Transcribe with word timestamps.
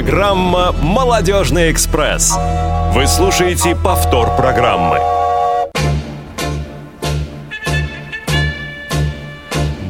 Программа 0.00 0.72
«Молодежный 0.72 1.70
экспресс». 1.70 2.34
Вы 2.94 3.06
слушаете 3.06 3.76
повтор 3.76 4.34
программы. 4.34 4.96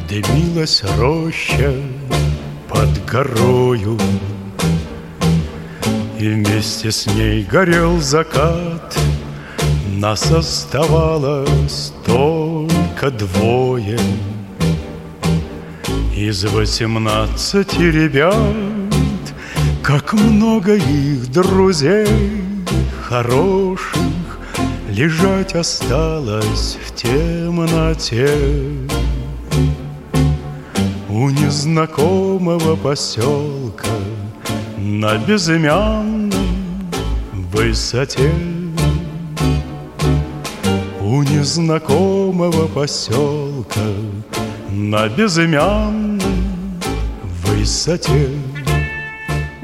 Дымилась 0.09 0.83
роща 0.99 1.73
под 2.69 3.04
горою 3.07 3.96
И 6.18 6.29
вместе 6.29 6.90
с 6.90 7.06
ней 7.06 7.45
горел 7.45 8.00
закат 8.00 8.98
Нас 9.92 10.29
оставалось 10.32 11.92
только 12.04 13.12
двое 13.12 14.00
Из 16.16 16.45
восемнадцати 16.46 17.82
ребят 17.82 18.80
Как 19.83 20.12
много 20.12 20.77
их 20.77 21.30
друзей 21.33 22.07
хороших 23.02 24.11
Лежать 24.91 25.55
осталось 25.55 26.77
в 26.84 26.95
темноте. 26.95 28.29
У 31.09 31.30
незнакомого 31.30 32.77
поселка 32.77 33.88
На 34.77 35.16
безымянной 35.16 36.33
высоте. 37.33 38.33
У 41.01 41.23
незнакомого 41.23 42.66
поселка 42.66 43.80
На 44.71 45.09
безымянной 45.09 46.21
высоте 47.45 48.29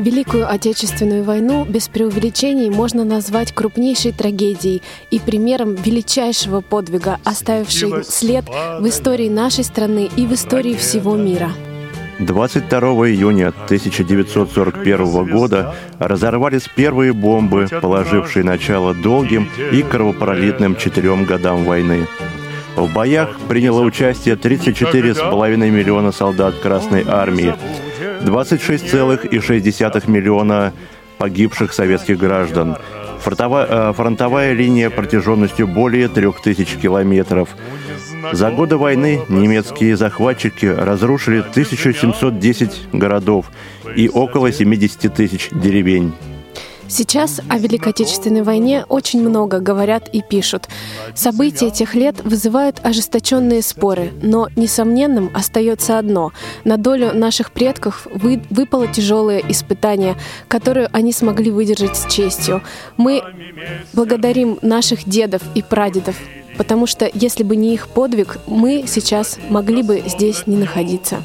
Великую 0.06 0.48
Отечественную 0.48 1.24
войну 1.24 1.64
без 1.64 1.88
преувеличений 1.88 2.70
можно 2.70 3.02
назвать 3.02 3.50
крупнейшей 3.52 4.12
трагедией 4.12 4.80
и 5.10 5.18
примером 5.18 5.74
величайшего 5.74 6.60
подвига, 6.60 7.18
оставившей 7.24 8.04
след 8.04 8.44
в 8.48 8.86
истории 8.86 9.28
нашей 9.28 9.64
страны 9.64 10.08
и 10.16 10.24
в 10.28 10.32
истории 10.32 10.74
всего 10.74 11.16
мира. 11.16 11.50
22 12.20 12.78
июня 13.08 13.48
1941 13.48 15.24
года 15.24 15.74
разорвались 15.98 16.68
первые 16.76 17.12
бомбы, 17.12 17.66
положившие 17.68 18.44
начало 18.44 18.94
долгим 18.94 19.48
и 19.72 19.82
кровопролитным 19.82 20.76
четырем 20.76 21.24
годам 21.24 21.64
войны. 21.64 22.06
В 22.76 22.92
боях 22.92 23.36
приняло 23.48 23.80
участие 23.80 24.36
34,5 24.36 25.56
миллиона 25.56 26.12
солдат 26.12 26.54
Красной 26.62 27.04
Армии, 27.08 27.54
26,6 28.22 30.10
миллиона 30.10 30.72
погибших 31.18 31.72
советских 31.72 32.18
граждан, 32.18 32.76
фронтовая, 33.20 33.66
э, 33.68 33.92
фронтовая 33.94 34.52
линия 34.52 34.90
протяженностью 34.90 35.66
более 35.66 36.08
3000 36.08 36.76
километров. 36.76 37.50
За 38.32 38.50
годы 38.50 38.76
войны 38.76 39.20
немецкие 39.28 39.96
захватчики 39.96 40.66
разрушили 40.66 41.42
1710 41.42 42.88
городов 42.92 43.46
и 43.94 44.08
около 44.08 44.52
70 44.52 45.08
тысяч 45.08 45.48
деревень. 45.52 46.12
Сейчас 46.88 47.40
о 47.48 47.58
Великой 47.58 47.90
Отечественной 47.90 48.42
войне 48.42 48.84
очень 48.88 49.20
много 49.20 49.58
говорят 49.58 50.08
и 50.12 50.22
пишут. 50.22 50.68
События 51.14 51.70
тех 51.70 51.94
лет 51.94 52.22
вызывают 52.24 52.80
ожесточенные 52.84 53.62
споры, 53.62 54.12
но 54.22 54.48
несомненным 54.56 55.30
остается 55.34 55.98
одно. 55.98 56.32
На 56.64 56.76
долю 56.76 57.12
наших 57.12 57.52
предков 57.52 58.06
вы, 58.12 58.42
выпало 58.50 58.86
тяжелое 58.86 59.42
испытание, 59.48 60.16
которое 60.48 60.88
они 60.92 61.12
смогли 61.12 61.50
выдержать 61.50 61.96
с 61.96 62.06
честью. 62.12 62.62
Мы 62.96 63.22
благодарим 63.92 64.58
наших 64.62 65.08
дедов 65.08 65.42
и 65.54 65.62
прадедов, 65.62 66.16
потому 66.56 66.86
что 66.86 67.10
если 67.12 67.42
бы 67.42 67.56
не 67.56 67.74
их 67.74 67.88
подвиг, 67.88 68.38
мы 68.46 68.84
сейчас 68.86 69.38
могли 69.50 69.82
бы 69.82 70.02
здесь 70.06 70.46
не 70.46 70.56
находиться. 70.56 71.22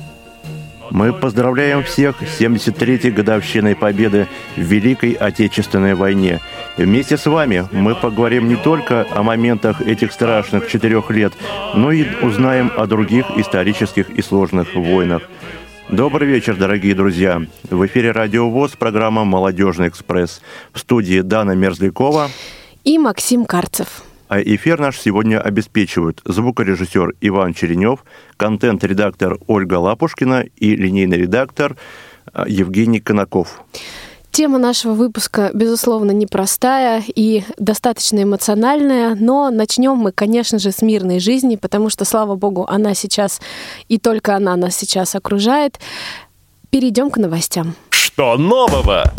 Мы 0.92 1.14
поздравляем 1.14 1.84
всех 1.84 2.18
с 2.22 2.42
73-й 2.42 3.12
годовщиной 3.12 3.78
победы 3.78 4.28
в 4.58 4.60
Великой 4.60 5.14
Отечественной 5.14 5.96
войне. 5.96 6.42
Вместе 6.76 7.18
с 7.18 7.26
вами 7.28 7.66
мы 7.72 7.96
поговорим 7.96 8.50
не 8.50 8.58
только 8.58 9.08
о 9.10 9.24
моментах 9.24 9.82
этих 9.82 10.12
страшных 10.12 10.68
четырех 10.68 11.10
лет, 11.10 11.32
но 11.74 11.94
и 11.94 12.06
узнаем 12.22 12.74
о 12.76 12.88
других 12.88 13.26
исторических 13.38 14.10
и 14.10 14.22
сложных 14.22 14.76
войнах. 14.76 15.22
Добрый 15.88 16.28
вечер, 16.28 16.58
дорогие 16.58 16.94
друзья. 16.94 17.42
В 17.70 17.86
эфире 17.86 18.12
Радио 18.12 18.50
ВОЗ, 18.50 18.72
программа 18.72 19.24
«Молодежный 19.24 19.88
экспресс». 19.88 20.42
В 20.74 20.80
студии 20.80 21.22
Дана 21.22 21.56
Мерзлякова 21.56 22.30
и 22.84 22.98
Максим 22.98 23.46
Карцев. 23.46 24.04
А 24.32 24.42
эфир 24.42 24.80
наш 24.80 24.98
сегодня 24.98 25.42
обеспечивают 25.42 26.22
звукорежиссер 26.24 27.16
Иван 27.20 27.54
Черенев, 27.54 28.06
контент-редактор 28.38 29.38
Ольга 29.48 29.74
Лапушкина 29.74 30.46
и 30.56 30.74
линейный 30.74 31.18
редактор 31.18 31.76
а, 32.32 32.48
Евгений 32.48 33.02
Конаков. 33.02 33.62
Тема 34.32 34.58
нашего 34.58 34.94
выпуска, 34.94 35.52
безусловно, 35.54 36.12
непростая 36.12 37.04
и 37.14 37.44
достаточно 37.58 38.24
эмоциональная, 38.24 39.16
но 39.16 39.50
начнем 39.50 39.96
мы, 39.96 40.14
конечно 40.14 40.60
же, 40.60 40.72
с 40.72 40.82
мирной 40.82 41.20
жизни, 41.20 41.58
потому 41.58 41.90
что, 41.90 42.06
слава 42.06 42.36
богу, 42.36 42.66
она 42.70 42.94
сейчас 42.94 43.42
и 43.90 43.98
только 43.98 44.38
она 44.38 44.56
нас 44.56 44.78
сейчас 44.78 45.14
окружает. 45.14 45.78
Перейдем 46.70 47.10
к 47.10 47.18
новостям. 47.18 47.76
Что 47.90 48.38
нового? 48.38 49.12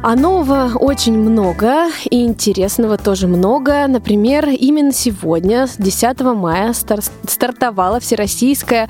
А 0.00 0.14
нового 0.14 0.78
очень 0.78 1.18
много, 1.18 1.88
и 2.08 2.22
интересного 2.24 2.96
тоже 2.98 3.26
много. 3.26 3.84
Например, 3.88 4.48
именно 4.48 4.92
сегодня, 4.92 5.66
с 5.66 5.76
10 5.76 6.20
мая, 6.20 6.72
стар 6.72 7.00
стартовала 7.26 7.98
Всероссийская 7.98 8.88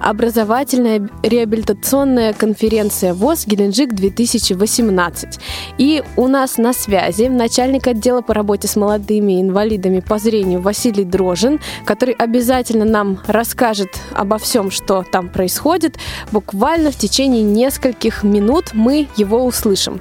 образовательная 0.00 1.06
реабилитационная 1.22 2.32
конференция 2.32 3.12
ВОЗ 3.12 3.46
«Геленджик-2018». 3.46 5.38
И 5.76 6.02
у 6.16 6.28
нас 6.28 6.56
на 6.56 6.72
связи 6.72 7.24
начальник 7.24 7.86
отдела 7.86 8.22
по 8.22 8.32
работе 8.32 8.68
с 8.68 8.76
молодыми 8.76 9.42
инвалидами 9.42 10.00
по 10.00 10.18
зрению 10.18 10.62
Василий 10.62 11.04
Дрожин, 11.04 11.60
который 11.84 12.14
обязательно 12.14 12.86
нам 12.86 13.18
расскажет 13.26 13.90
обо 14.14 14.38
всем, 14.38 14.70
что 14.70 15.04
там 15.12 15.28
происходит. 15.28 15.98
Буквально 16.32 16.90
в 16.90 16.96
течение 16.96 17.42
нескольких 17.42 18.22
минут 18.22 18.70
мы 18.72 19.08
его 19.16 19.44
услышим. 19.44 20.00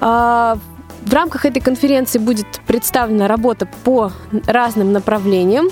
А, 0.00 0.58
в 1.04 1.12
рамках 1.12 1.44
этой 1.44 1.60
конференции 1.60 2.18
будет 2.18 2.60
представлена 2.66 3.28
работа 3.28 3.68
по 3.84 4.12
разным 4.46 4.92
направлениям. 4.92 5.68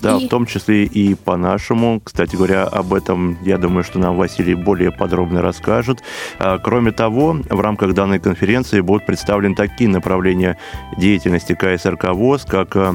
Да, 0.00 0.16
и... 0.16 0.26
в 0.26 0.28
том 0.28 0.46
числе 0.46 0.84
и 0.84 1.14
по 1.14 1.36
нашему. 1.36 2.00
Кстати 2.02 2.36
говоря, 2.36 2.64
об 2.64 2.94
этом, 2.94 3.36
я 3.42 3.58
думаю, 3.58 3.82
что 3.82 3.98
нам 3.98 4.16
Василий 4.16 4.54
более 4.54 4.92
подробно 4.92 5.42
расскажет. 5.42 6.02
А, 6.38 6.58
кроме 6.58 6.92
того, 6.92 7.38
в 7.48 7.60
рамках 7.60 7.94
данной 7.94 8.20
конференции 8.20 8.80
будут 8.80 9.06
представлены 9.06 9.54
такие 9.54 9.90
направления 9.90 10.58
деятельности 10.96 11.54
КСРК 11.54 12.12
ВОЗ, 12.12 12.44
как 12.44 12.76
а, 12.76 12.94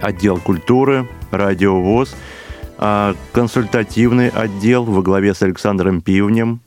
отдел 0.00 0.38
культуры, 0.38 1.08
радио 1.30 1.80
ВОЗ, 1.80 2.14
консультативный 3.32 4.28
отдел 4.28 4.84
во 4.84 5.02
главе 5.02 5.34
с 5.34 5.42
Александром 5.42 6.00
Пивнем, 6.00 6.60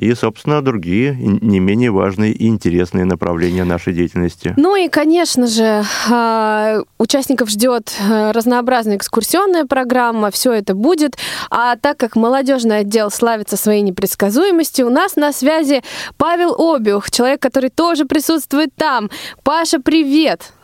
и, 0.00 0.14
собственно, 0.14 0.62
другие 0.62 1.14
не 1.14 1.60
менее 1.60 1.90
важные 1.90 2.32
и 2.32 2.46
интересные 2.46 3.04
направления 3.04 3.64
нашей 3.64 3.92
деятельности. 3.92 4.54
Ну 4.56 4.74
и, 4.74 4.88
конечно 4.88 5.46
же, 5.46 5.84
а, 6.10 6.80
участников 6.96 7.50
ждет 7.50 7.92
а, 8.00 8.32
разнообразная 8.32 8.96
экскурсионная 8.96 9.66
программа, 9.66 10.30
все 10.30 10.54
это 10.54 10.74
будет. 10.74 11.18
А 11.50 11.76
так 11.76 11.98
как 11.98 12.16
молодежный 12.16 12.78
отдел 12.78 13.10
славится 13.10 13.58
своей 13.58 13.82
непредсказуемостью, 13.82 14.86
у 14.86 14.90
нас 14.90 15.16
на 15.16 15.34
связи 15.34 15.82
Павел 16.16 16.54
Обиух, 16.58 17.10
человек, 17.10 17.42
который 17.42 17.68
тоже 17.68 18.06
присутствует 18.06 18.70
там. 18.74 19.10
Паша, 19.44 19.80
привет! 19.80 20.54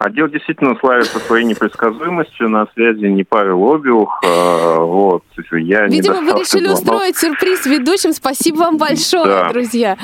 Отдел 0.00 0.28
действительно 0.28 0.76
славится 0.80 1.18
своей 1.18 1.44
непредсказуемостью. 1.44 2.48
На 2.48 2.66
связи 2.72 3.04
не 3.04 3.22
Павел 3.22 3.74
Обиух. 3.74 4.22
А, 4.24 4.78
вот, 4.78 5.24
я 5.52 5.88
Видимо, 5.88 6.22
вы 6.22 6.40
решили 6.40 6.68
устроить 6.68 7.18
сюрприз 7.18 7.66
ведущим. 7.66 8.14
Спасибо 8.14 8.60
вам 8.60 8.78
большое, 8.78 9.26
да. 9.26 9.52
друзья. 9.52 9.98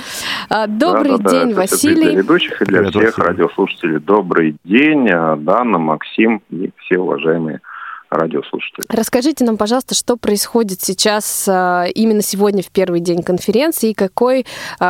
А, 0.51 0.67
добрый 0.67 1.13
да, 1.13 1.17
да, 1.17 1.31
день, 1.31 1.55
да, 1.55 1.63
Василий. 1.63 2.11
Для 2.11 2.21
ведущих 2.21 2.61
и 2.61 2.65
для 2.67 2.79
Привет, 2.81 2.95
всех 2.95 3.17
Василий. 3.17 3.27
радиослушателей. 3.27 3.99
Добрый 4.01 4.57
день, 4.65 5.09
а, 5.09 5.35
Дана, 5.37 5.79
Максим 5.79 6.43
и 6.51 6.71
все 6.77 6.99
уважаемые 6.99 7.63
радиослушатели. 8.11 8.85
Расскажите 8.91 9.47
нам, 9.47 9.57
пожалуйста, 9.57 9.95
что 9.95 10.19
происходит 10.19 10.83
сейчас 10.83 11.49
именно 11.49 12.21
сегодня 12.21 12.63
в 12.63 12.71
первый 12.71 13.01
день 13.01 13.23
конференции 13.23 13.91
и 13.91 13.95
какой 13.95 14.45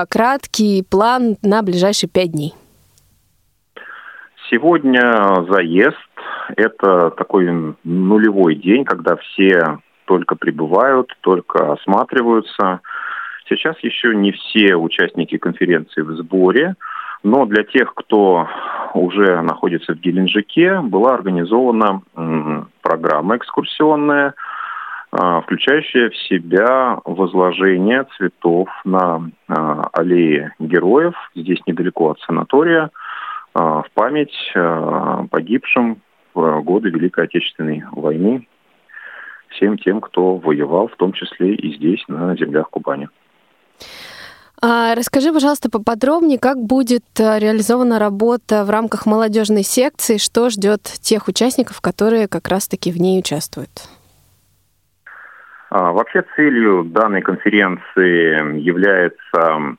краткий 0.08 0.82
план 0.82 1.36
на 1.42 1.62
ближайшие 1.62 2.10
пять 2.10 2.32
дней? 2.32 2.54
Сегодня 4.56 5.44
заезд– 5.50 5.98
это 6.56 7.10
такой 7.10 7.74
нулевой 7.84 8.54
день, 8.54 8.86
когда 8.86 9.16
все 9.16 9.80
только 10.06 10.34
прибывают, 10.34 11.14
только 11.20 11.74
осматриваются. 11.74 12.80
Сейчас 13.46 13.76
еще 13.80 14.16
не 14.16 14.32
все 14.32 14.76
участники 14.76 15.36
конференции 15.36 16.00
в 16.00 16.10
сборе, 16.12 16.74
но 17.22 17.44
для 17.44 17.64
тех, 17.64 17.92
кто 17.92 18.48
уже 18.94 19.42
находится 19.42 19.92
в 19.92 19.98
Геленджике, 19.98 20.80
была 20.80 21.12
организована 21.12 22.00
программа 22.80 23.36
экскурсионная, 23.36 24.32
а, 25.12 25.42
включающая 25.42 26.08
в 26.08 26.16
себя 26.16 26.98
возложение 27.04 28.06
цветов 28.16 28.68
на 28.86 29.30
а, 29.48 29.90
аллее 29.92 30.54
героев, 30.58 31.14
здесь 31.34 31.60
недалеко 31.66 32.12
от 32.12 32.20
санатория, 32.20 32.90
в 33.56 33.86
память 33.94 34.52
погибшим 35.30 36.02
в 36.34 36.60
годы 36.60 36.90
Великой 36.90 37.24
Отечественной 37.24 37.84
войны 37.92 38.46
всем 39.50 39.78
тем, 39.78 40.00
кто 40.00 40.36
воевал, 40.36 40.88
в 40.88 40.96
том 40.96 41.12
числе 41.12 41.54
и 41.54 41.76
здесь, 41.76 42.02
на 42.08 42.36
землях 42.36 42.68
Кубани. 42.70 43.08
А 44.62 44.94
расскажи, 44.94 45.32
пожалуйста, 45.32 45.70
поподробнее, 45.70 46.38
как 46.38 46.56
будет 46.58 47.04
э, 47.18 47.38
реализована 47.38 47.98
работа 47.98 48.64
в 48.64 48.70
рамках 48.70 49.04
молодежной 49.04 49.62
секции, 49.62 50.16
что 50.16 50.48
ждет 50.48 50.82
тех 50.82 51.28
участников, 51.28 51.82
которые 51.82 52.26
как 52.26 52.48
раз-таки 52.48 52.90
в 52.90 52.96
ней 52.96 53.18
участвуют? 53.18 53.70
А, 55.68 55.92
вообще 55.92 56.24
целью 56.36 56.84
данной 56.84 57.20
конференции 57.20 58.58
является 58.58 59.76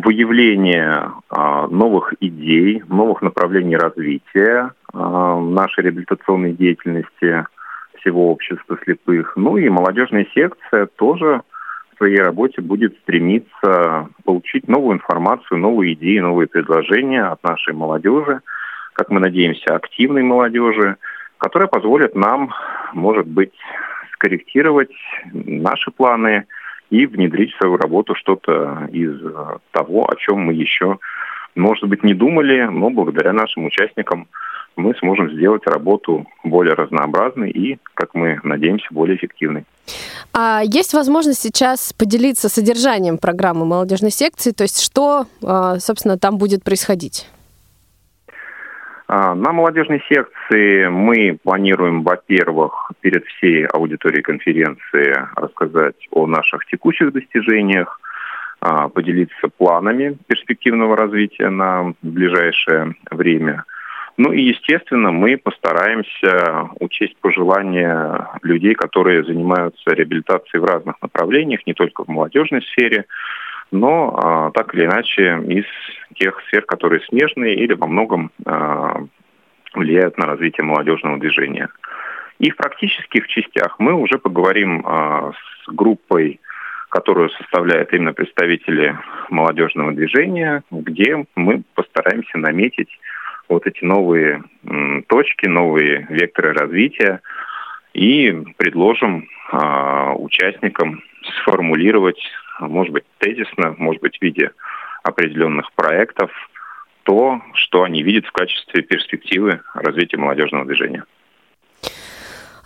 выявление 0.00 1.12
а, 1.28 1.66
новых 1.66 2.14
идей, 2.20 2.82
новых 2.88 3.22
направлений 3.22 3.76
развития 3.76 4.72
а, 4.92 5.40
нашей 5.40 5.84
реабилитационной 5.84 6.52
деятельности 6.52 7.44
всего 8.00 8.30
общества 8.30 8.78
слепых. 8.84 9.32
Ну 9.36 9.56
и 9.56 9.68
молодежная 9.68 10.26
секция 10.34 10.86
тоже 10.86 11.42
в 11.92 11.96
своей 11.98 12.18
работе 12.18 12.62
будет 12.62 12.96
стремиться 13.02 14.08
получить 14.24 14.68
новую 14.68 14.96
информацию, 14.96 15.58
новые 15.58 15.94
идеи, 15.94 16.18
новые 16.18 16.46
предложения 16.46 17.24
от 17.24 17.42
нашей 17.42 17.74
молодежи, 17.74 18.40
как 18.92 19.10
мы 19.10 19.20
надеемся, 19.20 19.74
активной 19.74 20.22
молодежи, 20.22 20.96
которая 21.38 21.68
позволит 21.68 22.14
нам, 22.14 22.52
может 22.92 23.26
быть, 23.26 23.54
скорректировать 24.12 24.92
наши 25.32 25.90
планы 25.90 26.46
и 26.90 27.06
внедрить 27.06 27.52
в 27.52 27.58
свою 27.58 27.76
работу 27.76 28.14
что-то 28.14 28.88
из 28.92 29.20
э, 29.22 29.58
того, 29.72 30.08
о 30.08 30.16
чем 30.16 30.40
мы 30.40 30.54
еще, 30.54 30.98
может 31.54 31.84
быть, 31.88 32.02
не 32.02 32.14
думали, 32.14 32.68
но 32.70 32.90
благодаря 32.90 33.32
нашим 33.32 33.66
участникам 33.66 34.28
мы 34.76 34.94
сможем 34.94 35.30
сделать 35.32 35.66
работу 35.66 36.26
более 36.44 36.74
разнообразной 36.74 37.50
и, 37.50 37.78
как 37.94 38.14
мы 38.14 38.40
надеемся, 38.44 38.86
более 38.90 39.16
эффективной. 39.16 39.64
А 40.32 40.62
есть 40.64 40.94
возможность 40.94 41.40
сейчас 41.40 41.92
поделиться 41.92 42.48
содержанием 42.48 43.18
программы 43.18 43.66
молодежной 43.66 44.10
секции, 44.10 44.52
то 44.52 44.62
есть 44.62 44.80
что, 44.80 45.26
э, 45.42 45.78
собственно, 45.80 46.18
там 46.18 46.38
будет 46.38 46.62
происходить? 46.62 47.26
А, 49.10 49.34
на 49.34 49.52
молодежной 49.52 50.02
секции 50.06 50.86
мы 50.88 51.38
планируем, 51.42 52.02
во-первых, 52.02 52.92
перед 53.00 53.24
всей 53.24 53.64
аудиторией 53.64 54.22
конференции 54.22 55.16
рассказать 55.34 55.96
о 56.10 56.26
наших 56.26 56.66
текущих 56.66 57.12
достижениях, 57.14 58.00
а, 58.60 58.88
поделиться 58.88 59.48
планами 59.56 60.18
перспективного 60.26 60.94
развития 60.94 61.48
на 61.48 61.94
ближайшее 62.02 62.96
время. 63.10 63.64
Ну 64.18 64.32
и, 64.32 64.42
естественно, 64.42 65.10
мы 65.10 65.38
постараемся 65.38 66.68
учесть 66.80 67.16
пожелания 67.20 68.28
людей, 68.42 68.74
которые 68.74 69.24
занимаются 69.24 69.90
реабилитацией 69.90 70.60
в 70.60 70.64
разных 70.64 70.96
направлениях, 71.00 71.60
не 71.66 71.72
только 71.72 72.04
в 72.04 72.08
молодежной 72.08 72.60
сфере, 72.62 73.06
но 73.70 74.14
а, 74.16 74.50
так 74.52 74.74
или 74.74 74.84
иначе 74.84 75.40
из 75.46 75.64
тех 76.14 76.40
сфер, 76.46 76.62
которые 76.62 77.00
смежные 77.02 77.54
или 77.54 77.74
во 77.74 77.86
многом 77.86 78.30
а, 78.46 79.02
влияют 79.74 80.16
на 80.18 80.26
развитие 80.26 80.64
молодежного 80.64 81.18
движения. 81.18 81.68
И 82.38 82.50
в 82.50 82.56
практических 82.56 83.26
частях 83.28 83.76
мы 83.78 83.92
уже 83.92 84.18
поговорим 84.18 84.82
а, 84.86 85.32
с 85.32 85.72
группой, 85.72 86.40
которую 86.88 87.28
составляют 87.30 87.92
именно 87.92 88.14
представители 88.14 88.96
молодежного 89.28 89.92
движения, 89.92 90.62
где 90.70 91.26
мы 91.36 91.62
постараемся 91.74 92.38
наметить 92.38 92.88
вот 93.48 93.66
эти 93.66 93.84
новые 93.84 94.42
точки, 95.08 95.46
новые 95.46 96.06
векторы 96.08 96.52
развития 96.54 97.20
и 97.92 98.30
предложим 98.56 99.28
участникам 100.16 101.02
сформулировать 101.40 102.20
может 102.66 102.92
быть, 102.92 103.04
тезисно, 103.18 103.74
может 103.78 104.02
быть, 104.02 104.18
в 104.18 104.22
виде 104.22 104.50
определенных 105.02 105.72
проектов, 105.72 106.30
то, 107.04 107.40
что 107.54 107.84
они 107.84 108.02
видят 108.02 108.26
в 108.26 108.32
качестве 108.32 108.82
перспективы 108.82 109.62
развития 109.74 110.18
молодежного 110.18 110.66
движения. 110.66 111.04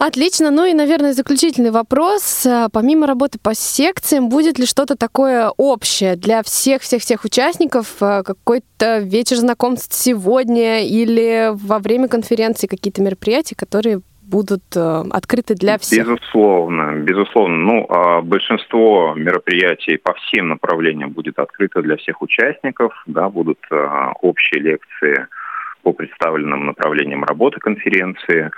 Отлично. 0.05 0.51
Ну 0.51 0.65
и, 0.65 0.75
наверное, 0.75 1.13
заключительный 1.13 1.71
вопрос. 1.71 2.45
А, 2.45 2.69
помимо 2.71 3.07
работы 3.07 3.39
по 3.39 3.55
секциям, 3.55 4.31
будет 4.31 4.59
ли 4.59 4.67
что-то 4.67 4.97
такое 4.97 5.49
общее 5.57 6.17
для 6.17 6.43
всех-всех-всех 6.43 7.25
участников? 7.25 7.87
А, 8.01 8.25
какой-то 8.25 8.99
вечер 8.99 9.37
знакомств 9.37 9.95
сегодня 9.95 10.85
или 10.85 11.51
во 11.53 11.79
время 11.79 12.09
конференции 12.09 12.67
какие-то 12.67 13.01
мероприятия, 13.01 13.55
которые 13.55 14.01
будут 14.33 14.63
э, 14.75 15.03
открыты 15.11 15.55
для 15.55 15.77
всех? 15.79 16.07
Безусловно, 16.07 16.97
безусловно. 16.97 17.57
Ну, 17.57 17.87
а 17.89 18.23
большинство 18.23 19.15
мероприятий 19.15 19.99
по 19.99 20.15
всем 20.15 20.49
направлениям 20.49 21.11
будет 21.11 21.39
открыто 21.39 21.83
для 21.83 21.97
всех 21.97 22.23
участников. 22.23 22.93
Да, 23.07 23.29
будут 23.29 23.59
э, 23.71 23.89
общие 24.23 24.61
лекции 24.61 25.27
по 25.83 25.93
представленным 25.93 26.67
направлениям 26.67 27.25
работы 27.25 27.61
конференции. 27.61 28.51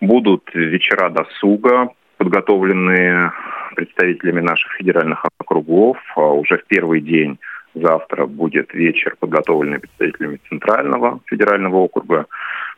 Будут 0.00 0.42
вечера 0.54 1.10
досуга, 1.10 1.88
подготовленные 2.18 3.32
представителями 3.74 4.40
наших 4.40 4.72
федеральных 4.72 5.24
округов. 5.38 5.98
А 6.14 6.32
уже 6.32 6.58
в 6.58 6.66
первый 6.66 7.00
день 7.00 7.38
завтра 7.76 8.26
будет 8.26 8.74
вечер, 8.74 9.16
подготовленный 9.20 9.78
представителями 9.78 10.40
Центрального 10.48 11.20
федерального 11.26 11.76
округа 11.76 12.26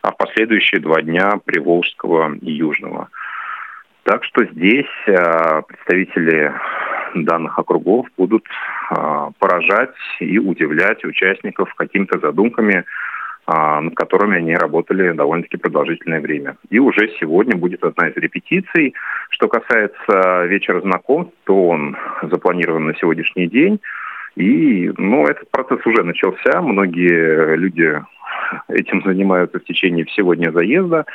а 0.03 0.13
в 0.13 0.17
последующие 0.17 0.81
два 0.81 1.03
дня 1.03 1.41
Приволжского 1.45 2.35
и 2.41 2.53
Южного. 2.53 3.09
Так 4.05 4.25
что 4.25 4.45
здесь 4.45 4.87
а, 5.07 5.63
представители 5.63 6.53
данных 7.15 7.59
округов 7.59 8.07
будут 8.17 8.47
а, 8.91 9.31
поражать 9.39 9.95
и 10.21 10.39
удивлять 10.39 11.05
участников 11.05 11.75
какими-то 11.75 12.19
задумками, 12.21 12.85
а, 13.47 13.81
над 13.81 13.95
которыми 13.97 14.39
они 14.39 14.55
работали 14.55 15.13
довольно-таки 15.13 15.57
продолжительное 15.57 16.21
время. 16.21 16.57
И 16.71 16.79
уже 16.79 17.11
сегодня 17.21 17.57
будет 17.57 17.83
одна 17.85 18.09
из 18.09 18.17
репетиций. 18.17 18.95
Что 19.31 19.49
касается 19.49 20.45
вечера 20.47 20.81
знакомств, 20.81 21.35
то 21.45 21.69
он 21.69 21.97
запланирован 22.23 22.87
на 22.87 22.95
сегодняшний 22.95 23.47
день. 23.47 23.81
И 24.39 24.93
ну, 24.97 25.27
этот 25.27 25.51
процесс 25.51 25.85
уже 25.85 26.05
начался. 26.05 26.63
Многие 26.63 27.57
люди 27.57 28.01
этим 28.69 29.03
занимаются 29.03 29.59
в 29.59 29.65
течение 29.65 30.05
всего 30.05 30.35
дня 30.35 30.53
заезда. 30.53 31.07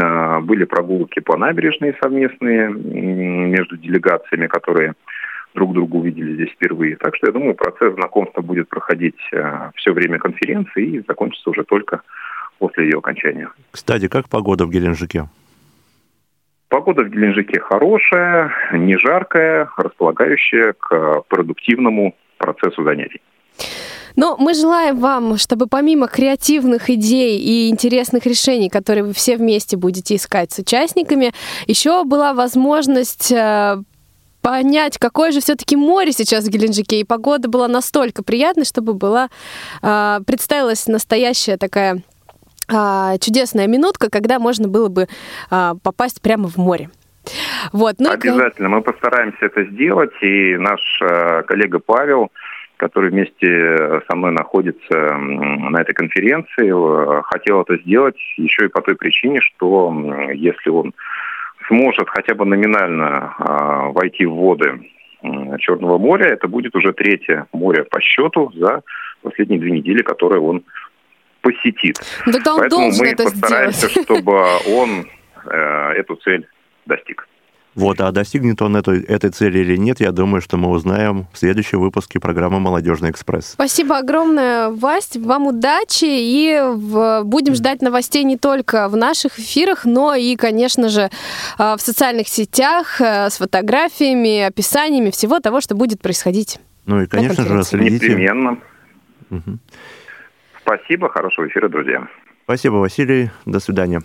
А, 0.00 0.40
были 0.40 0.62
прогулки 0.62 1.18
по 1.18 1.36
набережной 1.36 1.96
совместные 2.00 2.70
между 2.70 3.76
делегациями, 3.76 4.46
которые 4.46 4.94
друг 5.52 5.72
друга 5.72 5.96
увидели 5.96 6.34
здесь 6.34 6.50
впервые. 6.50 6.94
Так 6.94 7.16
что 7.16 7.26
я 7.26 7.32
думаю, 7.32 7.54
процесс 7.54 7.92
знакомства 7.94 8.40
будет 8.40 8.68
проходить 8.68 9.18
а, 9.34 9.72
все 9.74 9.92
время 9.92 10.20
конференции 10.20 10.84
и 10.84 11.04
закончится 11.08 11.50
уже 11.50 11.64
только 11.64 12.02
после 12.60 12.84
ее 12.84 12.98
окончания. 12.98 13.48
Кстати, 13.72 14.06
как 14.06 14.28
погода 14.28 14.64
в 14.64 14.70
Геленджике? 14.70 15.24
Погода 16.68 17.02
в 17.02 17.08
Геленджике 17.08 17.58
хорошая, 17.58 18.52
не 18.74 18.96
жаркая, 18.96 19.68
располагающая 19.76 20.72
к 20.78 21.22
продуктивному 21.28 22.14
процессу 22.40 22.82
занятий. 22.84 23.20
Но 24.16 24.36
мы 24.38 24.54
желаем 24.54 24.98
вам, 24.98 25.36
чтобы 25.38 25.66
помимо 25.66 26.08
креативных 26.08 26.90
идей 26.90 27.38
и 27.38 27.68
интересных 27.70 28.26
решений, 28.26 28.68
которые 28.68 29.04
вы 29.04 29.12
все 29.12 29.36
вместе 29.36 29.76
будете 29.76 30.16
искать 30.16 30.52
с 30.52 30.58
участниками, 30.58 31.32
еще 31.66 32.04
была 32.04 32.34
возможность 32.34 33.30
э, 33.30 33.82
понять, 34.40 34.98
какое 34.98 35.32
же 35.32 35.40
все-таки 35.40 35.76
море 35.76 36.12
сейчас 36.12 36.44
в 36.44 36.48
Геленджике, 36.48 37.00
и 37.00 37.04
погода 37.04 37.48
была 37.48 37.68
настолько 37.68 38.22
приятной, 38.24 38.64
чтобы 38.64 38.94
была 38.94 39.28
э, 39.82 40.20
представилась 40.26 40.86
настоящая 40.86 41.56
такая 41.56 42.02
э, 42.68 43.18
чудесная 43.20 43.66
минутка, 43.68 44.10
когда 44.10 44.38
можно 44.38 44.68
было 44.68 44.88
бы 44.88 45.08
э, 45.50 45.74
попасть 45.82 46.20
прямо 46.20 46.48
в 46.48 46.56
море. 46.56 46.90
Вот, 47.72 47.96
ну 47.98 48.10
Обязательно, 48.10 48.66
и... 48.66 48.70
мы 48.70 48.82
постараемся 48.82 49.46
это 49.46 49.64
сделать, 49.64 50.12
и 50.22 50.56
наш 50.56 50.80
э, 51.02 51.42
коллега 51.42 51.78
Павел 51.78 52.30
который 52.76 53.10
вместе 53.10 54.00
со 54.08 54.16
мной 54.16 54.32
находится 54.32 55.14
на 55.18 55.82
этой 55.82 55.92
конференции, 55.92 56.70
э, 56.70 57.22
хотел 57.26 57.60
это 57.60 57.76
сделать 57.82 58.16
еще 58.38 58.64
и 58.64 58.68
по 58.68 58.80
той 58.80 58.96
причине, 58.96 59.38
что 59.42 59.92
если 60.32 60.70
он 60.70 60.94
сможет 61.68 62.08
хотя 62.08 62.34
бы 62.34 62.46
номинально 62.46 63.34
э, 63.38 63.92
войти 63.92 64.24
в 64.24 64.34
воды 64.34 64.90
Черного 65.58 65.98
моря, 65.98 66.28
это 66.28 66.48
будет 66.48 66.74
уже 66.74 66.94
третье 66.94 67.46
море 67.52 67.84
по 67.84 68.00
счету 68.00 68.50
за 68.54 68.82
последние 69.20 69.60
две 69.60 69.72
недели, 69.72 70.00
которые 70.00 70.40
он 70.40 70.62
посетит. 71.42 71.98
Да 72.26 72.54
он 72.54 72.60
Поэтому 72.60 72.90
мы 72.98 73.08
это 73.08 73.24
постараемся, 73.24 73.88
сделать. 73.88 74.06
чтобы 74.06 74.32
он 74.74 75.06
э, 75.44 75.92
эту 75.98 76.16
цель 76.16 76.48
достиг. 76.86 77.26
Вот, 77.76 78.00
а 78.00 78.10
достигнет 78.10 78.60
он 78.62 78.76
этой, 78.76 79.00
этой 79.04 79.30
цели 79.30 79.60
или 79.60 79.76
нет, 79.76 80.00
я 80.00 80.10
думаю, 80.10 80.40
что 80.42 80.56
мы 80.56 80.70
узнаем 80.70 81.28
в 81.32 81.38
следующем 81.38 81.78
выпуске 81.80 82.18
программы 82.18 82.58
«Молодежный 82.58 83.10
экспресс». 83.10 83.52
Спасибо 83.52 83.98
огромное, 83.98 84.70
Васть. 84.70 85.16
Вам 85.16 85.46
удачи. 85.46 86.04
И 86.04 86.60
в... 86.60 87.22
будем 87.24 87.54
ждать 87.54 87.80
новостей 87.80 88.24
не 88.24 88.36
только 88.36 88.88
в 88.88 88.96
наших 88.96 89.38
эфирах, 89.38 89.84
но 89.84 90.16
и, 90.16 90.34
конечно 90.34 90.88
же, 90.88 91.10
а, 91.58 91.76
в 91.76 91.80
социальных 91.80 92.26
сетях 92.26 93.00
э, 93.00 93.30
с 93.30 93.38
фотографиями, 93.38 94.40
описаниями 94.40 95.10
всего 95.10 95.38
того, 95.38 95.60
что 95.60 95.76
будет 95.76 96.02
происходить. 96.02 96.58
Ну 96.86 97.02
и, 97.02 97.06
конечно 97.06 97.44
же, 97.46 97.62
следите. 97.62 97.94
Непременно. 97.94 98.58
Угу. 99.30 99.58
Спасибо, 100.62 101.08
хорошего 101.08 101.46
эфира, 101.46 101.68
друзья. 101.68 102.08
Спасибо, 102.44 102.74
Василий. 102.74 103.30
До 103.46 103.60
свидания. 103.60 104.02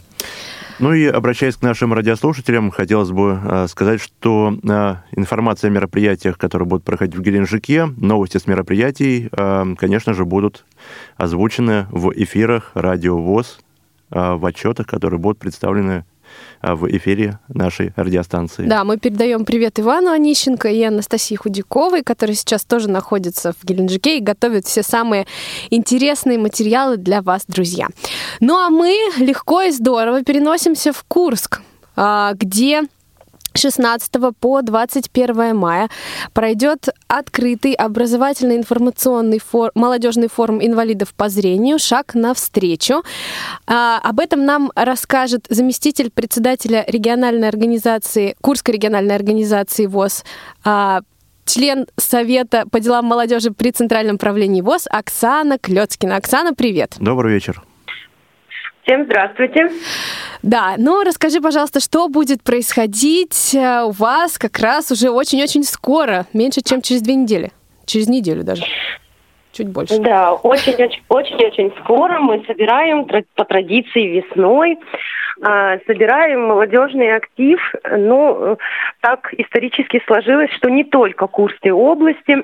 Ну 0.78 0.92
и 0.92 1.06
обращаясь 1.06 1.56
к 1.56 1.62
нашим 1.62 1.94
радиослушателям, 1.94 2.70
хотелось 2.70 3.12
бы 3.12 3.40
э, 3.42 3.68
сказать, 3.70 4.02
что 4.02 4.58
э, 4.62 4.96
информация 5.14 5.70
о 5.70 5.72
мероприятиях, 5.72 6.38
которые 6.38 6.68
будут 6.68 6.84
проходить 6.84 7.16
в 7.16 7.22
Геленджике, 7.22 7.86
новости 7.86 8.38
с 8.38 8.46
мероприятий, 8.46 9.30
э, 9.32 9.76
конечно 9.78 10.14
же, 10.14 10.26
будут 10.26 10.66
озвучены 11.16 11.88
в 11.92 12.12
эфирах 12.14 12.72
Радио 12.74 13.18
ВОЗ, 13.18 13.60
в 14.12 14.46
отчетах, 14.46 14.86
которые 14.86 15.20
будут 15.20 15.40
представлены 15.40 16.06
в 16.74 16.88
эфире 16.90 17.40
нашей 17.48 17.94
радиостанции. 17.96 18.66
Да, 18.66 18.84
мы 18.84 18.98
передаем 18.98 19.46
привет 19.46 19.80
Ивану 19.80 20.12
Онищенко 20.12 20.70
и 20.70 20.82
Анастасии 20.82 21.36
Худяковой, 21.36 22.02
которые 22.04 22.36
сейчас 22.36 22.66
тоже 22.66 22.90
находятся 22.90 23.54
в 23.54 23.64
Геленджике 23.64 24.18
и 24.18 24.22
готовят 24.22 24.66
все 24.66 24.82
самые 24.82 25.28
интересные 25.70 26.40
материалы 26.40 26.98
для 26.98 27.22
вас, 27.22 27.44
друзья. 27.48 27.88
Ну 28.40 28.58
а 28.58 28.70
мы 28.70 28.98
легко 29.18 29.62
и 29.62 29.72
здорово 29.72 30.24
переносимся 30.24 30.92
в 30.92 31.04
Курск, 31.04 31.62
а, 31.96 32.34
где 32.34 32.84
16 33.58 34.12
по 34.40 34.62
21 34.62 35.56
мая 35.56 35.90
пройдет 36.34 36.90
открытый 37.08 37.74
образовательный 37.74 38.58
информационный 38.58 39.40
фор... 39.40 39.72
молодежный 39.76 40.28
форум 40.28 40.64
инвалидов 40.66 41.14
по 41.16 41.30
зрению 41.30 41.80
«Шаг 41.80 42.16
навстречу». 42.16 43.04
А, 43.68 44.00
об 44.04 44.20
этом 44.20 44.46
нам 44.46 44.72
расскажет 44.76 45.48
заместитель 45.50 46.12
председателя 46.12 46.84
региональной 46.88 47.48
организации, 47.48 48.36
Курской 48.42 48.76
региональной 48.76 49.16
организации 49.16 49.86
ВОЗ, 49.86 50.24
а, 50.64 51.02
член 51.46 51.88
Совета 51.98 52.66
по 52.70 52.80
делам 52.80 53.06
молодежи 53.06 53.52
при 53.52 53.72
Центральном 53.72 54.18
правлении 54.18 54.62
ВОЗ 54.62 54.88
Оксана 54.90 55.58
Клёцкина. 55.58 56.18
Оксана, 56.18 56.54
привет. 56.54 56.96
Добрый 57.00 57.34
вечер. 57.34 57.64
Всем 58.86 59.06
здравствуйте. 59.06 59.72
Да, 60.44 60.76
ну 60.78 61.04
расскажи, 61.04 61.42
пожалуйста, 61.42 61.80
что 61.80 62.08
будет 62.08 62.44
происходить 62.44 63.56
э, 63.56 63.82
у 63.82 63.90
вас 63.90 64.38
как 64.38 64.60
раз 64.60 64.92
уже 64.92 65.10
очень-очень 65.10 65.64
скоро, 65.64 66.28
меньше, 66.34 66.62
чем 66.62 66.84
через 66.84 67.02
две 67.02 67.16
недели, 67.16 67.52
через 67.88 68.08
неделю 68.08 68.44
даже. 68.44 68.64
Чуть 69.54 69.70
больше. 69.70 69.98
Да, 70.00 70.34
очень-очень 70.34 71.74
скоро 71.82 72.20
мы 72.20 72.44
собираем 72.46 73.08
по 73.36 73.44
традиции 73.46 74.20
весной, 74.20 74.78
а, 75.42 75.80
собираем 75.88 76.44
молодежный 76.44 77.16
актив. 77.16 77.60
Ну, 77.90 78.58
так 79.00 79.34
исторически 79.36 80.04
сложилось, 80.06 80.52
что 80.52 80.70
не 80.70 80.84
только 80.84 81.26
Курской 81.26 81.72
области, 81.72 82.44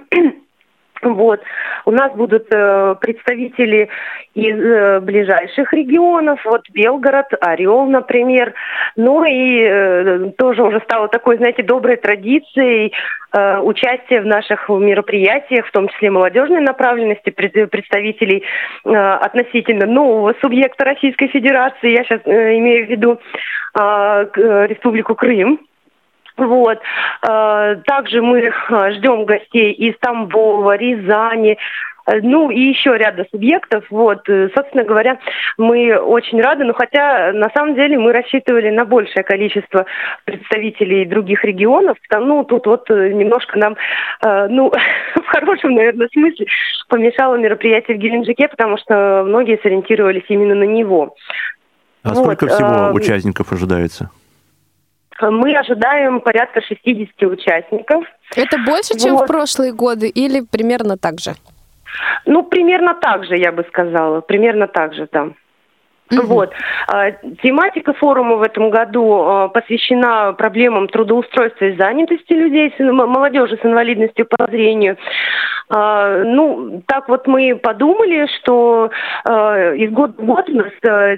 Вот. 1.02 1.42
У 1.86 1.92
нас 1.92 2.14
будут 2.14 2.48
э, 2.52 2.96
представители 3.02 3.90
из 4.34 4.58
э, 4.58 5.00
ближайших 5.00 5.74
регионов, 5.74 6.40
вот 6.46 6.62
Белгород, 6.70 7.28
Орел, 7.42 7.86
например. 7.86 8.54
Ну 8.96 9.24
и 9.24 9.62
э, 9.64 10.32
тоже 10.38 10.64
уже 10.64 10.80
стало 10.82 11.08
такой, 11.08 11.38
знаете, 11.38 11.64
доброй 11.64 11.98
традицией 11.98 12.94
э, 13.34 13.60
участие 13.60 14.22
в 14.22 14.26
наших 14.26 14.70
мероприятиях, 14.70 15.68
в 15.68 15.72
том 15.72 15.90
числе 15.90 16.12
молодежной 16.12 16.62
направленности 16.62 17.32
представителей 17.32 18.44
э, 18.86 18.90
относительно 18.90 19.88
нового 19.88 20.36
субъекта 20.40 20.86
Российской 20.86 21.28
Федерации. 21.28 21.92
Я 21.92 22.04
сейчас 22.04 22.22
э, 22.26 22.58
имею 22.60 22.86
в 22.86 22.90
виду 22.90 23.20
э, 23.78 24.68
Республику 24.68 25.16
Крым. 25.16 25.60
Вот. 26.38 26.80
Э, 27.28 27.76
также 27.86 28.22
мы 28.22 28.40
э, 28.40 28.92
ждем 28.92 29.26
гостей 29.26 29.72
из 29.74 29.98
Тамбова, 30.00 30.76
Рязани, 30.76 31.58
э, 32.08 32.20
ну 32.22 32.50
и 32.50 32.60
еще 32.60 32.98
ряда 32.98 33.26
субъектов. 33.32 33.86
Вот, 33.90 34.26
собственно 34.56 34.84
говоря, 34.84 35.20
мы 35.58 35.96
очень 35.98 36.42
рады, 36.42 36.64
но 36.64 36.74
хотя 36.74 37.32
на 37.34 37.50
самом 37.50 37.76
деле 37.76 37.98
мы 38.00 38.14
рассчитывали 38.14 38.70
на 38.70 38.86
большее 38.86 39.24
количество 39.24 39.86
представителей 40.26 41.06
других 41.06 41.44
регионов. 41.44 41.98
Ну, 42.12 42.44
тут 42.44 42.66
вот 42.66 42.90
немножко 42.90 43.60
нам, 43.60 43.76
ну, 44.50 44.72
в 45.16 45.26
хорошем, 45.26 45.76
наверное, 45.76 46.10
смысле 46.12 46.48
помешало 46.88 47.36
мероприятие 47.36 47.98
в 47.98 48.00
Геленджике, 48.00 48.48
потому 48.48 48.78
что 48.78 49.24
многие 49.26 49.60
сориентировались 49.62 50.26
именно 50.30 50.56
на 50.56 50.66
него. 50.66 51.16
А 52.04 52.10
вот. 52.10 52.18
сколько 52.18 52.48
всего 52.48 52.92
участников 52.94 53.52
ожидается? 53.52 54.10
Мы 55.30 55.56
ожидаем 55.56 56.20
порядка 56.22 56.62
60 56.62 57.22
участников. 57.24 58.06
Это 58.36 58.58
больше, 58.66 58.98
чем 58.98 59.16
вот. 59.16 59.26
в 59.26 59.28
прошлые 59.28 59.74
годы 59.74 60.08
или 60.08 60.42
примерно 60.42 60.98
так 60.98 61.20
же? 61.20 61.34
Ну, 62.26 62.44
примерно 62.44 62.94
так 62.96 63.26
же, 63.26 63.38
я 63.38 63.52
бы 63.52 63.66
сказала. 63.70 64.22
Примерно 64.22 64.68
так 64.68 64.94
же, 64.94 65.08
да. 65.12 65.30
Угу. 66.12 66.28
Вот. 66.28 66.54
А, 66.88 67.12
тематика 67.42 67.94
форума 67.94 68.36
в 68.36 68.42
этом 68.42 68.70
году 68.70 69.24
а, 69.24 69.48
посвящена 69.48 70.34
проблемам 70.34 70.88
трудоустройства 70.88 71.66
и 71.66 71.78
занятости 71.78 72.34
людей, 72.34 72.74
молодежи 72.80 73.58
с 73.62 73.66
инвалидностью 73.66 74.26
по 74.26 74.46
зрению. 74.48 74.98
А, 75.74 76.24
ну, 76.26 76.84
так 76.86 77.08
вот 77.08 77.28
мы 77.28 77.56
подумали, 77.56 78.28
что 78.38 78.92
из 79.26 79.90
года 79.92 80.14
в 80.18 80.26
год 80.26 80.50
у 80.50 80.56
нас 80.58 80.72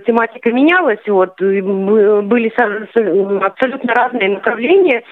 тематика 0.06 0.52
менялась, 0.52 1.00
вот, 1.08 1.42
были 1.42 2.54
абсолютно 3.44 3.94
разные 3.94 4.30
направления 4.30 5.04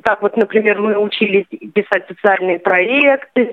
как 0.00 0.22
вот, 0.22 0.36
например, 0.36 0.80
мы 0.80 0.96
учились 0.96 1.46
писать 1.74 2.04
социальные 2.06 2.60
проекты, 2.60 3.52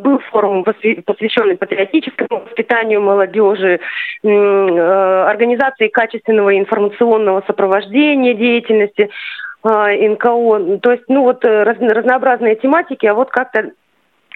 был 0.00 0.18
форум, 0.30 0.64
посвященный 0.64 1.58
патриотическому 1.58 2.40
воспитанию 2.40 3.02
молодежи, 3.02 3.80
организации 4.22 5.88
качественного 5.88 6.58
информационного 6.58 7.44
сопровождения 7.46 8.32
деятельности 8.32 9.10
НКО. 9.62 10.78
То 10.78 10.92
есть, 10.92 11.04
ну 11.08 11.22
вот 11.22 11.44
разнообразные 11.44 12.56
тематики, 12.56 13.04
а 13.04 13.14
вот 13.14 13.30
как-то 13.30 13.72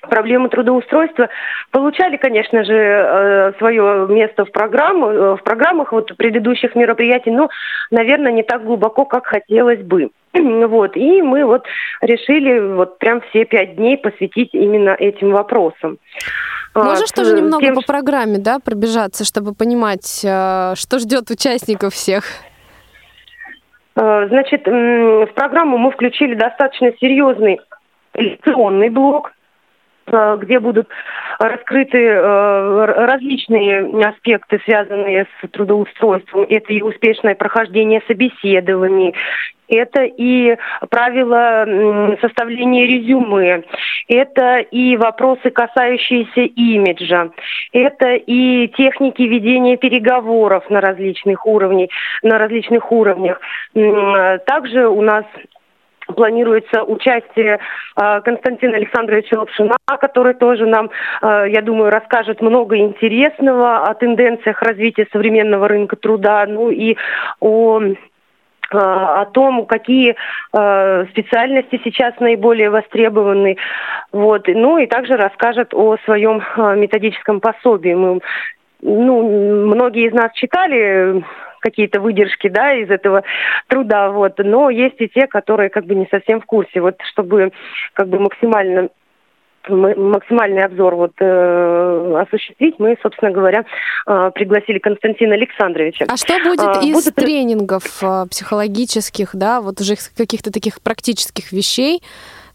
проблемы 0.02 0.49
трудоустройства 0.49 1.28
получали, 1.71 2.17
конечно 2.17 2.64
же, 2.64 2.75
э, 2.75 3.52
свое 3.59 4.07
место 4.09 4.45
в, 4.45 4.52
программу, 4.52 5.07
э, 5.09 5.37
в 5.37 5.43
программах 5.43 5.93
вот 5.93 6.17
предыдущих 6.17 6.75
мероприятий, 6.75 7.31
но, 7.31 7.49
наверное, 7.90 8.33
не 8.33 8.43
так 8.43 8.64
глубоко, 8.64 9.05
как 9.05 9.26
хотелось 9.26 9.81
бы. 9.81 10.11
Вот. 10.69 10.97
И 10.97 11.23
мы 11.23 11.45
вот 11.45 11.64
решили 12.00 12.75
вот 12.75 12.99
прям 12.99 13.21
все 13.31 13.45
пять 13.45 13.76
дней 13.76 13.97
посвятить 13.97 14.50
именно 14.52 14.90
этим 14.90 15.31
вопросам. 15.31 15.99
Можешь 16.75 17.11
тоже 17.11 17.35
немного 17.35 17.64
тем... 17.64 17.75
по 17.75 17.81
программе, 17.81 18.38
да, 18.38 18.59
пробежаться, 18.61 19.25
чтобы 19.25 19.55
понимать, 19.55 20.25
э, 20.25 20.75
что 20.76 20.99
ждет 20.99 21.31
участников 21.31 21.95
всех? 21.95 22.25
Значит, 23.97 24.64
в 24.64 25.26
программу 25.35 25.76
мы 25.76 25.90
включили 25.90 26.35
достаточно 26.35 26.93
серьезный 27.00 27.61
лекционный 28.14 28.90
блок, 28.90 29.33
Э, 29.33 29.38
где 30.11 30.61
будут 30.61 30.88
раскрыты 31.38 31.99
э, 32.05 32.85
различные 33.07 34.07
аспекты, 34.07 34.61
связанные 34.65 35.27
с 35.27 35.49
трудоустройством. 35.49 36.47
Это 36.49 36.73
и 36.73 36.83
успешное 36.83 37.35
прохождение 37.35 38.03
собеседований, 38.07 39.15
это 39.69 40.03
и 40.03 40.57
правила 40.91 42.17
составления 42.21 42.87
резюме, 42.87 43.65
это 44.09 44.59
и 44.59 44.97
вопросы, 44.97 45.50
касающиеся 45.50 46.41
имиджа, 46.41 47.31
это 47.73 48.15
и 48.15 48.69
техники 48.69 49.23
ведения 49.23 49.77
переговоров 49.77 50.69
на 50.71 50.81
различных 50.81 51.47
уровнях, 51.47 51.91
на 52.23 52.38
различных 52.38 52.91
уровнях. 52.91 53.41
Также 54.47 54.88
у 54.88 55.03
нас 55.03 55.25
планируется 56.15 56.83
участие 56.85 57.59
э, 57.97 58.21
Константина 58.23 58.77
Александровича 58.77 59.38
Лапшина, 59.38 59.77
который 59.87 60.35
тоже 60.35 60.67
нам, 60.67 60.91
э, 61.23 61.47
я 61.50 61.62
думаю, 61.62 61.91
расскажет 61.91 62.41
много 62.41 62.77
интересного 62.77 63.85
о 63.85 63.95
тенденциях 63.95 64.62
развития 64.62 65.07
современного 65.12 65.69
рынка 65.69 65.97
труда, 65.97 66.45
ну 66.47 66.71
и 66.71 66.97
о 67.41 67.81
о 68.71 69.25
том, 69.25 69.65
какие 69.65 70.15
э, 70.53 71.07
специальности 71.11 71.81
сейчас 71.83 72.12
наиболее 72.21 72.69
востребованы. 72.69 73.57
Вот. 74.12 74.47
Ну 74.47 74.77
и 74.77 74.87
также 74.87 75.17
расскажет 75.17 75.73
о 75.73 75.97
своем 76.05 76.43
э, 76.57 76.77
методическом 76.77 77.41
пособии. 77.41 77.95
Мы, 77.95 78.21
ну, 78.83 79.69
многие 79.69 80.09
из 80.09 80.12
нас 80.12 80.33
читали 80.35 81.25
какие-то 81.61 82.00
выдержки 82.00 82.49
да, 82.49 82.75
из 82.75 82.91
этого 82.91 83.25
труда, 83.69 84.11
вот, 84.11 84.38
но 84.38 84.71
есть 84.71 85.00
и 85.00 85.09
те, 85.09 85.27
которые 85.27 85.71
как 85.71 85.87
бы 85.87 85.95
не 85.95 86.07
совсем 86.11 86.41
в 86.41 86.47
курсе. 86.47 86.81
Вот 86.81 86.97
чтобы 87.11 87.53
как 87.95 88.09
бы 88.09 88.19
максимально 88.19 88.88
максимальный 89.69 90.65
обзор 90.65 90.95
вот, 90.95 91.12
э, 91.21 92.23
осуществить, 92.23 92.77
мы, 92.79 92.97
собственно 93.03 93.31
говоря, 93.31 93.65
э, 94.07 94.31
пригласили 94.35 94.79
Константина 94.79 95.35
Александровича. 95.35 96.07
А 96.09 96.17
что 96.17 96.38
будет 96.43 96.61
а, 96.61 96.81
из 96.83 96.95
будут... 96.95 97.15
тренингов 97.15 98.03
э, 98.03 98.25
психологических, 98.31 99.31
да, 99.35 99.61
вот 99.61 99.81
уже 99.81 99.97
каких-то 100.17 100.53
таких 100.53 100.81
практических 100.81 101.53
вещей, 101.53 102.03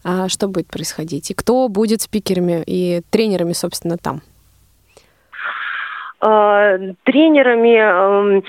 э, 0.04 0.26
что 0.28 0.48
будет 0.48 0.66
происходить? 0.68 1.30
И 1.30 1.34
кто 1.34 1.68
будет 1.68 2.02
спикерами 2.02 2.62
и 2.66 3.02
тренерами, 3.10 3.52
собственно, 3.52 3.96
там? 3.96 4.22
Э, 6.26 6.78
тренерами 7.02 7.76
эм, 7.76 8.44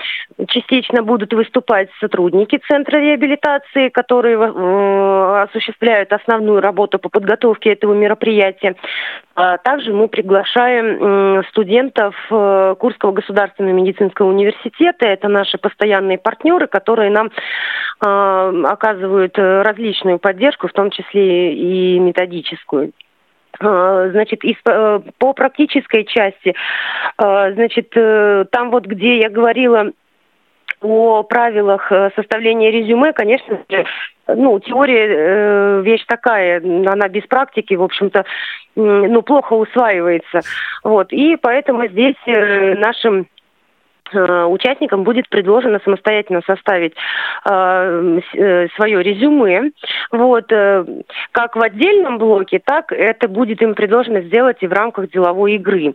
частично 0.48 1.02
будут 1.02 1.34
выступать 1.34 1.90
сотрудники 2.00 2.58
Центра 2.66 2.96
реабилитации, 2.96 3.90
которые 3.90 4.38
э, 4.38 5.42
осуществляют 5.42 6.10
основную 6.10 6.62
работу 6.62 6.98
по 6.98 7.10
подготовке 7.10 7.74
этого 7.74 7.92
мероприятия. 7.92 8.76
А 9.34 9.58
также 9.58 9.92
мы 9.92 10.08
приглашаем 10.08 11.44
студентов 11.50 12.14
э, 12.30 12.76
Курского 12.78 13.12
государственного 13.12 13.74
медицинского 13.74 14.28
университета. 14.28 15.06
Это 15.06 15.28
наши 15.28 15.58
постоянные 15.58 16.16
партнеры, 16.16 16.68
которые 16.68 17.10
нам 17.10 17.30
оказывают 17.98 19.38
различную 19.38 20.18
поддержку, 20.18 20.68
в 20.68 20.72
том 20.72 20.90
числе 20.90 21.54
и 21.54 21.98
методическую. 21.98 22.92
А, 23.60 24.08
значит, 24.10 24.44
из, 24.44 24.56
э, 24.66 25.00
по 25.18 25.32
практической 25.32 26.04
части, 26.04 26.54
а, 27.16 27.52
значит, 27.52 27.92
э, 27.94 28.44
там 28.50 28.70
вот, 28.70 28.86
где 28.86 29.18
я 29.18 29.30
говорила 29.30 29.92
о 30.80 31.22
правилах 31.22 31.90
э, 31.90 32.10
составления 32.16 32.70
резюме, 32.70 33.12
конечно 33.12 33.60
же, 33.68 33.86
ну, 34.28 34.58
теория 34.58 35.80
вещь 35.82 36.04
такая, 36.06 36.58
она 36.58 37.08
без 37.08 37.22
практики, 37.26 37.74
в 37.74 37.82
общем-то, 37.82 38.24
ну, 38.74 39.22
плохо 39.22 39.54
усваивается. 39.54 40.40
Вот, 40.82 41.12
и 41.12 41.36
поэтому 41.36 41.86
здесь 41.86 42.16
нашим 42.26 43.20
Э, 43.20 43.35
участникам 44.12 45.04
будет 45.04 45.28
предложено 45.28 45.80
самостоятельно 45.84 46.42
составить 46.46 46.94
э, 47.48 48.20
э, 48.34 48.68
свое 48.76 49.02
резюме. 49.02 49.72
Вот, 50.10 50.50
э, 50.50 50.84
как 51.32 51.56
в 51.56 51.62
отдельном 51.62 52.18
блоке, 52.18 52.60
так 52.64 52.92
это 52.92 53.28
будет 53.28 53.62
им 53.62 53.74
предложено 53.74 54.20
сделать 54.22 54.58
и 54.60 54.66
в 54.66 54.72
рамках 54.72 55.10
деловой 55.10 55.54
игры, 55.54 55.94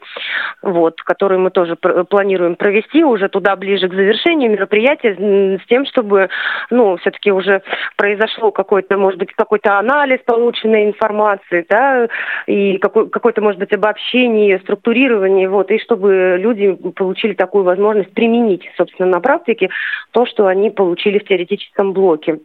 вот, 0.61 1.01
которую 1.01 1.41
мы 1.41 1.49
тоже 1.51 1.75
планируем 1.75 2.55
провести 2.55 3.03
уже 3.03 3.29
туда 3.29 3.55
ближе 3.55 3.87
к 3.87 3.93
завершению 3.93 4.51
мероприятия 4.51 5.15
с 5.61 5.67
тем, 5.67 5.85
чтобы 5.85 6.29
ну, 6.69 6.97
все-таки 6.97 7.31
уже 7.31 7.61
произошло 7.95 8.51
какой-то, 8.51 8.97
может 8.97 9.19
быть, 9.19 9.33
какой-то 9.33 9.77
анализ 9.77 10.19
полученной 10.25 10.85
информации, 10.85 11.65
да, 11.69 12.07
и 12.47 12.77
какой- 12.77 13.09
какое-то, 13.09 13.41
может 13.41 13.59
быть, 13.59 13.73
обобщение, 13.73 14.59
структурирование, 14.59 15.49
вот, 15.49 15.71
и 15.71 15.79
чтобы 15.79 16.37
люди 16.39 16.73
получили 16.95 17.33
такую 17.33 17.63
возможность 17.63 18.00
возможность 18.01 18.13
применить, 18.13 18.63
собственно, 18.77 19.09
на 19.09 19.19
практике 19.19 19.69
то, 20.11 20.25
что 20.25 20.47
они 20.47 20.69
получили 20.69 21.19
в 21.19 21.25
теоретическом 21.25 21.93
блоке. 21.93 22.39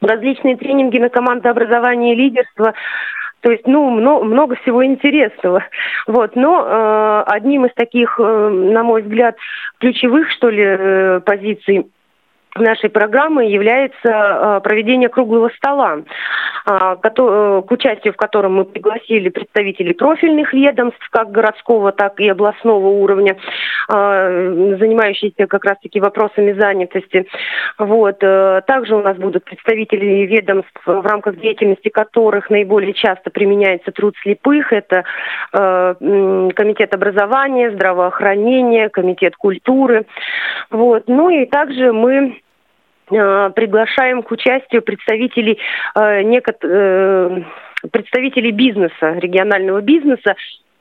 Различные 0.00 0.56
тренинги 0.56 0.98
на 0.98 1.08
командообразование 1.08 2.14
и 2.14 2.16
лидерство 2.16 2.74
то 3.40 3.50
есть, 3.50 3.66
ну, 3.66 3.90
много, 3.90 4.24
много 4.24 4.54
всего 4.54 4.84
интересного. 4.84 5.64
Вот. 6.06 6.36
Но 6.36 6.64
э, 6.64 7.24
одним 7.26 7.66
из 7.66 7.74
таких, 7.74 8.20
э, 8.20 8.48
на 8.48 8.84
мой 8.84 9.02
взгляд, 9.02 9.34
ключевых, 9.80 10.30
что 10.30 10.48
ли, 10.48 10.62
э, 10.62 11.20
позиций 11.26 11.88
нашей 12.56 12.90
программы 12.90 13.46
является 13.46 13.96
а, 14.04 14.60
проведение 14.60 15.08
круглого 15.08 15.50
стола, 15.56 16.02
а, 16.66 16.96
к 16.96 17.70
участию 17.70 18.12
в 18.12 18.16
котором 18.16 18.54
мы 18.54 18.64
пригласили 18.64 19.28
представителей 19.30 19.94
профильных 19.94 20.52
ведомств, 20.52 21.08
как 21.10 21.30
городского, 21.30 21.92
так 21.92 22.20
и 22.20 22.28
областного 22.28 22.88
уровня, 22.88 23.36
а, 23.88 24.28
занимающихся 24.78 25.46
как 25.46 25.64
раз-таки 25.64 26.00
вопросами 26.00 26.52
занятости. 26.52 27.26
Вот. 27.78 28.16
Э, 28.22 28.62
также 28.66 28.96
у 28.96 29.02
нас 29.02 29.16
будут 29.16 29.44
представители 29.44 30.26
ведомств, 30.26 30.80
в 30.84 31.06
рамках 31.06 31.36
деятельности 31.36 31.88
которых 31.88 32.50
наиболее 32.50 32.92
часто 32.92 33.30
применяется 33.30 33.92
труд 33.92 34.14
слепых. 34.22 34.72
Это 34.72 35.04
э, 35.52 35.94
комитет 36.54 36.94
образования, 36.94 37.70
здравоохранения, 37.72 38.88
комитет 38.88 39.36
культуры. 39.36 40.06
Вот. 40.70 41.04
Ну 41.06 41.30
и 41.30 41.46
также 41.46 41.92
мы 41.92 42.22
Э, 42.22 42.41
приглашаем 43.06 44.22
к 44.22 44.30
участию 44.30 44.82
представителей 44.82 45.58
э, 45.94 46.22
некот, 46.22 46.58
э, 46.62 47.42
представителей 47.90 48.52
бизнеса, 48.52 49.12
регионального 49.18 49.80
бизнеса, 49.80 50.34
а, 50.34 50.34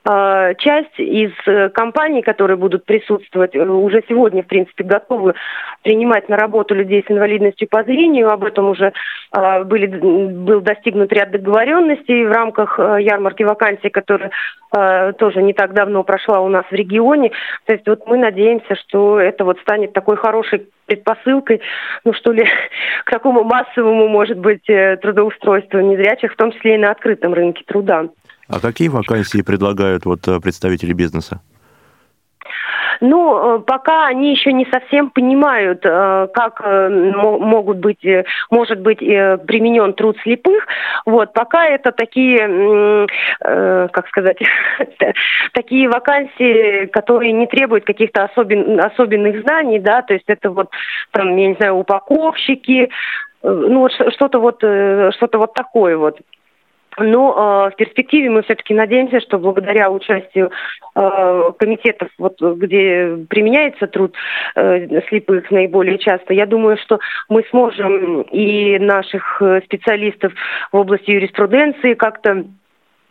часть 0.04 1.00
из 1.00 1.32
э, 1.46 1.70
компаний, 1.70 2.24
которые 2.24 2.58
будут 2.58 2.86
присутствовать, 2.86 3.56
э, 3.56 3.64
уже 3.64 4.04
сегодня, 4.10 4.42
в 4.42 4.48
принципе, 4.48 4.84
готовы 4.84 5.36
принимать 5.84 6.28
на 6.28 6.38
работу 6.38 6.74
людей 6.74 7.06
с 7.08 7.12
инвалидностью 7.12 7.68
по 7.68 7.84
зрению. 7.84 8.32
Об 8.32 8.44
этом 8.44 8.70
уже 8.70 8.94
а, 9.32 9.64
были, 9.64 9.86
был 9.86 10.62
достигнут 10.62 11.14
ряд 11.14 11.30
договоренностей 11.30 12.26
в 12.26 12.32
рамках 12.32 12.80
э, 12.80 12.98
ярмарки 13.02 13.44
вакансий, 13.44 13.90
которая 13.90 14.32
тоже 15.20 15.42
не 15.42 15.52
так 15.52 15.74
давно 15.74 16.02
прошла 16.04 16.40
у 16.40 16.48
нас 16.48 16.64
в 16.72 16.72
регионе. 16.72 17.32
То 17.66 17.74
есть 17.74 17.86
вот 17.86 18.08
мы 18.08 18.18
надеемся, 18.18 18.76
что 18.76 19.20
это 19.20 19.44
вот 19.44 19.60
станет 19.60 19.92
такой 19.92 20.16
хорошей 20.16 20.70
предпосылкой, 20.86 21.60
ну 22.06 22.14
что 22.14 22.32
ли, 22.32 22.46
к 23.04 23.12
такому 23.12 23.44
массовому, 23.44 24.08
может 24.08 24.38
быть, 24.38 24.64
трудоустройству 24.64 25.82
незрячих, 25.82 26.32
в 26.32 26.38
том 26.38 26.54
числе 26.54 26.76
и 26.76 26.78
на 26.78 26.92
открытом 26.92 27.34
рынке 27.34 27.66
труда. 27.68 28.08
А 28.52 28.60
какие 28.60 28.90
вакансии 28.90 29.42
предлагают 29.42 30.04
вот 30.06 30.28
э, 30.28 30.42
представители 30.42 30.92
бизнеса? 30.92 31.40
Ну, 33.00 33.58
э, 33.58 33.60
пока 33.60 34.08
они 34.08 34.32
еще 34.32 34.52
не 34.52 34.66
совсем 34.66 35.10
понимают, 35.10 35.86
э, 35.86 36.28
как 36.34 36.62
могут 36.62 37.78
быть, 37.78 38.06
может 38.50 38.82
быть 38.82 39.00
применен 39.00 39.94
труд 39.94 40.18
слепых. 40.24 40.68
Вот, 41.06 41.32
пока 41.32 41.66
это 41.66 41.94
такие, 41.94 43.08
как 43.40 44.08
сказать, 44.10 44.38
такие 45.54 45.88
вакансии, 45.88 46.88
которые 46.88 47.32
не 47.32 47.48
требуют 47.48 47.86
каких-то 47.86 48.26
особен, 48.26 48.82
особенных 48.82 49.42
знаний, 49.44 49.80
да, 49.80 50.02
то 50.02 50.14
есть 50.14 50.26
это 50.28 50.52
вот, 50.52 50.70
там, 51.12 51.38
я 51.38 51.48
не 51.48 51.56
знаю, 51.56 51.76
упаковщики, 51.76 52.90
ну, 53.44 53.88
что-то 53.90 54.40
вот, 54.40 54.58
что-то 54.58 55.38
вот 55.38 55.54
такое 55.54 55.96
вот. 55.96 56.20
Но 56.98 57.68
э, 57.68 57.72
в 57.72 57.76
перспективе 57.78 58.30
мы 58.30 58.44
все-таки 58.44 58.74
надеемся, 58.74 59.22
что 59.22 59.38
благодаря 59.38 59.90
участию 59.90 60.52
э, 60.96 61.52
комитетов, 61.58 62.10
вот, 62.18 62.42
где 62.42 63.18
применяется 63.30 63.88
труд 63.88 64.14
э, 64.56 65.02
слепых 65.08 65.50
наиболее 65.52 65.98
часто, 65.98 66.34
я 66.34 66.46
думаю, 66.46 66.78
что 66.78 67.00
мы 67.30 67.44
сможем 67.50 68.24
и 68.24 68.78
наших 68.80 69.42
э, 69.42 69.62
специалистов 69.64 70.34
в 70.72 70.78
области 70.78 71.12
юриспруденции 71.12 71.94
как-то 71.94 72.46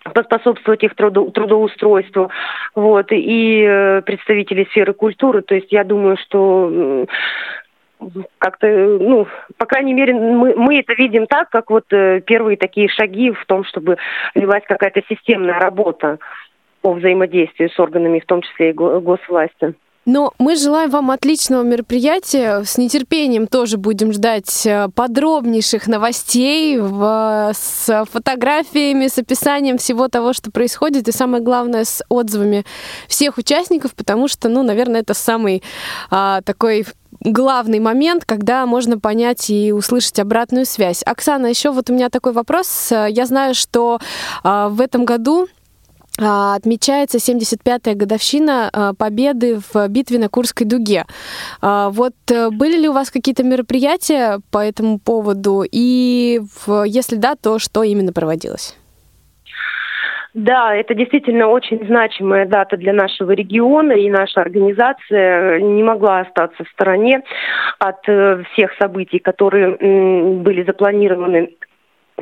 поспособствовать 0.02 0.82
их 0.82 0.94
трудо, 0.94 1.30
трудоустройству, 1.30 2.30
вот, 2.74 3.12
и 3.12 3.64
э, 3.66 4.02
представители 4.02 4.64
сферы 4.70 4.92
культуры. 4.92 5.42
То 5.42 5.54
есть 5.54 5.72
я 5.72 5.84
думаю, 5.84 6.16
что 6.16 7.06
как-то, 8.38 8.66
ну, 8.66 9.26
по 9.56 9.66
крайней 9.66 9.94
мере, 9.94 10.14
мы, 10.14 10.54
мы 10.54 10.80
это 10.80 10.94
видим 10.94 11.26
так, 11.26 11.50
как 11.50 11.70
вот 11.70 11.84
э, 11.92 12.20
первые 12.20 12.56
такие 12.56 12.88
шаги 12.88 13.30
в 13.30 13.44
том, 13.46 13.64
чтобы 13.64 13.98
велась 14.34 14.64
какая-то 14.66 15.02
системная 15.08 15.58
работа 15.58 16.18
по 16.80 16.94
взаимодействию 16.94 17.70
с 17.70 17.78
органами, 17.78 18.20
в 18.20 18.26
том 18.26 18.42
числе 18.42 18.70
и 18.70 18.72
госвласти. 18.72 19.74
Но 20.06 20.32
мы 20.38 20.56
желаем 20.56 20.88
вам 20.90 21.10
отличного 21.10 21.62
мероприятия. 21.62 22.64
С 22.64 22.78
нетерпением 22.78 23.46
тоже 23.46 23.76
будем 23.76 24.12
ждать 24.12 24.66
э, 24.66 24.88
подробнейших 24.94 25.86
новостей 25.86 26.78
в, 26.78 27.52
с 27.52 28.06
фотографиями, 28.10 29.08
с 29.08 29.18
описанием 29.18 29.76
всего 29.76 30.08
того, 30.08 30.32
что 30.32 30.50
происходит, 30.50 31.06
и 31.06 31.12
самое 31.12 31.42
главное, 31.42 31.84
с 31.84 32.02
отзывами 32.08 32.64
всех 33.08 33.36
участников, 33.36 33.94
потому 33.94 34.26
что, 34.26 34.48
ну, 34.48 34.62
наверное, 34.62 35.02
это 35.02 35.12
самый 35.12 35.62
а, 36.10 36.40
такой 36.42 36.86
главный 37.20 37.80
момент, 37.80 38.24
когда 38.24 38.66
можно 38.66 38.98
понять 38.98 39.50
и 39.50 39.72
услышать 39.72 40.18
обратную 40.18 40.66
связь. 40.66 41.02
Оксана, 41.04 41.46
еще 41.46 41.70
вот 41.70 41.90
у 41.90 41.94
меня 41.94 42.08
такой 42.08 42.32
вопрос. 42.32 42.88
Я 42.90 43.26
знаю, 43.26 43.54
что 43.54 43.98
а, 44.42 44.68
в 44.68 44.80
этом 44.80 45.04
году 45.04 45.48
а, 46.18 46.54
отмечается 46.54 47.18
75-я 47.18 47.94
годовщина 47.94 48.70
а, 48.72 48.94
победы 48.94 49.60
в 49.72 49.88
битве 49.88 50.18
на 50.18 50.28
Курской 50.28 50.66
дуге. 50.66 51.06
Вот 51.62 52.14
э, 52.30 52.50
были 52.50 52.78
ли 52.78 52.88
у 52.88 52.92
вас 52.92 53.10
какие-то 53.10 53.42
мероприятия 53.42 54.40
по 54.50 54.58
этому 54.58 54.98
поводу? 54.98 55.64
И 55.70 56.40
если 56.86 57.16
да, 57.16 57.36
то 57.36 57.58
что 57.58 57.82
именно 57.82 58.12
проводилось? 58.12 58.74
Да, 60.32 60.74
это 60.76 60.94
действительно 60.94 61.48
очень 61.48 61.84
значимая 61.86 62.46
дата 62.46 62.76
для 62.76 62.92
нашего 62.92 63.32
региона, 63.32 63.92
и 63.92 64.08
наша 64.08 64.40
организация 64.40 65.60
не 65.60 65.82
могла 65.82 66.20
остаться 66.20 66.62
в 66.62 66.68
стороне 66.68 67.22
от 67.80 68.08
э, 68.08 68.44
всех 68.52 68.72
событий, 68.78 69.18
которые 69.18 69.76
были 70.40 70.62
запланированы 70.62 71.50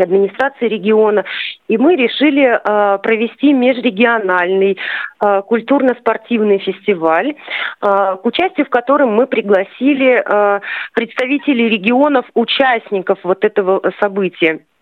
администрации 0.01 0.68
региона, 0.68 1.25
и 1.66 1.77
мы 1.77 1.97
решили 1.97 2.44
э, 2.44 2.99
провести 2.99 3.53
межрегиональный 3.53 4.79
э, 5.21 5.42
культурно-спортивный 5.42 6.59
фестиваль, 6.59 7.31
э, 7.31 7.35
к 7.83 8.21
участию 8.25 8.66
в 8.66 8.71
котором 8.71 9.14
мы 9.14 9.27
пригласили 9.27 10.23
э, 10.25 10.61
представителей 10.94 11.68
регионов, 11.68 12.27
участников 12.35 13.18
вот 13.23 13.44
этого 13.44 13.83
события. 14.01 14.61
э, 14.61 14.78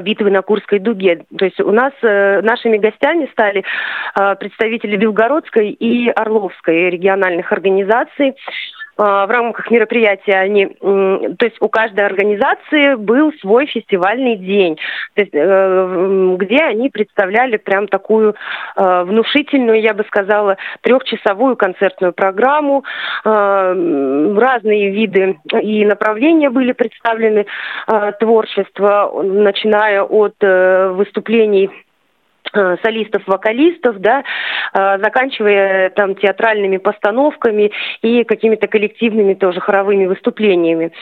битвы 0.00 0.30
на 0.30 0.42
Курской 0.42 0.78
дуге. 0.78 1.24
То 1.36 1.44
есть 1.44 1.60
у 1.60 1.70
нас 1.72 1.92
э, 2.02 2.40
нашими 2.42 2.78
гостями 2.78 3.28
стали 3.32 3.64
э, 4.18 4.36
представители 4.36 4.96
Белгородской 4.96 5.70
и 5.70 6.08
Орловской 6.08 6.90
региональных 6.90 7.52
организаций. 7.52 8.34
А, 8.96 9.26
в 9.26 9.30
рамках 9.30 9.70
мероприятия 9.70 10.34
они, 10.34 10.66
то 10.66 11.46
есть 11.46 11.56
у 11.60 11.68
каждой 11.68 12.04
организации 12.04 12.94
был 12.94 13.32
свой 13.40 13.66
фестивальный 13.66 14.36
день, 14.36 14.76
то 15.14 15.22
есть, 15.22 15.34
э, 15.34 16.36
где 16.38 16.58
они 16.64 16.90
представляли 16.90 17.56
прям 17.56 17.88
такую 17.88 18.34
э, 18.76 19.02
внушительную, 19.04 19.80
я 19.80 19.94
бы 19.94 20.04
сказала, 20.04 20.56
трехчасовую 20.82 21.56
концертную 21.56 22.12
программу. 22.12 22.84
Э, 23.24 24.34
разные 24.38 24.90
виды 24.90 25.38
и 25.60 25.84
направления 25.84 26.50
были 26.50 26.72
представлены 26.72 27.46
творчества, 28.18 29.10
начиная 29.22 30.02
от 30.02 30.34
выступлений 30.40 31.70
Э, 31.70 31.70
солистов, 32.52 33.22
вокалистов, 33.26 33.98
да, 33.98 34.22
э, 34.74 34.98
заканчивая 34.98 35.90
там 35.90 36.14
театральными 36.14 36.78
постановками 36.78 37.72
и 38.02 38.24
какими-то 38.24 38.66
коллективными 38.66 39.34
тоже 39.34 39.60
хоровыми 39.60 40.06
выступлениями. 40.06 40.92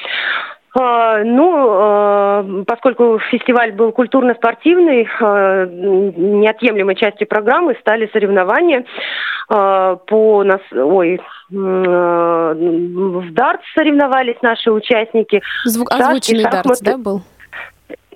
Э, 0.79 1.23
ну, 1.25 2.65
поскольку 2.67 3.19
фестиваль 3.31 3.73
был 3.73 3.93
культурно-спортивный, 3.93 5.05
неотъемлемой 5.05 6.95
частью 6.95 7.27
программы 7.27 7.77
стали 7.81 8.09
соревнования 8.13 8.85
по 9.49 10.45
нас, 10.45 10.61
ой, 10.73 11.19
в 11.51 13.33
дартс 13.33 13.65
соревновались 13.75 14.37
наши 14.43 14.71
участники. 14.71 15.41
Звук, 15.65 15.91
озвученный 15.91 16.45
дартс, 16.45 16.81
да, 16.81 16.99
был? 16.99 17.23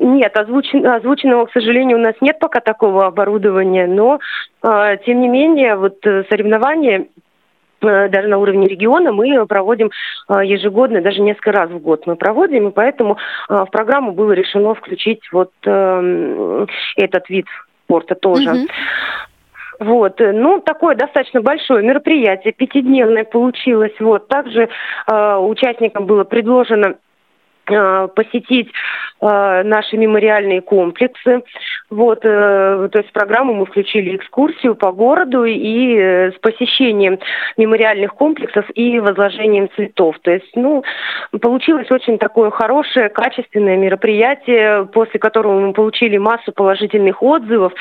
Нет, 0.02 0.36
озвучен, 0.36 0.84
озвученного, 0.84 1.46
к 1.46 1.52
сожалению, 1.52 1.98
у 1.98 2.00
нас 2.00 2.14
нет 2.20 2.40
пока 2.40 2.58
такого 2.58 3.06
оборудования, 3.06 3.86
но, 3.86 4.18
э, 4.60 4.96
тем 5.06 5.20
не 5.20 5.28
менее, 5.28 5.76
вот 5.76 6.04
э, 6.04 6.24
соревнования 6.28 7.06
э, 7.82 8.08
даже 8.08 8.26
на 8.26 8.38
уровне 8.38 8.66
региона 8.66 9.12
мы 9.12 9.46
проводим 9.46 9.92
э, 10.28 10.44
ежегодно, 10.44 11.02
даже 11.02 11.20
несколько 11.20 11.52
раз 11.52 11.70
в 11.70 11.78
год 11.78 12.04
мы 12.06 12.16
проводим, 12.16 12.68
и 12.68 12.72
поэтому 12.72 13.16
в 13.48 13.66
программу 13.66 14.10
было 14.10 14.32
решено 14.32 14.74
включить 14.74 15.22
вот 15.30 15.52
эм, 15.66 16.66
этот 16.96 17.30
вид 17.30 17.46
спорта 17.84 18.16
тоже. 18.16 18.48
Mm-hmm. 18.48 18.68
Вот, 19.78 20.18
ну, 20.18 20.60
такое 20.60 20.96
достаточно 20.96 21.40
большое 21.42 21.84
мероприятие, 21.84 22.52
пятидневное 22.52 23.24
получилось. 23.24 23.94
Вот, 24.00 24.26
также 24.26 24.68
э, 25.06 25.36
участникам 25.36 26.06
было 26.06 26.24
предложено 26.24 26.94
Э, 26.94 26.96
посетить 27.64 28.68
э, 29.20 29.62
наши 29.64 29.96
мемориальные 29.96 30.60
комплексы. 30.60 31.42
Вот, 31.90 32.20
э, 32.24 32.88
то 32.90 32.98
есть 32.98 33.10
в 33.10 33.12
программу 33.12 33.54
мы 33.54 33.66
включили 33.66 34.16
экскурсию 34.16 34.74
по 34.74 34.92
городу 34.92 35.44
и 35.44 35.96
э, 35.96 36.32
с 36.32 36.38
посещением 36.40 37.18
мемориальных 37.56 38.14
комплексов 38.14 38.66
и 38.74 38.98
возложением 38.98 39.68
цветов. 39.76 40.16
То 40.22 40.30
есть, 40.30 40.50
ну, 40.54 40.82
получилось 41.40 41.90
очень 41.90 42.18
такое 42.18 42.50
хорошее, 42.50 43.08
качественное 43.08 43.76
мероприятие, 43.76 44.86
после 44.86 45.20
которого 45.20 45.60
мы 45.60 45.72
получили 45.72 46.16
массу 46.16 46.52
положительных 46.52 47.22
отзывов 47.22 47.72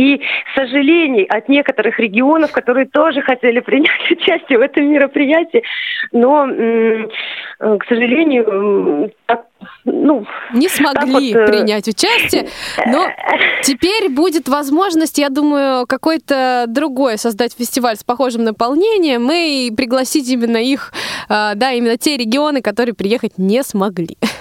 и 0.00 0.20
сожалений 0.54 1.24
от 1.24 1.50
некоторых 1.50 1.98
регионов, 1.98 2.52
которые 2.52 2.86
тоже 2.86 3.20
хотели 3.20 3.60
принять 3.60 4.00
участие 4.10 4.58
в 4.58 4.62
этом 4.62 4.86
мероприятии, 4.86 5.62
но, 6.12 6.46
к 7.58 7.84
сожалению, 7.86 9.12
так, 9.26 9.44
ну, 9.84 10.26
не 10.54 10.68
смогли 10.68 11.34
вот, 11.34 11.42
э, 11.42 11.46
принять 11.46 11.86
участие, 11.86 12.48
но 12.86 13.08
теперь 13.62 14.08
будет 14.08 14.48
возможность, 14.48 15.18
я 15.18 15.28
думаю, 15.28 15.86
какой-то 15.86 16.64
другой 16.66 17.18
создать 17.18 17.54
фестиваль 17.54 17.96
с 17.96 18.04
похожим 18.04 18.44
наполнением 18.44 19.30
и 19.30 19.70
пригласить 19.70 20.30
именно 20.30 20.56
их, 20.56 20.92
э, 21.28 21.52
да, 21.56 21.72
именно 21.72 21.98
те 21.98 22.16
регионы, 22.16 22.62
которые 22.62 22.94
приехать 22.94 23.36
не 23.36 23.62
смогли. 23.62 24.16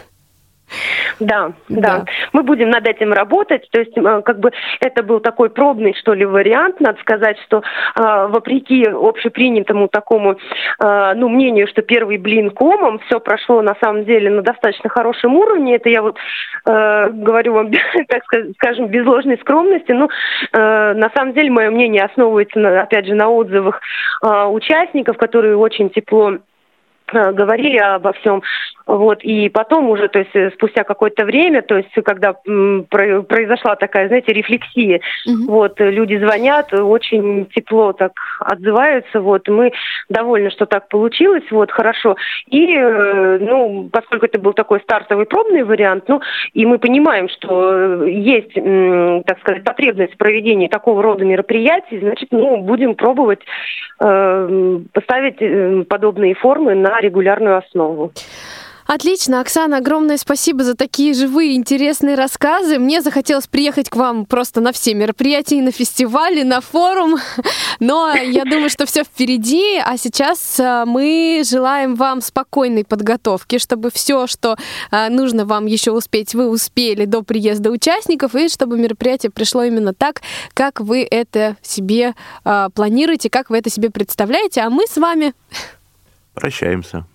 Да, 1.19 1.51
да, 1.67 1.81
да. 1.81 2.05
Мы 2.33 2.43
будем 2.43 2.69
над 2.69 2.87
этим 2.87 3.13
работать. 3.13 3.67
То 3.71 3.79
есть, 3.79 3.97
э, 3.97 4.21
как 4.23 4.39
бы 4.39 4.51
это 4.79 5.03
был 5.03 5.19
такой 5.19 5.49
пробный, 5.49 5.93
что 5.99 6.13
ли, 6.13 6.25
вариант. 6.25 6.79
Надо 6.79 6.99
сказать, 7.01 7.37
что 7.45 7.57
э, 7.57 8.27
вопреки 8.27 8.85
общепринятому 8.85 9.87
такому, 9.87 10.37
э, 10.81 11.13
ну, 11.15 11.29
мнению, 11.29 11.67
что 11.67 11.81
первый 11.81 12.17
блин 12.17 12.51
комом, 12.51 12.99
все 12.99 13.19
прошло 13.19 13.61
на 13.61 13.75
самом 13.81 14.05
деле 14.05 14.29
на 14.29 14.41
достаточно 14.41 14.89
хорошем 14.89 15.35
уровне. 15.35 15.75
Это 15.75 15.89
я 15.89 16.01
вот 16.01 16.17
э, 16.65 17.09
говорю 17.09 17.53
вам, 17.53 17.71
так 18.07 18.23
скажем, 18.55 18.87
без 18.87 19.05
ложной 19.05 19.37
скромности. 19.39 19.91
Ну, 19.91 20.09
э, 20.53 20.93
на 20.93 21.09
самом 21.15 21.33
деле, 21.33 21.51
мое 21.51 21.69
мнение 21.69 22.03
основывается, 22.03 22.59
на, 22.59 22.81
опять 22.81 23.07
же, 23.07 23.15
на 23.15 23.29
отзывах 23.29 23.81
э, 24.23 24.45
участников, 24.45 25.17
которые 25.17 25.57
очень 25.57 25.89
тепло 25.89 26.37
говорили 27.11 27.77
обо 27.77 28.13
всем. 28.13 28.41
Вот, 28.89 29.23
и 29.23 29.49
потом 29.49 29.87
уже, 29.89 30.07
то 30.07 30.17
есть 30.17 30.35
э, 30.35 30.49
спустя 30.55 30.83
какое-то 30.83 31.23
время, 31.23 31.61
то 31.61 31.77
есть 31.77 31.93
когда 32.03 32.33
произошла 32.33 33.75
такая, 33.75 34.07
знаете, 34.07 34.33
рефлексия, 34.33 35.01
угу. 35.27 35.51
вот, 35.51 35.79
люди 35.79 36.17
звонят, 36.17 36.73
очень 36.73 37.45
тепло 37.53 37.93
так 37.93 38.13
отзываются, 38.39 39.21
вот, 39.21 39.47
мы 39.47 39.73
довольны, 40.09 40.49
что 40.49 40.65
так 40.65 40.87
получилось, 40.87 41.43
вот, 41.51 41.69
хорошо. 41.69 42.15
И, 42.47 42.73
э, 42.75 43.37
ну, 43.39 43.89
поскольку 43.93 44.25
это 44.25 44.39
был 44.39 44.53
такой 44.53 44.79
стартовый 44.79 45.27
пробный 45.27 45.61
вариант, 45.61 46.05
ну, 46.07 46.21
и 46.53 46.65
мы 46.65 46.79
понимаем, 46.79 47.29
что 47.29 48.03
есть, 48.05 48.55
так 48.55 49.39
сказать, 49.41 49.63
потребность 49.63 50.15
в 50.15 50.17
проведении 50.17 50.67
такого 50.67 51.03
рода 51.03 51.23
мероприятий, 51.25 51.99
значит, 51.99 52.29
ну, 52.31 52.57
будем 52.57 52.95
пробовать 52.95 53.41
э, 54.01 54.79
поставить 54.93 55.87
подобные 55.87 56.33
формы 56.33 56.73
на 56.73 56.98
регулярную 57.01 57.57
основу. 57.57 58.11
Отлично, 58.91 59.41
Оксана, 59.41 59.77
огромное 59.77 60.17
спасибо 60.17 60.63
за 60.63 60.75
такие 60.75 61.13
живые, 61.13 61.55
интересные 61.55 62.15
рассказы. 62.15 62.79
Мне 62.79 63.03
захотелось 63.03 63.45
приехать 63.45 63.87
к 63.87 63.95
вам 63.95 64.25
просто 64.25 64.61
на 64.61 64.71
все 64.71 64.95
мероприятия, 64.95 65.61
на 65.61 65.71
фестивали, 65.71 66.41
на 66.41 66.59
форум, 66.59 67.17
но 67.79 68.11
я 68.15 68.45
думаю, 68.45 68.71
что 68.71 68.87
все 68.87 69.03
впереди, 69.03 69.77
а 69.77 69.95
сейчас 69.95 70.59
э, 70.59 70.85
мы 70.87 71.43
желаем 71.47 71.93
вам 71.93 72.19
спокойной 72.21 72.83
подготовки, 72.83 73.59
чтобы 73.59 73.91
все, 73.91 74.25
что 74.25 74.55
э, 74.89 75.09
нужно 75.09 75.45
вам 75.45 75.67
еще 75.67 75.91
успеть, 75.91 76.33
вы 76.33 76.49
успели 76.49 77.05
до 77.05 77.21
приезда 77.21 77.69
участников, 77.69 78.33
и 78.33 78.49
чтобы 78.49 78.79
мероприятие 78.79 79.31
пришло 79.31 79.61
именно 79.61 79.93
так, 79.93 80.23
как 80.55 80.79
вы 80.79 81.07
это 81.07 81.57
себе 81.61 82.15
э, 82.43 82.69
планируете, 82.73 83.29
как 83.29 83.51
вы 83.51 83.59
это 83.59 83.69
себе 83.69 83.91
представляете, 83.91 84.61
а 84.61 84.71
мы 84.71 84.87
с 84.87 84.97
вами 84.97 85.35
Прощаемся. 86.39 87.05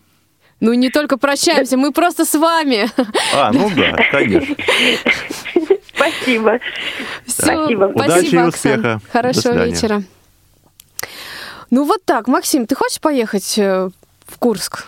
Ну, 0.60 0.72
не 0.72 0.90
только 0.90 1.18
прощаемся, 1.18 1.76
мы 1.76 1.92
просто 1.92 2.24
с 2.24 2.34
вами. 2.34 2.88
А, 3.34 3.52
ну 3.52 3.70
да, 3.74 3.96
конечно. 4.10 4.54
Спасибо. 5.94 6.58
Все, 7.26 7.42
Спасибо. 7.42 7.84
Удачи 7.84 8.34
и 8.34 8.38
успеха. 8.38 9.00
Хорошего 9.12 9.64
вечера. 9.64 10.02
Ну 11.70 11.84
вот 11.84 12.04
так, 12.04 12.28
Максим, 12.28 12.66
ты 12.66 12.74
хочешь 12.74 13.00
поехать 13.00 13.58
э, 13.58 13.90
в 14.26 14.38
Курск? 14.38 14.86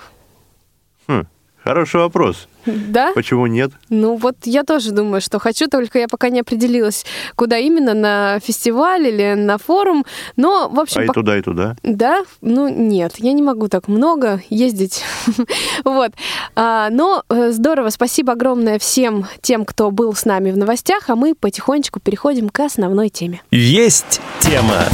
Хм, 1.08 1.24
Хороший 1.66 2.00
вопрос. 2.00 2.46
Да? 2.64 3.10
Почему 3.12 3.48
нет? 3.48 3.72
Ну 3.88 4.14
вот 4.14 4.36
я 4.44 4.62
тоже 4.62 4.92
думаю, 4.92 5.20
что 5.20 5.40
хочу, 5.40 5.66
только 5.66 5.98
я 5.98 6.06
пока 6.06 6.28
не 6.28 6.38
определилась, 6.38 7.04
куда 7.34 7.58
именно, 7.58 7.92
на 7.92 8.38
фестиваль 8.38 9.08
или 9.08 9.34
на 9.34 9.58
форум. 9.58 10.06
Но, 10.36 10.68
в 10.68 10.78
общем... 10.78 11.00
А 11.00 11.04
и 11.04 11.08
туда, 11.08 11.36
и 11.36 11.42
туда? 11.42 11.74
Да? 11.82 12.24
Ну 12.40 12.68
нет, 12.68 13.14
я 13.18 13.32
не 13.32 13.42
могу 13.42 13.66
так 13.66 13.88
много 13.88 14.40
ездить. 14.48 15.02
вот. 15.84 16.12
А, 16.54 16.88
но 16.90 17.24
э, 17.28 17.50
здорово, 17.50 17.90
спасибо 17.90 18.34
огромное 18.34 18.78
всем 18.78 19.26
тем, 19.42 19.64
кто 19.64 19.90
был 19.90 20.14
с 20.14 20.24
нами 20.24 20.52
в 20.52 20.56
новостях, 20.56 21.10
а 21.10 21.16
мы 21.16 21.34
потихонечку 21.34 21.98
переходим 21.98 22.48
к 22.48 22.60
основной 22.60 23.08
теме. 23.08 23.42
Есть 23.50 24.20
тема. 24.38 24.84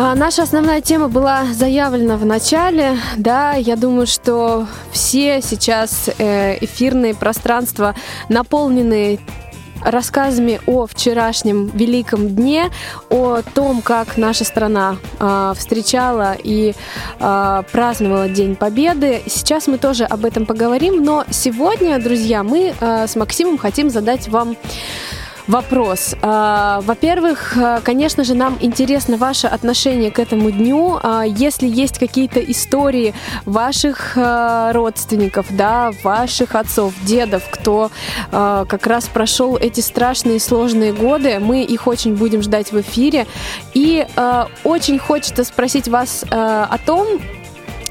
А 0.00 0.14
наша 0.14 0.44
основная 0.44 0.80
тема 0.80 1.08
была 1.08 1.46
заявлена 1.52 2.16
в 2.16 2.24
начале. 2.24 2.96
Да, 3.16 3.54
я 3.54 3.74
думаю, 3.74 4.06
что 4.06 4.68
все 4.92 5.42
сейчас 5.42 6.08
э, 6.18 6.56
эфирные 6.64 7.16
пространства 7.16 7.96
наполнены 8.28 9.18
рассказами 9.82 10.60
о 10.66 10.86
вчерашнем 10.86 11.66
великом 11.74 12.28
дне, 12.28 12.70
о 13.10 13.42
том, 13.54 13.82
как 13.82 14.16
наша 14.16 14.44
страна 14.44 14.98
э, 15.18 15.54
встречала 15.56 16.36
и 16.40 16.74
э, 17.18 17.62
праздновала 17.72 18.28
День 18.28 18.54
Победы. 18.54 19.22
Сейчас 19.26 19.66
мы 19.66 19.78
тоже 19.78 20.04
об 20.04 20.24
этом 20.24 20.46
поговорим, 20.46 21.02
но 21.02 21.24
сегодня, 21.30 21.98
друзья, 21.98 22.44
мы 22.44 22.72
э, 22.78 23.06
с 23.08 23.16
Максимом 23.16 23.58
хотим 23.58 23.90
задать 23.90 24.28
вам 24.28 24.56
вопрос. 25.48 26.14
А, 26.22 26.80
во-первых, 26.82 27.54
а, 27.56 27.80
конечно 27.80 28.22
же, 28.22 28.34
нам 28.34 28.56
интересно 28.60 29.16
ваше 29.16 29.46
отношение 29.46 30.10
к 30.10 30.18
этому 30.18 30.50
дню. 30.50 31.00
А, 31.02 31.24
если 31.24 31.66
есть 31.66 31.98
какие-то 31.98 32.40
истории 32.40 33.14
ваших 33.46 34.16
родственников, 34.16 35.46
да, 35.50 35.90
ваших 36.02 36.54
отцов, 36.54 36.92
дедов, 37.02 37.42
кто 37.50 37.90
как 38.30 38.86
раз 38.86 39.06
прошел 39.06 39.56
эти 39.56 39.80
страшные 39.80 40.38
сложные 40.40 40.92
годы, 40.92 41.38
мы 41.40 41.62
их 41.62 41.86
очень 41.86 42.14
будем 42.14 42.42
ждать 42.42 42.72
в 42.72 42.80
эфире. 42.80 43.26
И 43.72 44.06
очень 44.64 44.98
хочется 44.98 45.44
спросить 45.44 45.88
вас 45.88 46.24
о 46.30 46.76
том, 46.84 47.20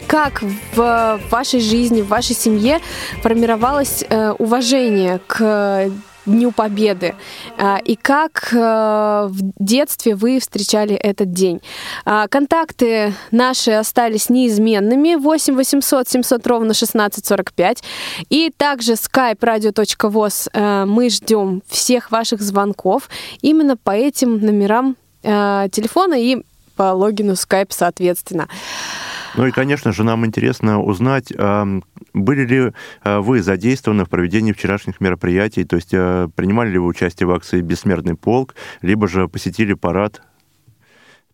как 0.08 0.41
в 0.76 1.20
вашей 1.30 1.60
жизни, 1.60 2.02
в 2.02 2.08
вашей 2.08 2.36
семье 2.36 2.80
формировалось 3.22 4.06
э, 4.08 4.32
уважение 4.32 5.20
к 5.28 5.91
Дню 6.28 6.52
Победы. 6.52 7.16
А, 7.58 7.78
и 7.78 7.96
как 7.96 8.50
э, 8.54 9.28
в 9.30 9.38
детстве 9.58 10.16
вы 10.16 10.40
встречали 10.40 10.96
этот 10.96 11.32
день? 11.32 11.62
А, 12.06 12.28
контакты 12.28 13.13
наши 13.32 13.72
остались 13.72 14.30
неизменными. 14.30 15.16
8 15.16 15.56
800 15.56 16.08
700 16.08 16.48
ровно 16.48 16.72
1645. 16.72 17.84
И 18.30 18.52
также 18.56 18.94
skype 18.94 19.40
radio.voz 19.40 20.50
э, 20.54 20.86
мы 20.86 21.10
ждем 21.10 21.63
всех 21.68 22.12
ваших 22.12 22.42
звонков 22.42 23.10
именно 23.42 23.78
по 23.78 23.92
этим 23.92 24.40
номерам 24.40 24.96
э, 25.24 25.68
телефона 25.72 26.13
и 26.13 26.44
по 26.76 26.94
логину 26.94 27.34
Skype 27.34 27.72
соответственно. 27.72 28.48
Ну 29.38 29.45
и, 29.45 29.52
конечно 29.52 29.93
же, 29.93 30.04
нам 30.04 30.26
интересно 30.26 30.82
узнать, 30.82 31.32
были 32.13 32.45
ли 32.45 32.73
а, 33.04 33.21
вы 33.21 33.43
задействованы 33.43 34.04
в 34.04 34.10
проведении 34.10 34.52
вчерашних 34.52 35.00
мероприятий, 35.00 35.63
то 35.63 35.76
есть 35.76 35.91
а, 35.93 36.28
принимали 36.36 36.71
ли 36.71 36.80
вы 36.80 36.88
участие 36.88 37.28
в 37.28 37.32
акции 37.32 37.62
«Бессмертный 37.62 38.15
полк», 38.15 38.56
либо 38.82 39.08
же 39.08 39.28
посетили 39.28 39.73
парад 39.73 40.21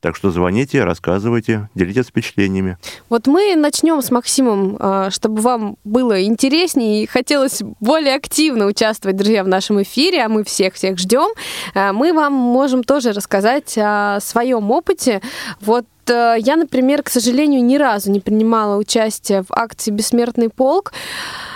так 0.02 0.18
что 0.18 0.32
звоните, 0.32 0.84
рассказывайте, 0.84 1.70
делитесь 1.76 2.08
впечатлениями. 2.08 2.78
Вот 3.08 3.26
мы 3.26 3.56
начнем 3.56 4.02
с 4.02 4.12
Максимом, 4.12 4.76
а, 4.78 5.10
чтобы 5.10 5.42
вам 5.42 5.78
было 5.86 6.26
интереснее 6.26 7.04
и 7.04 7.06
хотелось 7.06 7.62
более 7.80 8.16
активно 8.16 8.66
участвовать, 8.66 9.16
друзья, 9.16 9.46
в 9.46 9.48
нашем 9.48 9.82
эфире, 9.82 10.26
а 10.26 10.28
мы 10.28 10.44
всех-всех 10.44 11.00
ждем. 11.00 11.30
Мы 11.74 12.12
вам 12.12 12.34
можем 12.34 12.84
тоже 12.84 13.14
рассказать 13.14 13.78
о 13.78 14.20
своем 14.20 14.72
опыте. 14.72 15.22
Вот 15.62 15.86
Э, 15.86 15.93
я, 16.10 16.56
например, 16.56 17.04
к 17.04 17.10
сожалению, 17.10 17.64
ни 17.64 17.78
разу 17.78 18.12
не 18.12 18.20
принимала 18.20 18.78
участие 18.78 19.44
в 19.44 19.52
акции 19.52 19.92
«Бессмертный 19.92 20.50
полк», 20.50 20.94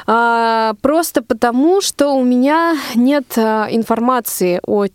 а, 0.10 0.74
просто 0.82 1.22
потому, 1.22 1.82
что 1.82 2.14
у 2.14 2.24
меня 2.24 2.78
нет 2.96 3.38
э, 3.38 3.68
информации 3.72 4.62
о 4.66 4.86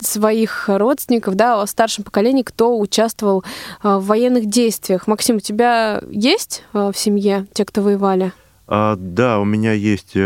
своих 0.00 0.64
родственников, 0.66 1.34
да, 1.34 1.60
о 1.60 1.66
старшем 1.66 2.04
поколении, 2.04 2.42
кто 2.42 2.78
участвовал 2.78 3.44
э, 3.82 3.96
в 3.96 4.06
военных 4.06 4.46
действиях. 4.46 5.06
Максим, 5.06 5.36
у 5.36 5.40
тебя 5.40 6.02
есть 6.10 6.64
в 6.72 6.94
семье 6.94 7.46
те, 7.52 7.66
кто 7.66 7.82
воевали? 7.82 8.32
А, 8.66 8.96
да, 8.96 9.40
у 9.40 9.44
меня 9.44 9.72
есть 9.72 10.16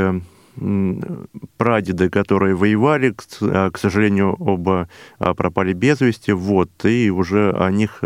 прадеды, 1.59 2.09
которые 2.09 2.55
воевали, 2.55 3.11
к, 3.11 3.25
к 3.72 3.79
сожалению, 3.79 4.37
оба 4.38 4.88
пропали 5.18 5.75
без 5.75 6.01
вести, 6.01 6.31
вот, 6.33 6.70
и 6.85 7.11
уже 7.11 7.53
о 7.53 7.70
них 7.70 8.03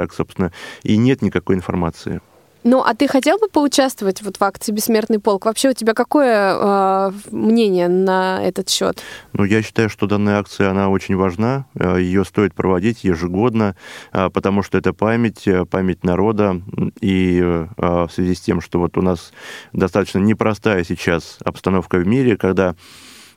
так, 0.00 0.14
собственно, 0.14 0.50
и 0.82 0.96
нет 0.96 1.20
никакой 1.20 1.56
информации. 1.56 2.22
Ну, 2.62 2.80
а 2.80 2.94
ты 2.94 3.06
хотел 3.08 3.38
бы 3.38 3.48
поучаствовать 3.48 4.22
вот 4.22 4.36
в 4.36 4.42
акции 4.42 4.72
«Бессмертный 4.72 5.18
полк»? 5.18 5.44
Вообще 5.44 5.70
у 5.70 5.72
тебя 5.72 5.92
какое 5.92 6.54
э, 6.54 7.12
мнение 7.30 7.88
на 7.88 8.42
этот 8.42 8.68
счет? 8.70 9.02
Ну, 9.32 9.44
я 9.44 9.62
считаю, 9.62 9.88
что 9.90 10.06
данная 10.06 10.38
акция, 10.38 10.70
она 10.70 10.88
очень 10.88 11.16
важна. 11.16 11.66
Э, 11.74 11.96
Ее 11.98 12.24
стоит 12.24 12.54
проводить 12.54 13.04
ежегодно, 13.04 13.76
э, 14.12 14.30
потому 14.30 14.62
что 14.62 14.78
это 14.78 14.92
память, 14.92 15.48
память 15.70 16.04
народа. 16.04 16.62
И 17.00 17.42
в 17.76 18.10
связи 18.10 18.34
с 18.34 18.40
тем, 18.40 18.60
что 18.60 18.78
вот 18.78 18.96
у 18.96 19.02
нас 19.02 19.32
достаточно 19.72 20.18
непростая 20.18 20.84
сейчас 20.84 21.38
обстановка 21.44 21.96
в 21.98 22.06
мире, 22.06 22.36
когда 22.36 22.74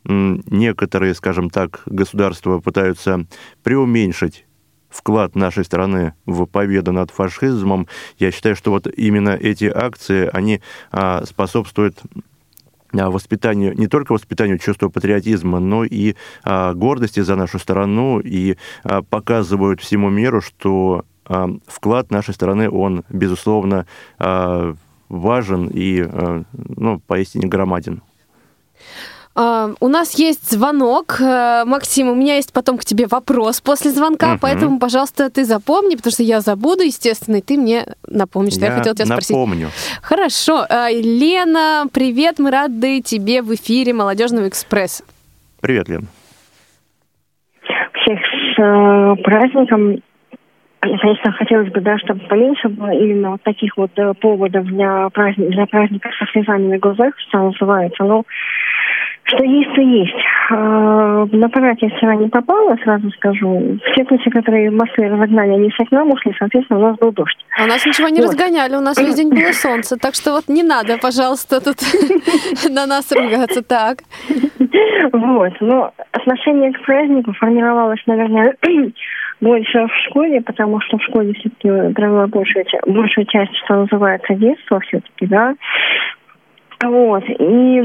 некоторые, 0.05 1.13
скажем 1.13 1.49
так, 1.49 1.83
государства 1.85 2.59
пытаются 2.59 3.25
преуменьшить 3.63 4.45
вклад 4.93 5.35
нашей 5.35 5.65
страны 5.65 6.13
в 6.25 6.45
победу 6.45 6.91
над 6.91 7.09
фашизмом, 7.11 7.87
я 8.19 8.31
считаю, 8.31 8.55
что 8.55 8.71
вот 8.71 8.87
именно 8.87 9.31
эти 9.31 9.65
акции, 9.65 10.29
они 10.31 10.61
а, 10.91 11.25
способствуют 11.25 12.01
а, 12.93 13.09
воспитанию, 13.09 13.77
не 13.77 13.87
только 13.87 14.13
воспитанию 14.13 14.59
чувства 14.59 14.89
патриотизма, 14.89 15.59
но 15.59 15.83
и 15.83 16.15
а, 16.43 16.73
гордости 16.73 17.21
за 17.21 17.35
нашу 17.35 17.59
страну 17.59 18.19
и 18.19 18.57
показывают 19.09 19.81
всему 19.81 20.09
миру, 20.09 20.41
что 20.41 21.05
вклад 21.67 22.11
нашей 22.11 22.33
страны, 22.33 22.69
он, 22.69 23.05
безусловно, 23.09 23.85
важен 24.19 25.69
и, 25.73 26.05
ну, 26.51 26.99
поистине 26.99 27.47
громаден. 27.47 28.01
Uh, 29.35 29.75
у 29.79 29.87
нас 29.87 30.17
есть 30.19 30.51
звонок. 30.51 31.17
Uh, 31.19 31.65
Максим, 31.65 32.09
у 32.09 32.15
меня 32.15 32.35
есть 32.35 32.53
потом 32.53 32.77
к 32.77 32.85
тебе 32.85 33.07
вопрос 33.07 33.61
после 33.61 33.89
звонка, 33.89 34.33
uh-huh. 34.33 34.39
поэтому, 34.39 34.77
пожалуйста, 34.77 35.31
ты 35.31 35.43
запомни, 35.43 35.95
потому 35.95 36.11
что 36.11 36.21
я 36.21 36.39
забуду, 36.39 36.83
естественно, 36.83 37.37
и 37.37 37.41
ты 37.41 37.57
мне 37.57 37.85
напомнишь, 38.07 38.53
что 38.53 38.65
я, 38.65 38.67
я 38.67 38.77
хотела 38.77 38.95
тебя 38.95 39.05
напомню. 39.05 39.23
спросить. 39.23 39.35
Напомню. 39.35 39.69
Хорошо. 40.03 40.65
Uh, 40.69 41.01
Лена, 41.01 41.85
привет, 41.91 42.37
мы 42.37 42.51
рады 42.51 43.01
тебе 43.01 43.41
в 43.41 43.53
эфире 43.55 43.93
Молодежного 43.93 44.47
экспресса. 44.47 45.03
Привет, 45.61 45.87
Лена. 45.87 46.07
Всех 48.03 48.19
с 48.19 48.59
э, 48.59 49.15
праздником. 49.23 50.01
Конечно, 50.81 51.31
хотелось 51.31 51.71
бы, 51.71 51.79
да, 51.79 51.97
чтобы 51.99 52.19
поменьше 52.27 52.67
было 52.67 52.91
именно 52.91 53.31
вот 53.31 53.43
таких 53.43 53.77
вот 53.77 53.91
э, 53.95 54.13
поводов 54.15 54.65
для, 54.65 55.07
праздника, 55.09 55.51
для 55.51 55.65
праздника 55.65 56.09
со 56.19 56.25
слезами 56.33 56.67
на 56.67 56.77
глазах, 56.79 57.13
что 57.29 57.43
называется. 57.43 58.03
Но 58.03 58.25
что 59.23 59.43
есть, 59.43 59.73
то 59.73 59.81
есть. 59.81 60.15
А, 60.51 61.25
на 61.31 61.49
парад 61.49 61.77
я 61.81 61.89
вчера 61.89 62.15
не 62.15 62.27
попала, 62.27 62.75
сразу 62.83 63.09
скажу. 63.11 63.79
Все 63.91 64.03
тучи, 64.03 64.29
которые 64.29 64.69
в 64.69 64.75
Москве 64.75 65.09
разогнали, 65.09 65.51
они 65.51 65.69
все 65.69 65.85
к 65.85 65.91
нам 65.91 66.11
ушли, 66.11 66.33
соответственно, 66.37 66.79
у 66.79 66.83
нас 66.83 66.97
был 66.97 67.11
дождь. 67.11 67.37
А 67.57 67.63
у 67.63 67.67
нас 67.67 67.85
ничего 67.85 68.09
не 68.09 68.21
вот. 68.21 68.29
разгоняли, 68.29 68.75
у 68.75 68.81
нас 68.81 68.97
весь 68.97 69.15
день 69.15 69.29
было 69.29 69.53
солнце, 69.53 69.97
так 69.97 70.15
что 70.15 70.33
вот 70.33 70.47
не 70.47 70.63
надо, 70.63 70.97
пожалуйста, 70.97 71.63
тут 71.63 71.77
на 72.69 72.85
нас 72.85 73.11
ругаться 73.11 73.63
так. 73.63 73.99
Вот, 75.13 75.53
но 75.61 75.93
отношение 76.11 76.73
к 76.73 76.81
празднику 76.83 77.33
формировалось, 77.33 78.01
наверное, 78.05 78.55
больше 79.41 79.87
в 79.87 80.09
школе, 80.09 80.41
потому 80.41 80.81
что 80.81 80.97
в 80.97 81.03
школе 81.03 81.33
все-таки 81.33 81.93
провела 81.93 82.27
большую, 82.27 82.65
большую 82.87 83.25
часть, 83.27 83.55
что 83.63 83.81
называется, 83.81 84.33
детства 84.35 84.79
все-таки, 84.81 85.27
да. 85.27 85.55
Вот. 86.83 87.23
И 87.27 87.81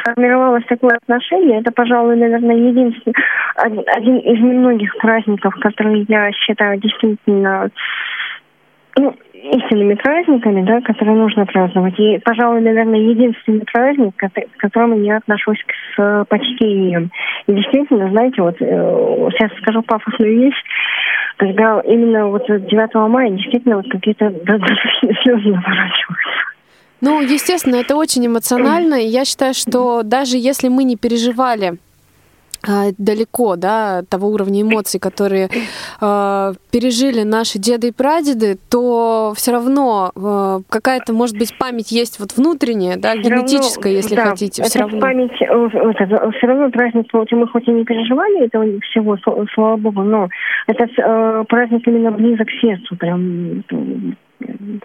сформировалось 0.00 0.64
такое 0.66 0.96
отношение. 1.02 1.60
Это, 1.60 1.72
пожалуй, 1.72 2.16
наверное, 2.16 2.56
единственный, 2.56 3.14
один 3.56 4.18
из 4.18 4.38
немногих 4.40 4.96
праздников, 4.98 5.54
которые 5.60 6.04
я 6.08 6.30
считаю 6.32 6.78
действительно 6.80 7.70
ну, 8.96 9.14
истинными 9.34 9.94
праздниками, 9.94 10.62
да, 10.62 10.80
которые 10.82 11.16
нужно 11.16 11.46
праздновать. 11.46 11.98
И, 11.98 12.18
пожалуй, 12.18 12.60
наверное, 12.60 13.00
единственный 13.00 13.64
праздник, 13.72 14.14
к 14.16 14.30
которому 14.58 14.98
я 14.98 15.16
отношусь 15.16 15.64
с 15.96 16.24
почтением. 16.28 17.10
И 17.46 17.52
действительно, 17.54 18.10
знаете, 18.10 18.42
вот 18.42 18.56
э, 18.60 19.28
сейчас 19.32 19.50
скажу 19.58 19.82
пафосную 19.82 20.38
вещь, 20.38 20.62
когда 21.38 21.80
именно 21.80 22.28
вот 22.28 22.46
9 22.46 22.94
мая 23.10 23.30
действительно 23.30 23.76
вот 23.76 23.90
какие-то 23.90 24.30
слезы 24.30 25.48
наворачиваются. 25.48 26.50
Ну, 27.00 27.20
естественно, 27.20 27.76
это 27.76 27.96
очень 27.96 28.26
эмоционально, 28.26 28.94
и 28.94 29.06
я 29.06 29.24
считаю, 29.24 29.54
что 29.54 30.02
даже 30.02 30.36
если 30.36 30.68
мы 30.68 30.84
не 30.84 30.96
переживали 30.96 31.78
а, 32.68 32.90
далеко, 32.98 33.56
да, 33.56 34.02
того 34.02 34.28
уровня 34.28 34.60
эмоций, 34.60 35.00
которые 35.00 35.48
э, 35.48 36.52
пережили 36.70 37.22
наши 37.22 37.58
деды 37.58 37.88
и 37.88 37.92
прадеды, 37.92 38.58
то 38.70 39.32
все 39.34 39.52
равно 39.52 40.12
э, 40.14 40.58
какая-то, 40.68 41.14
может 41.14 41.38
быть, 41.38 41.56
память 41.56 41.90
есть 41.90 42.20
вот 42.20 42.36
внутренняя, 42.36 42.98
да, 42.98 43.16
генетическая, 43.16 43.94
равно, 43.94 43.96
если 43.96 44.14
да, 44.14 44.24
хотите, 44.26 44.62
все 44.62 44.78
равно. 44.80 45.00
память, 45.00 45.32
все 45.32 46.46
равно 46.46 46.70
праздник, 46.70 47.06
мы 47.14 47.48
хоть 47.48 47.66
и 47.66 47.70
не 47.70 47.84
переживали 47.84 48.44
этого 48.44 48.66
всего, 48.90 49.16
сл- 49.16 49.46
слава 49.54 49.78
богу, 49.78 50.02
но 50.02 50.28
этот 50.66 50.90
э, 50.98 51.44
праздник 51.48 51.86
именно 51.88 52.10
близок 52.10 52.46
к 52.46 52.60
сердцу, 52.60 52.94
прям 52.96 53.64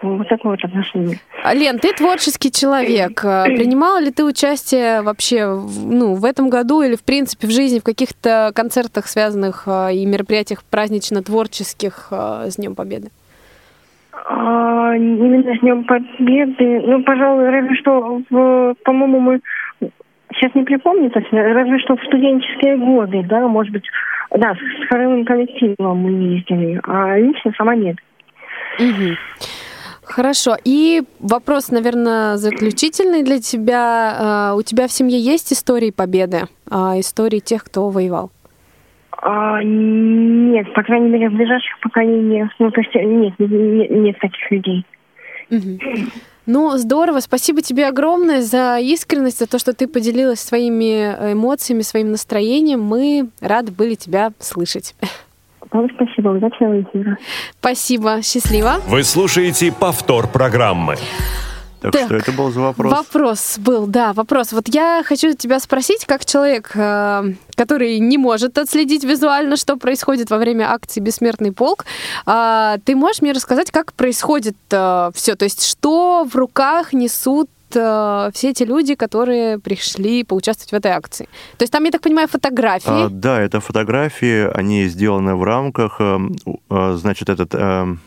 вот 0.02 0.28
такое 0.28 0.52
вот 0.52 0.64
отношение. 0.64 1.18
А, 1.42 1.54
Лен, 1.54 1.78
ты 1.78 1.92
творческий 1.92 2.50
человек. 2.50 3.24
А, 3.24 3.44
Принимала 3.56 4.00
ли 4.00 4.10
ты 4.10 4.24
участие 4.24 5.02
вообще 5.02 5.46
ну, 5.46 6.14
в 6.14 6.24
этом 6.24 6.50
году 6.50 6.82
или, 6.82 6.96
в 6.96 7.04
принципе, 7.04 7.46
в 7.46 7.50
жизни 7.50 7.80
в 7.80 7.84
каких-то 7.84 8.52
концертах, 8.54 9.06
связанных 9.06 9.64
а, 9.66 9.90
и 9.90 10.04
мероприятиях 10.06 10.64
празднично-творческих 10.64 12.08
с 12.10 12.56
Днем 12.56 12.74
Победы? 12.74 13.08
А, 14.28 14.94
именно 14.96 15.54
с 15.54 15.60
Днем 15.60 15.84
Победы, 15.84 16.82
ну, 16.86 17.02
пожалуй, 17.02 17.48
разве 17.48 17.74
что, 17.76 18.20
в, 18.28 18.74
по-моему, 18.84 19.20
мы 19.20 19.40
сейчас 20.34 20.54
не 20.54 20.64
припомню 20.64 21.10
точно, 21.10 21.42
разве 21.42 21.78
что 21.78 21.96
в 21.96 22.04
студенческие 22.04 22.76
годы, 22.76 23.22
да, 23.24 23.46
может 23.46 23.72
быть, 23.72 23.84
да, 24.30 24.54
с 24.54 24.88
хоровым 24.88 25.24
коллективом 25.24 25.98
мы 25.98 26.10
ездили, 26.10 26.80
а 26.84 27.18
лично 27.18 27.52
сама 27.56 27.74
нет. 27.76 27.96
Мгм. 28.78 29.16
Хорошо. 30.02 30.56
И 30.64 31.02
вопрос, 31.18 31.70
наверное, 31.70 32.36
заключительный 32.36 33.22
для 33.22 33.40
тебя. 33.40 34.16
А, 34.18 34.54
У 34.54 34.62
тебя 34.62 34.86
в 34.86 34.92
семье 34.92 35.18
есть 35.18 35.52
истории 35.52 35.90
победы? 35.90 36.44
А, 36.70 36.98
Истории 36.98 37.40
тех, 37.40 37.64
кто 37.64 37.88
воевал? 37.90 38.30
А, 39.10 39.60
нет, 39.62 40.72
по 40.74 40.82
крайней 40.82 41.08
мере, 41.08 41.28
в 41.28 41.32
ближайших 41.32 41.80
поколениях, 41.80 42.50
ну, 42.58 42.70
то 42.70 42.80
есть 42.80 42.94
нет, 42.94 43.34
нет, 43.38 43.90
нет 43.90 44.18
таких 44.20 44.50
людей. 44.50 44.86
Мгм. 45.50 45.78
Ну, 46.46 46.76
здорово. 46.76 47.18
Спасибо 47.18 47.60
тебе 47.60 47.88
огромное 47.88 48.40
за 48.40 48.78
искренность, 48.78 49.40
за 49.40 49.48
то, 49.48 49.58
что 49.58 49.72
ты 49.72 49.88
поделилась 49.88 50.40
своими 50.40 51.32
эмоциями, 51.32 51.82
своим 51.82 52.12
настроением. 52.12 52.82
Мы 52.82 53.30
рады 53.40 53.72
были 53.72 53.94
тебя 53.94 54.30
слышать. 54.38 54.94
Вам 55.70 55.88
спасибо, 55.94 56.28
удачного 56.30 56.80
эфира. 56.80 57.18
Спасибо. 57.58 58.22
Счастливо. 58.22 58.76
Вы 58.86 59.02
слушаете 59.02 59.72
повтор 59.72 60.28
программы. 60.28 60.96
Так, 61.80 61.92
Так, 61.92 62.04
что 62.06 62.16
это 62.16 62.32
был 62.32 62.50
за 62.50 62.60
вопрос? 62.60 62.92
Вопрос 62.92 63.58
был, 63.58 63.86
да, 63.86 64.12
вопрос. 64.12 64.52
Вот 64.52 64.68
я 64.68 65.02
хочу 65.04 65.34
тебя 65.34 65.60
спросить, 65.60 66.06
как 66.06 66.24
человек, 66.24 66.72
э, 66.74 67.22
который 67.54 67.98
не 67.98 68.16
может 68.16 68.56
отследить 68.58 69.04
визуально, 69.04 69.56
что 69.56 69.76
происходит 69.76 70.30
во 70.30 70.38
время 70.38 70.72
акции 70.72 71.00
«Бессмертный 71.00 71.52
полк», 71.52 71.84
а, 72.24 72.78
ты 72.84 72.96
можешь 72.96 73.20
мне 73.20 73.32
рассказать, 73.32 73.70
как 73.70 73.92
происходит 73.92 74.56
все? 74.66 75.36
То 75.36 75.44
есть 75.44 75.64
что 75.64 76.26
в 76.28 76.34
руках 76.34 76.92
несут 76.92 77.48
э, 77.76 78.30
все 78.34 78.50
эти 78.50 78.64
люди, 78.64 78.94
которые 78.94 79.58
пришли 79.58 80.24
поучаствовать 80.24 80.72
в 80.72 80.74
этой 80.74 80.92
акции? 80.92 81.28
То 81.58 81.62
есть 81.62 81.72
там, 81.72 81.84
я 81.84 81.90
так 81.90 82.00
понимаю, 82.02 82.28
фотографии. 82.28 83.06
А, 83.06 83.08
да, 83.08 83.40
это 83.40 83.60
фотографии, 83.60 84.48
они 84.58 84.88
сделаны 84.88 85.34
в 85.36 85.42
рамках, 85.44 86.00
у- 86.00 86.60
э, 86.70 86.92
значит, 86.96 87.28
этот... 87.28 87.54
м, 87.54 88.00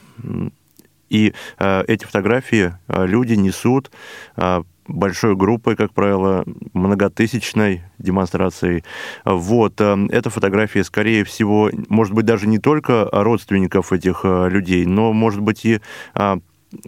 И 1.12 1.34
э, 1.60 1.84
эти 1.88 2.06
фотографии 2.06 2.74
э, 2.88 3.08
люди 3.08 3.34
несут 3.34 3.90
э, 4.38 4.62
большой 4.88 5.36
группой, 5.36 5.76
как 5.76 5.92
правило, 5.92 6.44
многотысячной 6.74 7.82
демонстрацией. 7.98 8.84
Вот. 9.26 9.82
э, 9.82 9.98
Это 10.12 10.30
фотографии, 10.30 10.84
скорее 10.84 11.24
всего, 11.24 11.72
может 11.90 12.14
быть, 12.14 12.26
даже 12.26 12.48
не 12.48 12.60
только 12.60 13.08
родственников 13.12 13.92
этих 13.92 14.22
э, 14.24 14.50
людей, 14.50 14.86
но, 14.86 15.12
может 15.14 15.42
быть, 15.42 15.66
и 15.66 15.80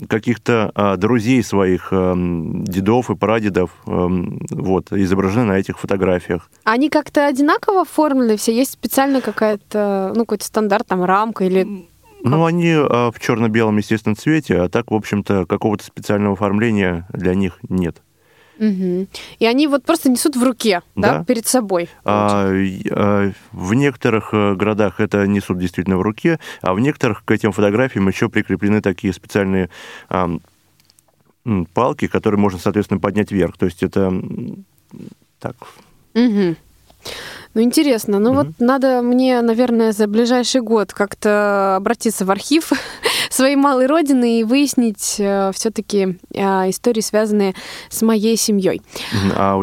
каких-то 0.08 0.72
а, 0.76 0.96
друзей 0.98 1.44
своих, 1.44 1.92
эм, 1.92 2.64
дедов 2.64 3.10
и 3.10 3.16
прадедов, 3.16 3.72
эм, 3.88 4.40
вот, 4.52 4.92
изображены 4.92 5.46
на 5.46 5.54
этих 5.54 5.80
фотографиях. 5.80 6.50
Они 6.64 6.90
как-то 6.90 7.26
одинаково 7.26 7.82
оформлены 7.82 8.38
все? 8.38 8.56
Есть 8.56 8.72
специально 8.72 9.22
какая-то, 9.22 10.14
ну, 10.16 10.22
какой-то 10.22 10.46
стандарт, 10.46 10.88
там, 10.88 11.04
рамка 11.04 11.46
или... 11.46 11.88
Ну, 12.24 12.46
они 12.46 12.74
а, 12.74 13.12
в 13.12 13.20
черно-белом, 13.20 13.78
естественно, 13.78 14.16
цвете, 14.16 14.58
а 14.58 14.70
так, 14.70 14.92
в 14.92 14.96
общем-то, 14.96 15.46
какого-то 15.46 15.84
специального 15.84 16.34
оформления 16.34 17.08
для 17.12 17.34
них 17.34 17.58
нет. 17.68 18.02
Мгм. 18.62 19.08
И 19.40 19.46
они 19.48 19.66
вот 19.68 19.84
просто 19.84 20.10
несут 20.12 20.36
в 20.36 20.44
руке, 20.44 20.84
да, 20.96 21.18
Да. 21.18 21.24
перед 21.24 21.48
собой. 21.48 21.90
А, 22.06 22.46
а, 22.92 23.32
в 23.52 23.74
некоторых 23.74 24.30
э, 24.34 24.54
городах 24.54 25.00
это 25.00 25.26
несут 25.26 25.58
действительно 25.58 25.98
в 25.98 26.04
руке, 26.04 26.40
а 26.62 26.76
в 26.76 26.80
некоторых 26.80 27.26
к 27.26 27.32
этим 27.32 27.54
фотографиям 27.54 28.08
еще 28.08 28.30
прикреплены 28.30 28.82
такие 28.82 29.14
специальные 29.14 29.70
м, 30.12 31.66
палки, 31.74 32.06
которые 32.08 32.40
можно, 32.40 32.60
соответственно, 32.60 33.00
поднять 33.00 33.32
вверх. 33.32 33.58
То 33.58 33.66
есть 33.66 33.82
это 33.82 34.14
так, 35.40 35.56
Мгм. 36.14 36.56
Ну, 37.54 37.62
интересно. 37.62 38.20
Ну, 38.20 38.34
вот 38.34 38.48
надо 38.60 39.02
мне, 39.02 39.42
наверное, 39.42 39.92
за 39.92 40.08
ближайший 40.08 40.62
год 40.62 40.94
как-то 40.94 41.76
обратиться 41.78 42.26
в 42.26 42.32
архив 42.32 42.72
своей 43.34 43.56
малой 43.56 43.88
родины 43.88 44.40
и 44.40 44.44
выяснить 44.44 45.00
все-таки 45.02 46.20
истории, 46.34 47.02
связанные 47.02 47.56
с 47.90 48.02
моей 48.02 48.38
семьей. 48.38 48.82
А 49.36 49.60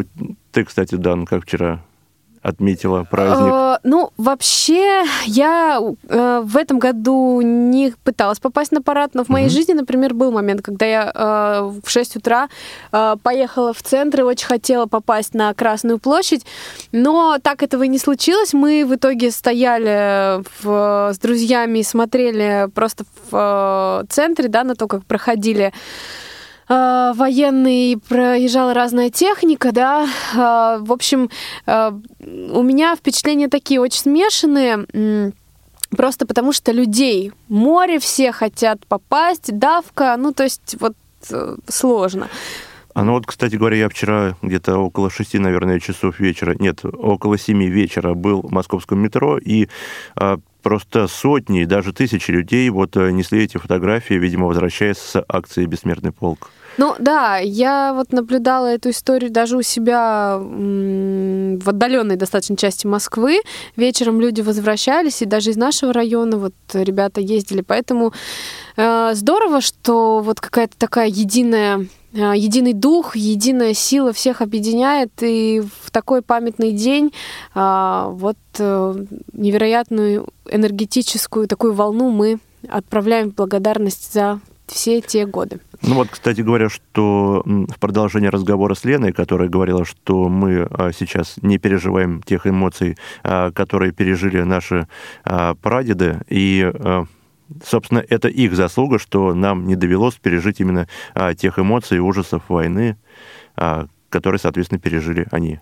ты, 0.51 0.65
кстати, 0.65 0.95
Дан, 0.95 1.25
как 1.25 1.43
вчера 1.43 1.81
отметила 2.41 3.03
праздник? 3.03 3.53
Э, 3.53 3.77
Ну, 3.83 4.11
вообще, 4.17 5.03
я 5.25 5.79
э, 6.09 6.41
в 6.43 6.57
этом 6.57 6.79
году 6.79 7.41
не 7.41 7.93
пыталась 8.03 8.39
попасть 8.39 8.71
на 8.71 8.81
парад, 8.81 9.15
но 9.15 9.23
в 9.23 9.29
моей 9.29 9.49
жизни, 9.49 9.73
например, 9.73 10.13
был 10.13 10.31
момент, 10.31 10.61
когда 10.61 10.85
я 10.85 11.11
э, 11.13 11.71
в 11.83 11.89
6 11.89 12.15
утра 12.17 12.49
поехала 13.23 13.73
в 13.73 13.81
центр 13.81 14.21
и 14.21 14.23
очень 14.23 14.47
хотела 14.47 14.85
попасть 14.85 15.33
на 15.33 15.53
Красную 15.53 15.99
площадь, 15.99 16.45
но 16.91 17.37
так 17.41 17.63
этого 17.63 17.83
и 17.83 17.87
не 17.87 17.99
случилось. 17.99 18.53
Мы 18.53 18.85
в 18.85 18.95
итоге 18.95 19.31
стояли 19.31 20.43
в- 20.63 21.13
с 21.13 21.17
друзьями 21.19 21.79
и 21.79 21.83
смотрели 21.83 22.67
просто 22.73 23.03
в 23.31 24.05
центре, 24.09 24.47
да, 24.47 24.63
на 24.63 24.75
то, 24.75 24.87
как 24.87 25.05
проходили 25.05 25.73
э, 26.69 27.13
военные, 27.15 27.97
проезжала 27.97 28.73
разная 28.73 29.09
техника, 29.09 29.71
да. 29.71 30.07
Э, 30.33 30.79
В 30.81 30.91
общем, 30.91 31.29
э, 31.65 31.91
у 32.19 32.61
меня 32.61 32.95
впечатления 32.95 33.49
такие 33.49 33.81
очень 33.81 34.01
смешанные. 34.01 35.33
Просто 35.97 36.27
потому 36.27 36.53
что 36.53 36.71
людей 36.71 37.31
море, 37.47 37.97
все 37.97 38.31
хотят 38.31 38.85
попасть, 38.85 39.57
давка, 39.57 40.15
ну 40.17 40.33
то 40.33 40.43
есть 40.43 40.75
вот 40.79 40.93
э, 41.31 41.55
сложно. 41.67 42.29
А 42.93 43.03
ну 43.03 43.13
вот, 43.13 43.25
кстати 43.25 43.55
говоря, 43.55 43.77
я 43.77 43.89
вчера 43.89 44.35
где-то 44.41 44.77
около 44.77 45.09
шести, 45.09 45.39
наверное, 45.39 45.79
часов 45.79 46.19
вечера, 46.19 46.55
нет, 46.59 46.83
около 46.83 47.37
семи 47.37 47.67
вечера 47.69 48.13
был 48.13 48.41
в 48.41 48.51
московском 48.51 48.99
метро, 48.99 49.37
и 49.37 49.67
а, 50.15 50.39
просто 50.61 51.07
сотни, 51.07 51.63
даже 51.65 51.93
тысячи 51.93 52.31
людей 52.31 52.69
вот 52.69 52.97
э, 52.97 53.11
несли 53.11 53.43
эти 53.43 53.57
фотографии, 53.57 54.15
видимо, 54.15 54.47
возвращаясь 54.47 54.97
с 54.97 55.23
акции 55.27 55.65
«Бессмертный 55.65 56.11
полк». 56.11 56.51
Ну 56.79 56.95
да, 56.97 57.39
я 57.39 57.93
вот 57.93 58.13
наблюдала 58.13 58.67
эту 58.67 58.91
историю 58.91 59.29
даже 59.29 59.57
у 59.57 59.61
себя 59.61 60.37
в 60.39 61.69
отдаленной 61.69 62.15
достаточно 62.15 62.55
части 62.55 62.87
Москвы. 62.87 63.41
Вечером 63.75 64.21
люди 64.21 64.39
возвращались, 64.39 65.21
и 65.21 65.25
даже 65.25 65.49
из 65.49 65.57
нашего 65.57 65.91
района 65.91 66.37
вот 66.37 66.53
ребята 66.71 67.19
ездили. 67.19 67.59
Поэтому 67.59 68.13
э, 68.77 69.11
здорово, 69.13 69.59
что 69.59 70.21
вот 70.21 70.39
какая-то 70.39 70.77
такая 70.77 71.09
единая 71.09 71.85
э, 72.13 72.33
единый 72.37 72.71
дух, 72.71 73.17
единая 73.17 73.73
сила 73.73 74.13
всех 74.13 74.41
объединяет, 74.41 75.11
и 75.19 75.61
в 75.81 75.91
такой 75.91 76.21
памятный 76.21 76.71
день 76.71 77.11
а, 77.53 78.07
вот 78.07 78.37
э, 78.57 79.05
невероятную 79.33 80.29
энергетическую 80.49 81.49
такую 81.49 81.73
волну 81.73 82.09
мы 82.09 82.39
отправляем 82.69 83.31
в 83.31 83.35
благодарность 83.35 84.13
за 84.13 84.39
все 84.67 85.01
те 85.01 85.25
годы. 85.25 85.59
Ну 85.81 85.95
вот, 85.95 86.09
кстати 86.09 86.41
говоря, 86.41 86.69
что 86.69 87.41
в 87.45 87.79
продолжении 87.79 88.27
разговора 88.27 88.73
с 88.75 88.83
Леной, 88.83 89.13
которая 89.13 89.47
говорила, 89.47 89.85
что 89.85 90.27
мы 90.27 90.67
а, 90.69 90.91
сейчас 90.91 91.35
не 91.41 91.57
переживаем 91.57 92.21
тех 92.21 92.45
эмоций, 92.45 92.97
а, 93.23 93.51
которые 93.51 93.93
пережили 93.93 94.41
наши 94.41 94.87
а, 95.23 95.55
прадеды, 95.55 96.19
и, 96.27 96.71
собственно, 97.63 98.03
это 98.07 98.27
их 98.27 98.55
заслуга, 98.55 98.99
что 98.99 99.33
нам 99.33 99.65
не 99.67 99.75
довелось 99.75 100.15
пережить 100.15 100.59
именно 100.59 100.87
а, 101.13 101.33
тех 101.33 101.57
эмоций 101.59 101.97
и 101.97 102.01
ужасов 102.01 102.43
войны, 102.49 102.97
а, 103.55 103.87
которые, 104.09 104.39
соответственно, 104.39 104.79
пережили 104.79 105.27
они. 105.31 105.59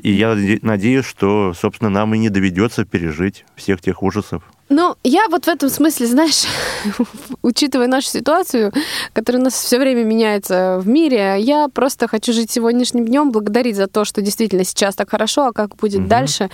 И 0.00 0.10
я 0.10 0.34
наде- 0.34 0.58
надеюсь, 0.62 1.06
что, 1.06 1.54
собственно, 1.54 1.88
нам 1.88 2.14
и 2.14 2.18
не 2.18 2.28
доведется 2.28 2.84
пережить 2.84 3.46
всех 3.56 3.80
тех 3.80 4.02
ужасов, 4.02 4.42
Ну, 4.68 4.96
я 5.04 5.28
вот 5.28 5.44
в 5.44 5.48
этом 5.48 5.68
смысле, 5.68 6.06
знаешь, 6.06 6.44
учитывая 7.42 7.86
нашу 7.86 8.08
ситуацию, 8.08 8.72
которая 9.12 9.42
у 9.42 9.44
нас 9.44 9.54
все 9.54 9.78
время 9.78 10.04
меняется 10.04 10.78
в 10.80 10.88
мире, 10.88 11.36
я 11.38 11.68
просто 11.68 12.08
хочу 12.08 12.32
жить 12.32 12.50
сегодняшним 12.50 13.06
днем, 13.06 13.30
благодарить 13.30 13.76
за 13.76 13.86
то, 13.86 14.04
что 14.04 14.22
действительно 14.22 14.64
сейчас 14.64 14.94
так 14.94 15.10
хорошо, 15.10 15.46
а 15.46 15.52
как 15.52 15.76
будет 15.76 16.00
угу. 16.00 16.08
дальше, 16.08 16.50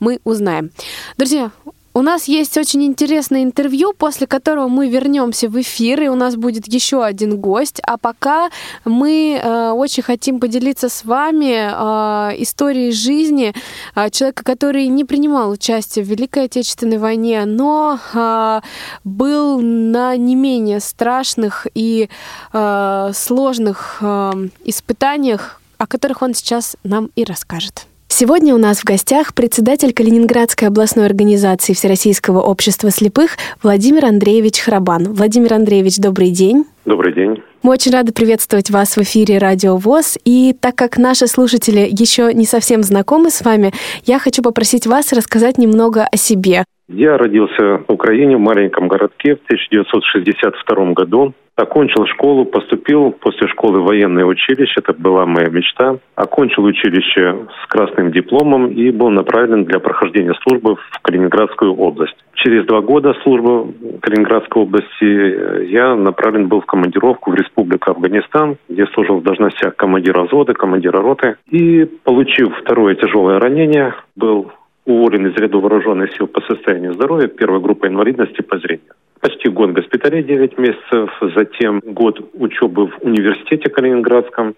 мы 0.00 0.20
узнаем. 0.24 0.70
Друзья, 1.16 1.50
у 1.94 2.02
нас 2.02 2.28
есть 2.28 2.56
очень 2.56 2.84
интересное 2.84 3.42
интервью, 3.42 3.92
после 3.92 4.26
которого 4.26 4.68
мы 4.68 4.88
вернемся 4.88 5.48
в 5.48 5.60
эфир, 5.60 6.02
и 6.02 6.08
у 6.08 6.14
нас 6.14 6.36
будет 6.36 6.66
еще 6.66 7.04
один 7.04 7.36
гость. 7.38 7.80
А 7.86 7.98
пока 7.98 8.50
мы 8.84 9.38
э, 9.42 9.70
очень 9.70 10.02
хотим 10.02 10.40
поделиться 10.40 10.88
с 10.88 11.04
вами 11.04 11.52
э, 11.52 12.42
историей 12.42 12.92
жизни 12.92 13.54
э, 13.94 14.10
человека, 14.10 14.42
который 14.42 14.86
не 14.86 15.04
принимал 15.04 15.50
участие 15.50 16.04
в 16.04 16.08
Великой 16.08 16.44
Отечественной 16.44 16.98
войне, 16.98 17.44
но 17.44 17.98
э, 18.14 18.60
был 19.04 19.60
на 19.60 20.16
не 20.16 20.34
менее 20.34 20.80
страшных 20.80 21.66
и 21.74 22.08
э, 22.52 23.10
сложных 23.14 23.98
э, 24.00 24.32
испытаниях, 24.64 25.60
о 25.76 25.86
которых 25.86 26.22
он 26.22 26.34
сейчас 26.34 26.76
нам 26.84 27.10
и 27.16 27.24
расскажет. 27.24 27.86
Сегодня 28.14 28.54
у 28.54 28.58
нас 28.58 28.80
в 28.80 28.84
гостях 28.84 29.34
председатель 29.34 29.94
Калининградской 29.94 30.68
областной 30.68 31.06
организации 31.06 31.72
Всероссийского 31.72 32.40
общества 32.40 32.90
слепых 32.90 33.38
Владимир 33.62 34.04
Андреевич 34.04 34.60
Храбан. 34.60 35.14
Владимир 35.14 35.54
Андреевич, 35.54 35.96
добрый 35.96 36.30
день. 36.30 36.66
Добрый 36.84 37.14
день. 37.14 37.42
Мы 37.62 37.72
очень 37.72 37.90
рады 37.90 38.12
приветствовать 38.12 38.68
вас 38.68 38.98
в 38.98 39.00
эфире 39.00 39.38
Радио 39.38 39.78
ВОЗ. 39.78 40.18
И 40.26 40.52
так 40.52 40.76
как 40.76 40.98
наши 40.98 41.26
слушатели 41.26 41.88
еще 41.90 42.34
не 42.34 42.44
совсем 42.44 42.82
знакомы 42.82 43.30
с 43.30 43.42
вами, 43.42 43.72
я 44.04 44.18
хочу 44.18 44.42
попросить 44.42 44.86
вас 44.86 45.14
рассказать 45.14 45.56
немного 45.56 46.04
о 46.04 46.16
себе. 46.18 46.64
Я 46.88 47.16
родился 47.16 47.80
в 47.88 47.92
Украине, 47.92 48.36
в 48.36 48.40
маленьком 48.40 48.88
городке 48.88 49.36
в 49.36 49.44
1962 49.46 50.92
году. 50.92 51.32
Окончил 51.54 52.06
школу, 52.06 52.46
поступил 52.46 53.10
после 53.12 53.46
школы 53.48 53.80
в 53.80 53.84
военное 53.84 54.24
училище, 54.24 54.72
это 54.78 54.94
была 54.94 55.26
моя 55.26 55.50
мечта. 55.50 55.98
Окончил 56.14 56.64
училище 56.64 57.46
с 57.62 57.66
красным 57.68 58.10
дипломом 58.10 58.68
и 58.68 58.90
был 58.90 59.10
направлен 59.10 59.64
для 59.64 59.78
прохождения 59.78 60.32
службы 60.42 60.76
в 60.76 61.00
Калининградскую 61.02 61.74
область. 61.74 62.16
Через 62.36 62.64
два 62.64 62.80
года 62.80 63.12
службы 63.22 63.64
в 63.64 64.00
Калининградской 64.00 64.62
области 64.62 65.64
я 65.70 65.94
направлен 65.94 66.48
был 66.48 66.62
в 66.62 66.66
командировку 66.66 67.32
в 67.32 67.34
Республику 67.34 67.90
Афганистан, 67.90 68.56
где 68.70 68.86
служил 68.86 69.18
в 69.18 69.22
должностях 69.22 69.76
командира 69.76 70.22
взвода, 70.22 70.54
командира 70.54 71.02
роты. 71.02 71.36
И, 71.50 71.84
получив 71.84 72.56
второе 72.60 72.94
тяжелое 72.94 73.38
ранение, 73.38 73.94
был 74.16 74.50
уволен 74.86 75.26
из 75.26 75.36
ряда 75.36 75.58
вооруженных 75.58 76.16
сил 76.16 76.28
по 76.28 76.40
состоянию 76.40 76.94
здоровья 76.94 77.28
первой 77.28 77.60
группы 77.60 77.88
инвалидности 77.88 78.40
по 78.40 78.56
зрению 78.56 78.94
почти 79.22 79.48
год 79.48 79.70
госпиталей, 79.70 80.24
9 80.24 80.58
месяцев, 80.58 81.10
затем 81.36 81.80
год 81.84 82.18
учебы 82.34 82.88
в 82.88 82.98
университете 83.02 83.70
Калининградском. 83.70 84.54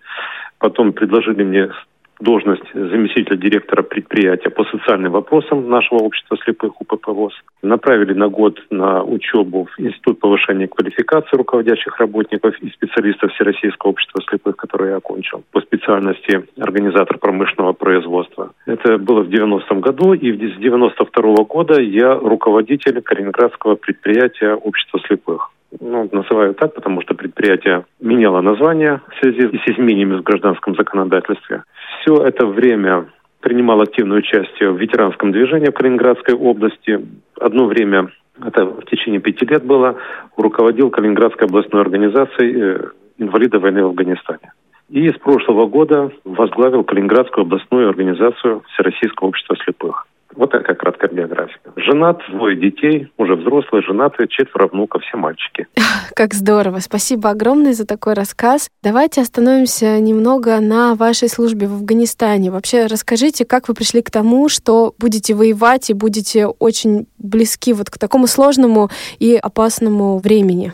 Потом 0.59 0.95
предложили 0.95 1.45
мне 1.45 1.69
должность 2.21 2.65
заместителя 2.73 3.37
директора 3.37 3.83
предприятия 3.83 4.51
по 4.51 4.65
социальным 4.65 5.13
вопросам 5.13 5.69
нашего 5.69 5.99
общества 5.99 6.37
слепых 6.45 6.81
УПП 6.81 7.09
ВОЗ. 7.09 7.33
Направили 7.63 8.13
на 8.15 8.29
год 8.29 8.61
на 8.71 9.03
учебу 9.03 9.67
в 9.67 9.81
Институт 9.81 10.21
повышения 10.21 10.69
квалификации 10.69 11.37
руководящих 11.37 11.99
работников 11.99 12.55
и 12.61 12.71
специалистов 12.71 13.33
Всероссийского 13.33 13.91
общества 13.91 14.23
слепых, 14.29 14.57
который 14.57 14.91
я 14.91 14.97
окончил 14.97 15.43
по 15.53 15.61
специальности 15.61 16.45
организатор 16.59 17.19
промышленного 17.19 17.73
производства. 17.73 18.53
Это 18.67 18.99
было 18.99 19.23
в 19.23 19.29
90-м 19.29 19.81
году, 19.81 20.13
и 20.13 20.33
с 20.33 20.57
92 20.59 21.23
-го 21.23 21.47
года 21.47 21.81
я 21.81 22.15
руководитель 22.15 23.01
Калининградского 23.03 23.77
предприятия 23.77 24.55
общества 24.55 25.01
слепых 25.07 25.54
ну, 25.81 26.09
называю 26.13 26.55
так, 26.55 26.75
потому 26.75 27.03
что 27.03 27.15
предприятие 27.15 27.85
меняло 28.01 28.41
название 28.41 29.01
в 29.09 29.21
связи 29.21 29.49
с 29.49 29.69
изменениями 29.71 30.17
в 30.17 30.23
гражданском 30.23 30.75
законодательстве. 30.77 31.65
Все 32.01 32.17
это 32.17 32.47
время 32.47 33.07
принимал 33.41 33.81
активное 33.81 34.19
участие 34.19 34.71
в 34.71 34.79
ветеранском 34.79 35.33
движении 35.33 35.71
в 35.71 35.75
Калининградской 35.75 36.35
области. 36.35 36.99
Одно 37.39 37.67
время, 37.67 38.11
это 38.43 38.65
в 38.65 38.85
течение 38.87 39.21
пяти 39.21 39.45
лет 39.47 39.65
было, 39.65 39.97
руководил 40.37 40.91
Калининградской 40.91 41.47
областной 41.47 41.83
организацией 41.83 42.55
э, 42.57 42.79
инвалидов 43.19 43.63
войны 43.63 43.83
в 43.83 43.89
Афганистане. 43.89 44.53
И 44.89 45.09
с 45.09 45.15
прошлого 45.15 45.67
года 45.67 46.11
возглавил 46.25 46.85
Калининградскую 46.85 47.45
областную 47.45 47.89
организацию 47.89 48.63
Всероссийского 48.73 49.29
общества 49.29 49.57
слепых. 49.65 50.07
Вот 50.37 50.51
такая 50.51 50.77
краткая 50.77 51.11
биография. 51.11 51.59
Женат, 51.77 52.21
двое 52.31 52.57
детей, 52.57 53.13
уже 53.19 53.37
взрослые, 53.37 53.83
женатые, 53.83 54.29
четверо 54.29 54.69
внуков, 54.69 55.03
все 55.03 55.17
мальчики. 55.17 55.67
Как 56.15 56.35
здорово. 56.35 56.79
Спасибо 56.81 57.31
огромное 57.31 57.73
за 57.73 57.87
такой 57.87 58.15
рассказ. 58.15 58.69
Давайте 58.83 59.21
остановимся 59.21 60.01
немного 60.01 60.61
на 60.61 60.95
вашей 60.95 61.29
службе 61.29 61.67
в 61.67 61.75
Афганистане. 61.75 62.51
Вообще 62.51 62.87
расскажите, 62.87 63.45
как 63.45 63.69
вы 63.69 63.75
пришли 63.75 64.03
к 64.03 64.11
тому, 64.11 64.49
что 64.49 64.95
будете 64.99 65.35
воевать 65.35 65.91
и 65.91 65.95
будете 65.95 66.47
очень 66.47 67.07
близки 67.19 67.73
вот 67.73 67.91
к 67.91 67.99
такому 67.99 68.27
сложному 68.27 68.91
и 69.19 69.37
опасному 69.37 70.19
времени? 70.19 70.73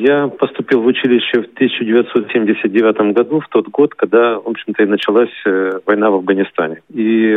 Я 0.00 0.28
поступил 0.28 0.82
в 0.82 0.86
училище 0.86 1.42
в 1.42 1.46
1979 1.54 3.14
году, 3.14 3.40
в 3.40 3.48
тот 3.48 3.66
год, 3.68 3.94
когда, 3.96 4.38
в 4.38 4.46
общем-то, 4.46 4.84
и 4.84 4.86
началась 4.86 5.32
э, 5.44 5.80
война 5.86 6.10
в 6.10 6.14
Афганистане. 6.14 6.82
И 6.94 7.36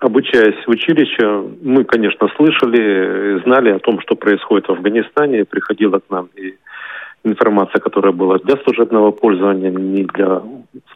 обучаясь 0.00 0.66
в 0.66 0.70
училище, 0.70 1.44
мы, 1.62 1.84
конечно, 1.84 2.28
слышали, 2.36 3.40
знали 3.44 3.70
о 3.70 3.78
том, 3.78 4.00
что 4.00 4.16
происходит 4.16 4.66
в 4.66 4.72
Афганистане, 4.72 5.44
приходила 5.44 6.00
к 6.00 6.10
нам 6.10 6.30
и 6.34 6.54
информация, 7.22 7.78
которая 7.78 8.12
была 8.12 8.38
для 8.38 8.56
служебного 8.64 9.12
пользования, 9.12 9.70
не 9.70 10.02
для, 10.02 10.42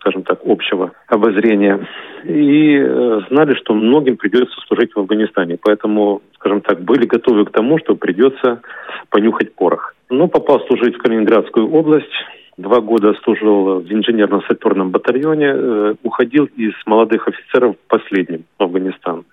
скажем 0.01 0.25
так, 0.25 0.41
общего 0.45 0.91
обозрения. 1.07 1.87
И 2.25 2.77
э, 2.77 3.21
знали, 3.31 3.55
что 3.55 3.73
многим 3.73 4.17
придется 4.17 4.61
служить 4.67 4.97
в 4.97 4.99
Афганистане. 4.99 5.59
Поэтому, 5.63 6.23
скажем 6.35 6.61
так, 6.61 6.81
были 6.81 7.07
готовы 7.07 7.45
к 7.45 7.53
тому, 7.53 7.79
что 7.79 7.95
придется 7.95 8.63
понюхать 9.11 9.55
порох. 9.55 9.95
Ну, 10.11 10.29
попал 10.29 10.61
служить 10.67 10.97
в 10.97 10.99
Калининградскую 10.99 11.71
область. 11.71 12.13
Два 12.57 12.81
года 12.81 13.15
служил 13.23 13.81
в 13.81 13.93
инженерно-саперном 13.93 14.91
батальоне. 14.91 15.53
Э, 15.55 15.95
уходил 16.03 16.47
из 16.57 16.73
молодых 16.87 17.29
офицеров 17.29 17.77
последним 17.89 18.45
в 18.59 18.63
Афганистан. 18.63 19.25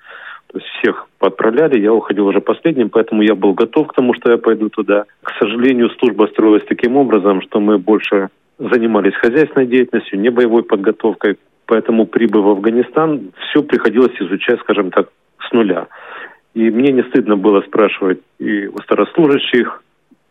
То 0.48 0.60
есть 0.60 0.68
всех 0.78 1.08
подправляли, 1.18 1.80
я 1.80 1.94
уходил 1.94 2.28
уже 2.28 2.40
последним, 2.40 2.90
поэтому 2.90 3.22
я 3.24 3.36
был 3.36 3.54
готов 3.54 3.88
к 3.88 3.94
тому, 3.94 4.14
что 4.14 4.32
я 4.32 4.38
пойду 4.38 4.70
туда. 4.70 5.06
К 5.24 5.32
сожалению, 5.40 5.90
служба 6.00 6.28
строилась 6.28 6.64
таким 6.68 6.98
образом, 6.98 7.42
что 7.42 7.60
мы 7.60 7.78
больше 7.78 8.30
занимались 8.60 9.16
хозяйственной 9.16 9.66
деятельностью, 9.66 10.20
не 10.20 10.30
боевой 10.30 10.64
подготовкой. 10.64 11.38
Поэтому, 11.66 12.06
прибыв 12.06 12.44
в 12.44 12.50
Афганистан, 12.50 13.32
все 13.50 13.64
приходилось 13.64 14.16
изучать, 14.20 14.60
скажем 14.60 14.92
так, 14.92 15.10
с 15.40 15.52
нуля. 15.52 15.88
И 16.54 16.70
мне 16.70 16.92
не 16.92 17.04
стыдно 17.04 17.38
было 17.38 17.62
спрашивать 17.62 18.20
и 18.40 18.68
у 18.68 18.78
старослужащих, 18.80 19.82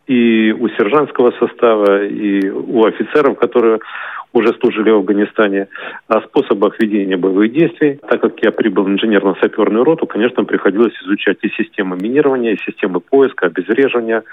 и 0.07 0.53
у 0.53 0.69
сержантского 0.69 1.33
состава, 1.33 2.05
и 2.05 2.49
у 2.49 2.85
офицеров, 2.85 3.39
которые 3.39 3.79
уже 4.33 4.53
служили 4.61 4.91
в 4.91 4.97
Афганистане, 4.97 5.69
о 6.09 6.21
способах 6.23 6.81
ведения 6.81 7.17
боевых 7.17 7.53
действий. 7.53 8.01
Так 8.09 8.21
как 8.21 8.43
я 8.43 8.51
прибыл 8.51 8.85
в 8.85 8.89
инженерно-саперную 8.89 9.85
роту, 9.85 10.07
конечно, 10.07 10.45
приходилось 10.45 10.95
изучать 11.05 11.39
и 11.43 11.49
системы 11.51 11.97
минирования, 11.97 12.53
и 12.53 12.61
системы 12.67 13.01
поиска, 13.01 13.47
обезвреживания 13.47 14.25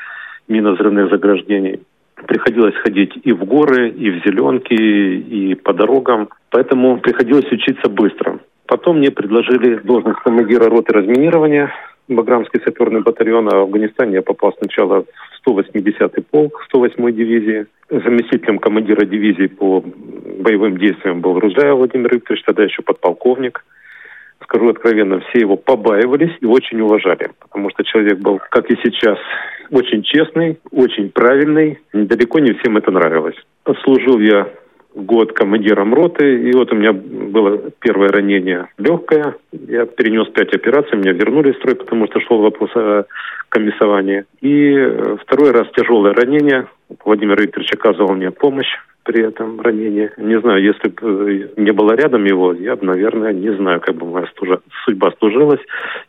минозрывных 0.47 1.09
заграждений. 1.09 1.81
Приходилось 2.27 2.75
ходить 2.75 3.13
и 3.23 3.31
в 3.31 3.45
горы, 3.45 3.89
и 3.89 4.11
в 4.11 4.25
зеленки, 4.25 4.73
и 4.73 5.55
по 5.55 5.73
дорогам. 5.73 6.29
Поэтому 6.49 6.97
приходилось 6.97 7.51
учиться 7.51 7.89
быстро. 7.89 8.39
Потом 8.67 8.97
мне 8.97 9.11
предложили 9.11 9.75
должность 9.75 10.19
командира 10.19 10.69
роты 10.69 10.93
разминирования 10.93 11.71
Баграмский 12.07 12.59
саперный 12.63 13.01
батальон, 13.01 13.45
в 13.45 13.55
Афганистане 13.55 14.15
я 14.15 14.21
попал 14.21 14.53
сначала 14.59 15.03
в 15.03 15.47
180-й 15.47 16.21
полк 16.23 16.65
108-й 16.73 17.13
дивизии. 17.13 17.65
Заместителем 17.89 18.59
командира 18.59 19.05
дивизии 19.05 19.47
по 19.47 19.81
боевым 19.81 20.77
действиям 20.77 21.21
был 21.21 21.39
Рузаев 21.39 21.77
Владимир 21.77 22.15
Викторович, 22.15 22.43
тогда 22.43 22.63
еще 22.63 22.81
подполковник. 22.81 23.63
Скажу 24.43 24.69
откровенно, 24.69 25.19
все 25.19 25.39
его 25.39 25.55
побаивались 25.55 26.35
и 26.41 26.45
очень 26.45 26.81
уважали, 26.81 27.29
потому 27.39 27.69
что 27.69 27.83
человек 27.83 28.17
был, 28.19 28.39
как 28.49 28.69
и 28.69 28.77
сейчас, 28.83 29.17
очень 29.69 30.03
честный, 30.03 30.59
очень 30.71 31.09
правильный. 31.09 31.79
Далеко 31.93 32.39
не 32.39 32.53
всем 32.53 32.77
это 32.77 32.91
нравилось. 32.91 33.35
Служил 33.83 34.19
я 34.19 34.49
год 34.93 35.33
командиром 35.33 35.93
роты, 35.93 36.49
и 36.49 36.53
вот 36.53 36.71
у 36.71 36.75
меня 36.75 36.93
было 36.93 37.71
первое 37.79 38.09
ранение 38.09 38.67
легкое. 38.77 39.35
Я 39.51 39.85
перенес 39.85 40.27
пять 40.29 40.53
операций, 40.53 40.97
меня 40.97 41.13
вернули 41.13 41.51
в 41.51 41.57
строй, 41.57 41.75
потому 41.75 42.07
что 42.07 42.19
шел 42.19 42.41
вопрос 42.41 42.71
о 42.75 43.05
комиссовании. 43.49 44.25
И 44.41 44.73
э, 44.73 45.17
второй 45.21 45.51
раз 45.51 45.67
тяжелое 45.75 46.13
ранение. 46.13 46.67
Владимир 47.05 47.39
Викторович 47.41 47.73
оказывал 47.73 48.13
мне 48.13 48.31
помощь 48.31 48.71
при 49.03 49.23
этом 49.23 49.59
ранении. 49.59 50.11
Не 50.17 50.39
знаю, 50.39 50.63
если 50.63 50.89
бы 50.89 51.31
э, 51.31 51.49
не 51.57 51.71
было 51.71 51.93
рядом 51.93 52.25
его, 52.25 52.53
я 52.53 52.75
бы, 52.75 52.85
наверное, 52.85 53.33
не 53.33 53.53
знаю, 53.55 53.81
как 53.81 53.95
бы 53.95 54.05
моя 54.05 54.27
служа, 54.37 54.59
судьба 54.85 55.11
служилась. 55.19 55.61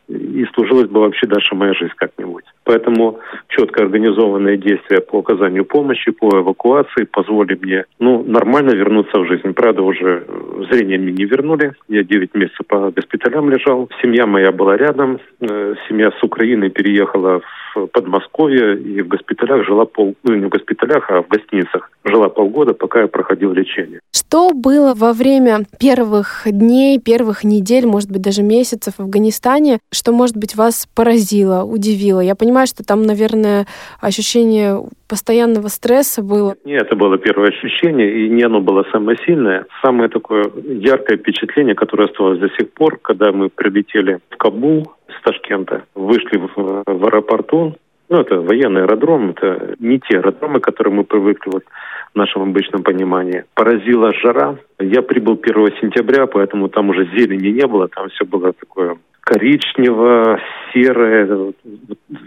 и 0.09 0.45
сложилась 0.55 0.88
бы 0.88 1.01
вообще 1.01 1.26
дальше 1.26 1.55
моя 1.55 1.72
жизнь 1.74 1.93
как-нибудь. 1.97 2.45
Поэтому 2.64 3.18
четко 3.49 3.82
организованные 3.84 4.57
действия 4.57 5.01
по 5.01 5.20
оказанию 5.20 5.64
помощи, 5.64 6.11
по 6.11 6.28
эвакуации 6.28 7.05
позволили 7.05 7.59
мне 7.61 7.84
ну, 7.99 8.22
нормально 8.24 8.70
вернуться 8.70 9.18
в 9.18 9.26
жизнь. 9.26 9.53
Правда, 9.55 9.82
уже 9.82 10.24
зрение 10.70 10.99
мне 10.99 11.12
не 11.12 11.24
вернули. 11.24 11.72
Я 11.88 12.05
9 12.05 12.34
месяцев 12.34 12.66
по 12.66 12.90
госпиталям 12.90 13.51
лежал. 13.51 13.88
Семья 14.01 14.26
моя 14.26 14.53
была 14.53 14.76
рядом. 14.76 15.18
Э, 15.40 15.74
семья 15.88 16.11
с 16.11 16.22
Украины 16.22 16.68
переехала 16.70 17.40
в 17.40 17.62
Подмосковье 17.93 18.79
и 18.79 19.03
в 19.03 19.09
госпиталях 19.09 19.66
жила 19.66 19.85
пол... 19.85 20.14
Ну, 20.23 20.35
не 20.35 20.47
в 20.47 20.49
госпиталях, 20.49 21.11
а 21.11 21.23
в 21.23 21.29
гостиницах. 21.29 21.91
Жила 22.05 22.29
полгода, 22.29 22.75
пока 22.75 23.03
я 23.03 23.09
проходил 23.09 23.53
лечение. 23.53 24.01
Что 24.12 24.53
было 24.55 24.95
во 24.95 25.12
время 25.12 25.61
первых 25.79 26.43
дней, 26.47 26.99
первых 26.99 27.45
недель, 27.45 27.87
может 27.87 28.11
быть, 28.11 28.23
даже 28.23 28.43
месяцев 28.43 28.95
в 28.99 29.01
Афганистане, 29.01 29.79
что, 29.93 30.12
может 30.12 30.37
быть, 30.37 30.57
вас 30.57 30.89
поразило, 30.95 31.64
удивило? 31.64 32.20
Я 32.20 32.35
понимаю, 32.35 32.66
что 32.66 32.85
там, 32.85 33.03
наверное, 33.03 33.66
ощущение 34.01 34.83
постоянного 35.09 35.68
стресса 35.68 36.23
было. 36.23 36.57
Нет, 36.64 36.85
это 36.87 36.97
было 36.97 37.18
первое 37.18 37.51
ощущение, 37.51 38.25
и 38.25 38.31
не 38.31 38.43
оно 38.43 38.61
было 38.61 38.85
самое 38.91 39.18
сильное. 39.27 39.66
Самое 39.83 40.09
такое 40.09 40.45
яркое 40.66 41.18
впечатление, 41.18 41.75
которое 41.75 42.09
осталось 42.09 42.39
до 42.39 42.49
сих 42.59 42.73
пор, 42.73 42.99
когда 42.99 43.31
мы 43.31 43.51
прилетели 43.51 44.20
в 44.31 44.37
Кабул 44.39 44.93
с 45.19 45.23
Ташкента, 45.23 45.85
вышли 45.95 46.39
в, 46.39 46.83
в 46.87 47.07
аэропорту, 47.07 47.77
ну, 48.09 48.21
это 48.21 48.41
военный 48.41 48.83
аэродром, 48.83 49.31
это 49.31 49.75
не 49.79 49.99
те 49.99 50.19
аэродромы, 50.19 50.61
которые 50.61 50.93
мы 50.93 51.05
привыкли 51.05 51.51
вот 51.51 51.65
в 52.13 52.17
нашем 52.17 52.43
обычном 52.43 52.83
понимании. 52.83 53.45
Поразила 53.55 54.13
жара. 54.13 54.57
Я 54.79 55.01
прибыл 55.01 55.41
1 55.43 55.81
сентября, 55.81 56.27
поэтому 56.27 56.69
там 56.69 56.91
уже 56.91 57.07
зелени 57.07 57.49
не 57.49 57.67
было, 57.67 57.89
там 57.89 58.11
все 58.11 58.27
было 58.27 58.53
такое 58.53 58.99
коричнево, 59.21 60.41
серое, 60.73 61.55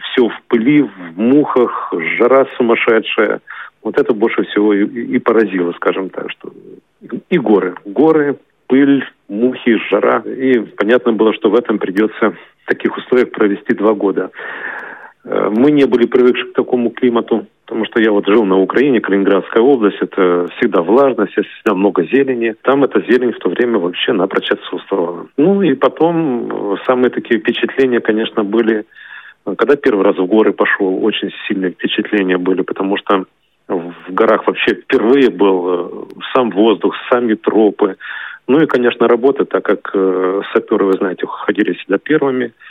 все 0.01 0.27
в 0.27 0.41
пыли, 0.47 0.81
в 0.81 1.19
мухах, 1.19 1.93
жара 2.17 2.47
сумасшедшая. 2.57 3.41
Вот 3.83 3.99
это 3.99 4.13
больше 4.13 4.43
всего 4.45 4.73
и, 4.73 4.85
и 4.85 5.19
поразило, 5.19 5.71
скажем 5.73 6.09
так, 6.09 6.31
что 6.31 6.51
и 7.29 7.37
горы. 7.37 7.75
Горы, 7.85 8.37
пыль, 8.67 9.05
мухи, 9.27 9.77
жара. 9.89 10.23
И 10.25 10.57
понятно 10.77 11.13
было, 11.13 11.33
что 11.33 11.51
в 11.51 11.55
этом 11.55 11.77
придется 11.77 12.35
таких 12.65 12.97
условиях 12.97 13.31
провести 13.31 13.73
два 13.73 13.93
года. 13.93 14.31
Э, 15.23 15.49
мы 15.49 15.71
не 15.71 15.85
были 15.85 16.05
привыкши 16.05 16.45
к 16.45 16.53
такому 16.53 16.91
климату, 16.91 17.47
потому 17.65 17.85
что 17.85 18.01
я 18.01 18.11
вот 18.11 18.27
жил 18.27 18.45
на 18.45 18.59
Украине, 18.59 19.01
Калининградская 19.01 19.63
область, 19.63 19.97
это 19.99 20.47
всегда 20.57 20.81
влажность, 20.81 21.33
всегда 21.33 21.75
много 21.75 22.03
зелени. 22.03 22.55
Там 22.61 22.83
эта 22.83 23.01
зелень 23.01 23.33
в 23.33 23.39
то 23.39 23.49
время 23.49 23.79
вообще 23.79 24.13
напрочь 24.13 24.51
отсутствовала. 24.51 25.27
Ну 25.37 25.61
и 25.61 25.73
потом 25.73 26.73
э, 26.73 26.75
самые 26.85 27.09
такие 27.09 27.39
впечатления, 27.39 27.99
конечно, 27.99 28.43
были, 28.43 28.85
когда 29.57 29.75
первый 29.75 30.03
раз 30.03 30.17
в 30.17 30.25
горы 30.25 30.53
пошел, 30.53 31.03
очень 31.03 31.31
сильные 31.47 31.71
впечатления 31.71 32.37
были, 32.37 32.61
потому 32.61 32.97
что 32.97 33.25
в 33.67 33.93
горах 34.09 34.45
вообще 34.47 34.75
впервые 34.75 35.29
был 35.29 35.67
э, 35.67 35.89
сам 36.35 36.51
воздух, 36.51 36.95
сами 37.11 37.33
тропы. 37.33 37.97
Ну 38.47 38.61
и, 38.61 38.67
конечно, 38.67 39.07
работа, 39.07 39.45
так 39.45 39.63
как 39.65 39.91
саперы, 40.53 40.85
вы 40.85 40.93
знаете, 40.93 41.25
ходили 41.25 41.73
всегда 41.73 41.97
первыми– 41.97 42.53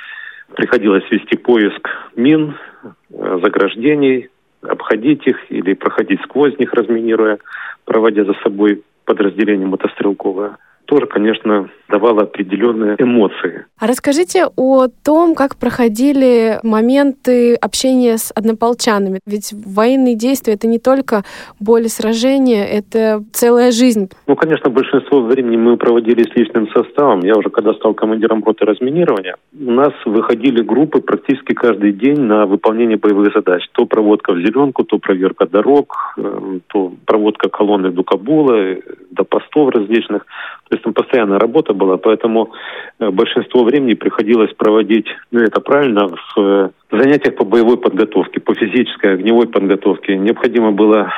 Приходилось 0.53 1.05
вести 1.11 1.37
поиск 1.37 1.89
мин, 2.15 2.55
э, 2.85 3.39
заграждений, 3.43 4.29
обходить 4.63 5.27
их 5.27 5.37
или 5.51 5.75
проходить 5.75 6.21
сквозь 6.23 6.59
них, 6.59 6.73
разминируя, 6.73 7.39
проводя 7.85 8.25
за 8.25 8.35
собой 8.35 8.83
подразделение 9.05 9.67
мотострелковое. 9.67 10.57
Тоже, 10.85 11.07
конечно, 11.07 11.71
давало 11.89 12.23
определенные 12.23 12.97
эмоции. 12.99 13.67
А 13.79 13.87
расскажите 13.87 14.47
о 14.57 14.87
том, 15.05 15.35
как 15.35 15.57
проходили 15.57 16.59
моменты 16.63 17.55
общения 17.55 18.17
с 18.17 18.33
однополчанами. 18.35 19.21
Ведь 19.27 19.53
военные 19.53 20.17
действия— 20.17 20.55
это 20.55 20.67
не 20.67 20.79
только 20.79 21.23
боль 21.61 21.89
сражения, 21.89 22.65
это 22.65 23.23
целая 23.33 23.71
жизнь. 23.73 24.11
Ну, 24.27 24.37
конечно, 24.37 24.71
большинство 24.71 25.21
времени 25.21 25.57
мы 25.57 25.77
проводили 25.77 26.23
с 26.23 26.35
личным 26.35 26.69
составом. 26.71 27.21
Я 27.21 27.37
уже 27.37 27.51
когда 27.51 27.75
стал 27.75 27.95
командиром 27.95 28.43
роты 28.45 28.65
разминирования, 28.65 29.37
у 29.59 29.71
нас 29.71 29.93
выходили 30.05 30.63
группы 30.63 31.01
практически 31.01 31.53
каждый 31.53 31.93
день 31.93 32.21
на 32.21 32.47
выполнение 32.47 32.97
боевых 32.97 33.33
задач. 33.35 33.63
То 33.73 33.87
проводка 33.87 34.33
в 34.33 34.39
зеленку, 34.39 34.85
то 34.85 34.99
проверка 34.99 35.47
дорог, 35.47 36.15
э, 36.17 36.59
то 36.69 36.93
проводка 37.05 37.49
колонны 37.49 37.91
до 37.91 38.03
Кабула, 38.03 38.77
до 39.11 39.25
постов 39.25 39.75
различных. 39.75 40.27
То 40.69 40.77
есть 40.77 40.85
там 40.85 40.95
постоянная 40.95 41.39
работа 41.39 41.74
была, 41.75 41.97
поэтому 41.97 42.53
э, 42.99 43.11
большинство 43.11 43.65
времени 43.65 43.95
приходилось 43.95 44.53
проводить, 44.55 45.07
ну 45.31 45.41
это 45.41 45.61
правильно, 45.61 46.09
в 46.09 46.39
э, 46.39 46.71
занятиях 46.91 47.37
по 47.37 47.45
боевой 47.45 47.77
подготовке, 47.77 48.41
по 48.41 48.55
физической, 48.55 49.15
огневой 49.15 49.49
подготовке. 49.49 50.17
Необходимо 50.17 50.73
было 50.73 51.13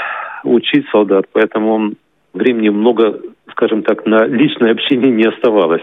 учить 0.44 0.86
солдат, 0.90 1.26
поэтому 1.32 1.92
времени 2.34 2.68
много, 2.70 3.20
скажем 3.50 3.82
так, 3.82 4.06
на 4.06 4.26
личное 4.26 4.72
общение 4.72 5.10
не 5.10 5.24
оставалось. 5.24 5.82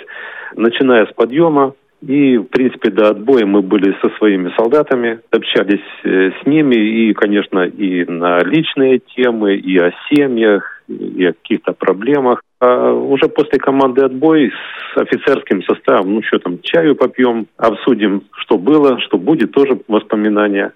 Начиная 0.55 1.05
с 1.05 1.13
подъема, 1.13 1.73
и, 2.05 2.37
в 2.37 2.43
принципе, 2.43 2.89
до 2.89 3.09
отбоя 3.09 3.45
мы 3.45 3.61
были 3.61 3.95
со 4.01 4.09
своими 4.17 4.51
солдатами, 4.57 5.19
общались 5.31 5.85
э, 6.03 6.31
с 6.31 6.45
ними 6.45 6.75
и, 6.75 7.13
конечно, 7.13 7.59
и 7.61 8.03
на 8.05 8.39
личные 8.39 8.99
темы, 8.99 9.55
и 9.55 9.77
о 9.77 9.91
семьях, 10.09 10.83
и 10.89 11.25
о 11.25 11.33
каких-то 11.33 11.71
проблемах. 11.71 12.41
А 12.63 12.93
уже 12.93 13.27
после 13.27 13.59
команды 13.59 14.03
отбой 14.05 14.49
с 14.93 14.97
офицерским 14.97 15.61
составом, 15.63 16.13
ну 16.13 16.23
что 16.23 16.39
там, 16.39 16.59
чаю 16.61 16.95
попьем, 16.95 17.47
обсудим, 17.57 18.23
что 18.37 18.57
было, 18.57 19.01
что 19.01 19.17
будет, 19.17 19.51
тоже 19.51 19.81
воспоминания. 19.89 20.71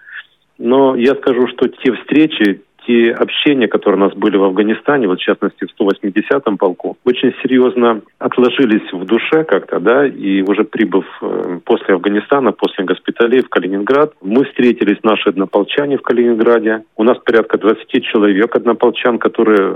Но 0.58 0.98
я 0.98 1.16
скажу, 1.16 1.48
что 1.48 1.70
те 1.70 1.94
встречи, 1.94 2.62
те 2.88 3.12
общения, 3.12 3.68
которые 3.68 4.02
у 4.02 4.06
нас 4.06 4.14
были 4.14 4.38
в 4.38 4.44
Афганистане, 4.44 5.08
вот 5.08 5.20
в 5.20 5.24
частности 5.24 5.66
в 5.66 5.82
180-м 5.82 6.58
полку, 6.58 6.98
очень 7.04 7.34
серьезно 7.44 8.02
отложились 8.18 8.92
в 8.94 9.06
душе 9.06 9.44
как-то, 9.44 9.80
да, 9.80 10.08
и 10.08 10.42
уже 10.42 10.64
прибыв 10.64 11.06
э, 11.22 11.60
после 11.66 11.96
Афганистана, 11.96 12.54
после 12.54 12.86
госпиталей 12.86 13.42
в 13.42 13.50
Калининград, 13.50 14.14
мы 14.22 14.46
встретились, 14.46 15.04
наши 15.04 15.30
однополчане 15.30 15.98
в 15.98 16.02
Калининграде. 16.02 16.84
У 16.96 17.04
нас 17.04 17.18
порядка 17.20 17.58
20 17.58 18.04
человек 18.04 18.56
однополчан, 18.56 19.20
которые 19.20 19.76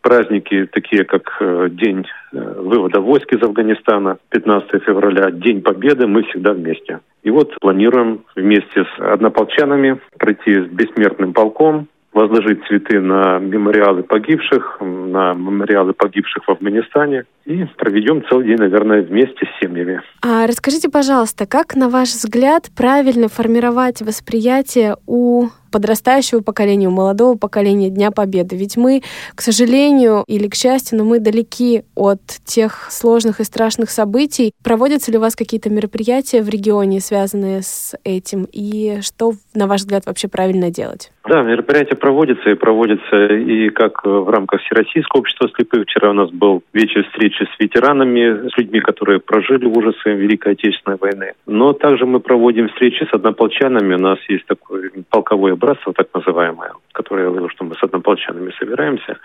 праздники 0.00 0.68
такие, 0.72 1.04
как 1.04 1.36
э, 1.40 1.68
День 1.70 2.06
э, 2.32 2.60
вывода 2.60 3.00
войск 3.00 3.32
из 3.32 3.42
Афганистана, 3.42 4.18
15 4.30 4.82
февраля, 4.84 5.30
День 5.32 5.60
Победы, 5.60 6.06
мы 6.06 6.22
всегда 6.22 6.52
вместе. 6.52 7.00
И 7.24 7.30
вот 7.30 7.54
планируем 7.60 8.20
вместе 8.36 8.84
с 8.84 9.00
однополчанами 9.00 9.98
пройти 10.18 10.60
с 10.60 10.66
бессмертным 10.66 11.32
полком 11.32 11.88
возложить 12.14 12.64
цветы 12.66 13.00
на 13.00 13.38
мемориалы 13.38 14.04
погибших, 14.04 14.78
на 14.80 15.34
мемориалы 15.34 15.92
погибших 15.92 16.44
в 16.46 16.50
Афганистане. 16.50 17.24
И 17.44 17.64
проведем 17.76 18.24
целый 18.30 18.46
день, 18.46 18.58
наверное, 18.58 19.02
вместе 19.02 19.46
с 19.46 19.60
семьями. 19.60 20.00
А 20.22 20.46
расскажите, 20.46 20.88
пожалуйста, 20.88 21.46
как, 21.46 21.74
на 21.74 21.88
ваш 21.90 22.08
взгляд, 22.10 22.70
правильно 22.74 23.28
формировать 23.28 24.00
восприятие 24.00 24.96
у 25.06 25.48
подрастающего 25.74 26.40
поколения, 26.40 26.86
у 26.86 26.92
молодого 26.92 27.36
поколения 27.36 27.90
Дня 27.90 28.12
Победы. 28.12 28.54
Ведь 28.54 28.76
мы, 28.76 29.02
к 29.34 29.40
сожалению 29.40 30.22
или 30.28 30.46
к 30.46 30.54
счастью, 30.54 30.98
но 30.98 31.04
мы 31.04 31.18
далеки 31.18 31.82
от 31.96 32.20
тех 32.44 32.92
сложных 32.92 33.40
и 33.40 33.44
страшных 33.44 33.90
событий. 33.90 34.52
Проводятся 34.62 35.10
ли 35.10 35.18
у 35.18 35.20
вас 35.20 35.34
какие-то 35.34 35.70
мероприятия 35.70 36.42
в 36.42 36.48
регионе, 36.48 37.00
связанные 37.00 37.62
с 37.62 37.98
этим? 38.04 38.46
И 38.52 39.00
что, 39.00 39.32
на 39.52 39.66
ваш 39.66 39.80
взгляд, 39.80 40.06
вообще 40.06 40.28
правильно 40.28 40.70
делать? 40.70 41.10
Да, 41.28 41.42
мероприятия 41.42 41.96
проводятся 41.96 42.50
и 42.50 42.54
проводятся 42.54 43.26
и 43.32 43.70
как 43.70 44.04
в 44.04 44.28
рамках 44.28 44.60
Всероссийского 44.60 45.20
общества 45.20 45.48
слепых. 45.56 45.84
Вчера 45.84 46.10
у 46.10 46.12
нас 46.12 46.30
был 46.30 46.62
вечер 46.74 47.02
встречи 47.04 47.42
с 47.42 47.58
ветеранами, 47.58 48.48
с 48.48 48.58
людьми, 48.58 48.80
которые 48.80 49.20
прожили 49.20 49.64
ужасы 49.64 50.10
Великой 50.10 50.52
Отечественной 50.52 50.98
войны. 50.98 51.32
Но 51.46 51.72
также 51.72 52.04
мы 52.04 52.20
проводим 52.20 52.68
встречи 52.68 53.08
с 53.10 53.14
однополчанами. 53.14 53.94
У 53.94 53.98
нас 53.98 54.18
есть 54.28 54.44
такой 54.46 54.90
полковой 55.08 55.52
братство, 55.64 55.92
так 55.94 56.08
называемое, 56.14 56.72
которое 56.92 57.24
я 57.24 57.30
говорил, 57.30 57.48
что 57.48 57.64
мы 57.64 57.74
с 57.74 57.82
однополчанами 57.82 58.52
собираемся, 58.58 59.16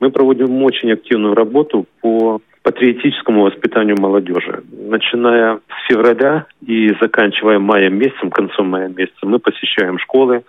мы 0.00 0.10
проводим 0.10 0.62
очень 0.62 0.92
активную 0.92 1.34
работу 1.34 1.86
по 2.00 2.40
патриотическому 2.62 3.42
воспитанию 3.42 3.96
молодежи. 4.00 4.62
Начиная 4.72 5.56
с 5.56 5.88
февраля 5.88 6.46
и 6.66 6.88
заканчивая 7.00 7.58
маем 7.58 7.98
месяцем, 7.98 8.30
концом 8.30 8.68
мая 8.68 8.88
месяца, 8.88 9.22
мы 9.22 9.38
посещаем 9.38 9.98
школы, 9.98 10.42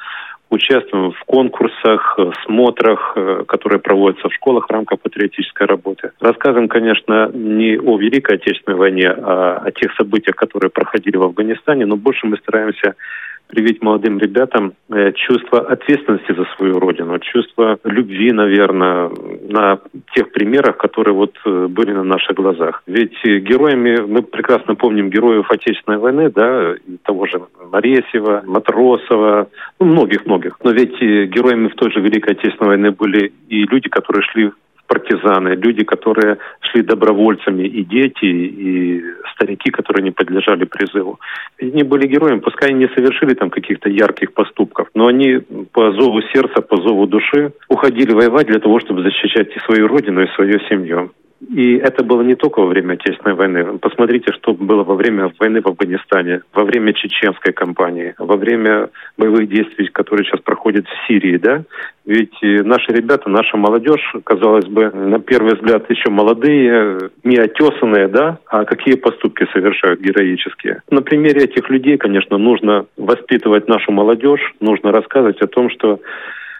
участвуем 0.49 1.11
в 1.11 1.23
конкурсах, 1.25 2.17
смотрах, 2.45 3.13
э, 3.15 3.43
которые 3.47 3.79
проводятся 3.79 4.29
в 4.29 4.33
школах 4.33 4.67
в 4.67 4.71
рамках 4.71 5.01
патриотической 5.01 5.67
работы. 5.67 6.11
Рассказываем, 6.19 6.69
конечно, 6.69 7.29
не 7.33 7.77
о 7.77 7.97
Великой 7.97 8.37
Отечественной 8.37 8.77
войне, 8.77 9.09
а 9.09 9.61
о 9.65 9.71
тех 9.71 9.93
событиях, 9.95 10.35
которые 10.35 10.69
проходили 10.69 11.17
в 11.17 11.23
Афганистане, 11.23 11.85
но 11.85 11.97
больше 11.97 12.27
мы 12.27 12.37
стараемся 12.37 12.95
привить 13.47 13.81
молодым 13.81 14.19
ребятам 14.19 14.73
э, 14.89 15.11
чувство 15.13 15.59
ответственности 15.59 16.33
за 16.33 16.45
свою 16.55 16.79
родину, 16.79 17.19
чувство 17.19 17.79
любви, 17.83 18.31
наверное, 18.31 19.09
на 19.49 19.79
тех 20.13 20.31
примерах, 20.31 20.77
которые 20.77 21.13
вот 21.13 21.35
э, 21.45 21.67
были 21.67 21.91
на 21.91 22.03
наших 22.03 22.35
глазах. 22.35 22.83
Ведь 22.87 23.15
героями, 23.23 24.01
мы 24.01 24.21
прекрасно 24.21 24.75
помним 24.75 25.09
героев 25.09 25.49
Отечественной 25.49 25.97
войны, 25.97 26.29
да, 26.29 26.75
того 27.03 27.25
же 27.27 27.41
Моресева, 27.71 28.43
Матросова, 28.45 29.47
ну, 29.79 29.85
многих-многих. 29.85 30.57
Но 30.63 30.71
ведь 30.71 30.99
героями 30.99 31.67
в 31.67 31.75
той 31.75 31.91
же 31.91 31.99
Великой 31.99 32.33
Отечественной 32.33 32.69
войны 32.69 32.91
были 32.91 33.31
и 33.49 33.63
люди, 33.65 33.89
которые 33.89 34.23
шли 34.23 34.51
партизаны, 34.87 35.49
люди, 35.55 35.83
которые 35.83 36.37
шли 36.61 36.81
добровольцами, 36.81 37.63
и 37.63 37.83
дети, 37.83 38.25
и 38.25 39.03
старики, 39.33 39.71
которые 39.71 40.03
не 40.03 40.11
подлежали 40.11 40.65
призыву. 40.65 41.19
Они 41.61 41.83
были 41.83 42.07
героями, 42.07 42.39
пускай 42.39 42.69
они 42.69 42.79
не 42.79 42.89
совершили 42.89 43.33
там 43.33 43.49
каких-то 43.49 43.89
ярких 43.89 44.33
поступков, 44.33 44.87
но 44.93 45.07
они 45.07 45.41
по 45.71 45.91
зову 45.91 46.21
сердца, 46.33 46.61
по 46.61 46.77
зову 46.77 47.07
души 47.07 47.51
уходили 47.69 48.13
воевать 48.13 48.47
для 48.47 48.59
того, 48.59 48.79
чтобы 48.79 49.03
защищать 49.03 49.55
и 49.55 49.59
свою 49.59 49.87
родину, 49.87 50.21
и 50.21 50.33
свою 50.35 50.59
семью. 50.69 51.11
И 51.49 51.75
это 51.75 52.03
было 52.03 52.21
не 52.21 52.35
только 52.35 52.59
во 52.59 52.67
время 52.67 52.93
Отечественной 52.93 53.35
войны. 53.35 53.77
Посмотрите, 53.77 54.31
что 54.33 54.53
было 54.53 54.83
во 54.83 54.95
время 54.95 55.31
войны 55.39 55.61
в 55.61 55.67
Афганистане, 55.67 56.41
во 56.53 56.63
время 56.63 56.93
чеченской 56.93 57.53
кампании, 57.53 58.15
во 58.17 58.35
время 58.35 58.89
боевых 59.17 59.47
действий, 59.47 59.87
которые 59.87 60.25
сейчас 60.25 60.41
проходят 60.41 60.85
в 60.87 61.07
Сирии, 61.07 61.37
да? 61.37 61.63
Ведь 62.05 62.35
э, 62.41 62.63
наши 62.63 62.91
ребята, 62.91 63.29
наша 63.29 63.57
молодежь, 63.57 64.15
казалось 64.23 64.67
бы, 64.67 64.91
на 64.91 65.19
первый 65.19 65.55
взгляд 65.55 65.89
еще 65.89 66.09
молодые, 66.09 67.09
не 67.23 67.37
отесанные, 67.37 68.07
да? 68.07 68.39
А 68.47 68.65
какие 68.65 68.95
поступки 68.95 69.47
совершают 69.53 70.01
героические? 70.01 70.81
На 70.89 71.01
примере 71.01 71.43
этих 71.45 71.69
людей, 71.69 71.97
конечно, 71.97 72.37
нужно 72.37 72.85
воспитывать 72.97 73.67
нашу 73.67 73.91
молодежь, 73.91 74.53
нужно 74.59 74.91
рассказывать 74.91 75.41
о 75.41 75.47
том, 75.47 75.69
что 75.69 75.99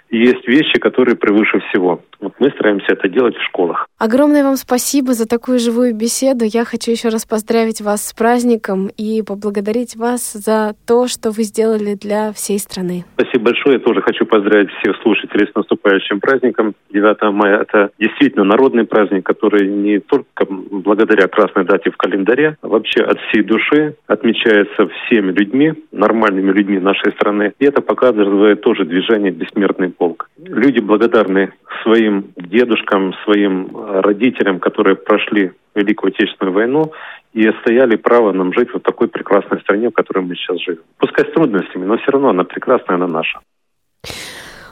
есть 0.09 0.47
вещи, 0.47 0.79
которые 0.79 1.15
превыше 1.15 1.59
всего. 1.69 2.01
Вот 2.19 2.33
мы 2.39 2.49
стараемся 2.51 2.93
это 2.93 3.07
делать 3.07 3.35
в 3.35 3.43
школах. 3.43 3.87
Огромное 3.97 4.43
вам 4.43 4.55
спасибо 4.55 5.13
за 5.13 5.27
такую 5.27 5.59
живую 5.59 5.95
беседу. 5.95 6.45
Я 6.45 6.65
хочу 6.65 6.91
еще 6.91 7.09
раз 7.09 7.25
поздравить 7.25 7.81
вас 7.81 8.07
с 8.07 8.13
праздником 8.13 8.89
и 8.97 9.21
поблагодарить 9.21 9.95
вас 9.95 10.33
за 10.33 10.75
то, 10.85 11.07
что 11.07 11.31
вы 11.31 11.43
сделали 11.43 11.95
для 11.95 12.31
всей 12.33 12.59
страны. 12.59 13.05
Спасибо 13.15 13.45
большое. 13.45 13.77
Я 13.77 13.79
тоже 13.79 14.01
хочу 14.01 14.25
поздравить 14.25 14.69
всех 14.79 14.95
слушателей 15.01 15.47
с 15.51 15.55
наступающим 15.55 16.19
праздником. 16.19 16.75
9 16.91 17.33
мая– 17.33 17.61
это 17.61 17.89
действительно 17.99 18.43
народный 18.43 18.85
праздник, 18.85 19.25
который 19.25 19.67
не 19.67 19.99
только 19.99 20.45
благодаря 20.49 21.27
красной 21.27 21.65
дате 21.65 21.91
в 21.91 21.97
календаре, 21.97 22.57
а 22.61 22.67
вообще 22.67 23.01
от 23.01 23.19
всей 23.19 23.43
души 23.43 23.95
отмечается 24.07 24.87
всеми 24.87 25.31
людьми, 25.31 25.73
нормальными 25.91 26.51
людьми 26.51 26.79
нашей 26.79 27.11
страны. 27.13 27.53
И 27.59 27.65
это 27.65 27.81
показывает 27.81 28.61
тоже 28.61 28.85
движение 28.85 29.31
«Бессмертный 29.31 29.89
полк». 29.89 30.29
Люди 30.37 30.79
благодарны 30.79 31.53
своим 31.83 32.04
дедушкам, 32.35 33.13
своим 33.23 33.67
э, 33.75 34.01
родителям, 34.01 34.59
которые 34.59 34.95
прошли 34.95 35.51
Великую 35.75 36.13
Отечественную 36.13 36.53
войну 36.53 36.91
и 37.33 37.45
отстояли 37.47 37.97
право 37.97 38.31
нам 38.31 38.53
жить 38.53 38.69
в 38.73 38.79
такой 38.79 39.09
прекрасной 39.09 39.59
стране, 39.61 39.89
в 39.89 39.93
которой 39.93 40.23
мы 40.23 40.35
сейчас 40.35 40.59
живем. 40.61 40.83
Пускай 40.97 41.25
с 41.25 41.33
трудностями, 41.33 41.85
но 41.85 41.97
все 41.97 42.11
равно 42.11 42.29
она 42.29 42.45
прекрасная, 42.45 42.95
она 42.95 43.07
наша. 43.07 43.39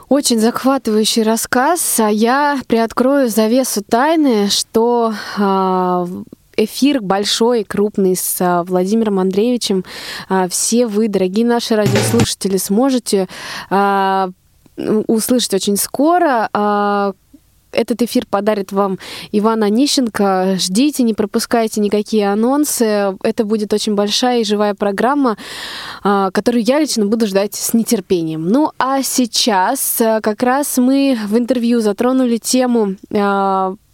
Очень 0.08 0.38
захватывающий 0.38 1.22
рассказ. 1.22 2.00
А 2.00 2.08
я 2.10 2.56
приоткрою 2.68 3.28
завесу 3.28 3.82
тайны, 3.82 4.48
что 4.48 5.12
а, 5.38 6.04
эфир 6.56 7.00
большой, 7.00 7.64
крупный 7.64 8.16
с 8.16 8.40
а, 8.40 8.62
Владимиром 8.64 9.18
Андреевичем. 9.18 9.84
Все 10.48 10.86
вы, 10.86 11.08
дорогие 11.08 11.46
наши 11.46 11.74
радиослушатели, 11.74 12.56
сможете 12.56 13.26
услышать 14.76 15.54
очень 15.54 15.76
скоро. 15.76 17.14
А, 17.74 17.80
этот 17.80 18.02
эфир 18.02 18.24
подарит 18.28 18.72
вам 18.72 18.98
Иван 19.32 19.62
Онищенко. 19.62 20.56
Ждите, 20.58 21.02
не 21.02 21.14
пропускайте 21.14 21.80
никакие 21.80 22.30
анонсы. 22.30 23.16
Это 23.22 23.44
будет 23.44 23.72
очень 23.72 23.94
большая 23.94 24.40
и 24.40 24.44
живая 24.44 24.74
программа, 24.74 25.36
а, 26.02 26.30
которую 26.30 26.64
я 26.64 26.80
лично 26.80 27.06
буду 27.06 27.26
ждать 27.26 27.54
с 27.54 27.74
нетерпением. 27.74 28.48
Ну 28.48 28.72
а 28.78 29.02
сейчас 29.02 30.00
а, 30.00 30.20
как 30.20 30.42
раз 30.42 30.78
мы 30.78 31.18
в 31.26 31.36
интервью 31.36 31.80
затронули 31.80 32.38
тему 32.38 32.96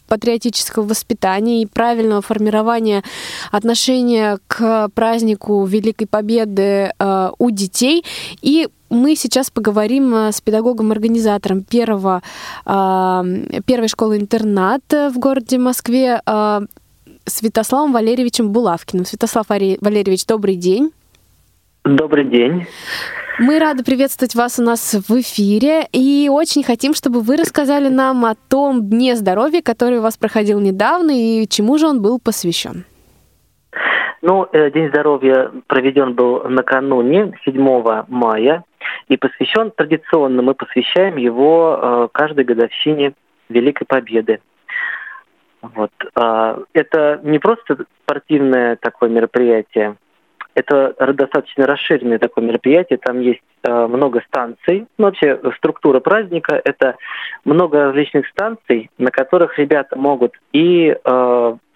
патриотического 0.08 0.84
воспитания 0.84 1.62
и 1.62 1.66
правильного 1.66 2.20
формирования 2.20 3.04
отношения 3.52 4.40
к 4.48 4.88
празднику 4.92 5.64
Великой 5.64 6.06
Победы 6.06 6.92
э, 6.98 7.30
у 7.38 7.50
детей. 7.50 8.04
И 8.42 8.68
мы 8.90 9.16
сейчас 9.16 9.50
поговорим 9.50 10.14
э, 10.14 10.32
с 10.32 10.40
педагогом-организатором 10.40 11.62
первого, 11.62 12.22
э, 12.66 13.60
первой 13.64 13.88
школы-интернат 13.88 14.82
в 14.92 15.18
городе 15.18 15.58
Москве 15.58 16.20
э, 16.26 16.60
Святославом 17.24 17.92
Валерьевичем 17.92 18.50
Булавкиным. 18.50 19.06
Святослав 19.06 19.48
Валерьевич, 19.48 20.26
добрый 20.26 20.56
день. 20.56 20.90
Добрый 21.84 22.24
день. 22.24 22.66
Мы 23.38 23.58
рады 23.58 23.84
приветствовать 23.84 24.34
вас 24.34 24.58
у 24.58 24.62
нас 24.62 24.94
в 24.94 25.20
эфире 25.20 25.88
и 25.92 26.28
очень 26.30 26.62
хотим, 26.62 26.92
чтобы 26.92 27.22
вы 27.22 27.36
рассказали 27.36 27.88
нам 27.88 28.26
о 28.26 28.34
том 28.34 28.90
Дне 28.90 29.16
здоровья, 29.16 29.62
который 29.62 29.98
у 29.98 30.02
вас 30.02 30.18
проходил 30.18 30.60
недавно 30.60 31.12
и 31.12 31.48
чему 31.48 31.78
же 31.78 31.86
он 31.86 32.02
был 32.02 32.18
посвящен. 32.18 32.84
Ну, 34.22 34.46
э, 34.52 34.70
День 34.70 34.88
здоровья 34.88 35.50
проведен 35.66 36.14
был 36.14 36.44
накануне, 36.44 37.32
7 37.44 38.04
мая, 38.08 38.64
и 39.08 39.16
посвящен 39.16 39.70
традиционно, 39.70 40.42
мы 40.42 40.54
посвящаем 40.54 41.16
его 41.16 41.78
э, 41.80 42.08
каждой 42.12 42.44
годовщине 42.44 43.14
Великой 43.48 43.86
Победы. 43.86 44.40
Вот. 45.62 45.90
А, 46.14 46.58
это 46.72 47.20
не 47.22 47.38
просто 47.38 47.84
спортивное 48.02 48.76
такое 48.76 49.08
мероприятие, 49.08 49.96
это 50.54 50.94
достаточно 51.14 51.66
расширенное 51.66 52.18
такое 52.18 52.44
мероприятие. 52.44 52.98
Там 52.98 53.20
есть 53.20 53.42
э, 53.62 53.86
много 53.86 54.22
станций. 54.26 54.86
Ну, 54.98 55.06
вообще 55.06 55.40
структура 55.56 56.00
праздника– 56.00 56.60
это 56.64 56.96
много 57.44 57.84
различных 57.84 58.26
станций, 58.28 58.90
на 58.98 59.10
которых 59.10 59.58
ребята 59.58 59.96
могут 59.96 60.34
и 60.52 60.94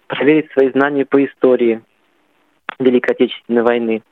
проверить 0.07 0.51
свои 0.51 0.69
знания 0.69 1.05
по 1.05 1.23
истории 1.25 1.81
Великой 2.79 3.11
Отечественной 3.11 3.63
войны, 3.63 4.03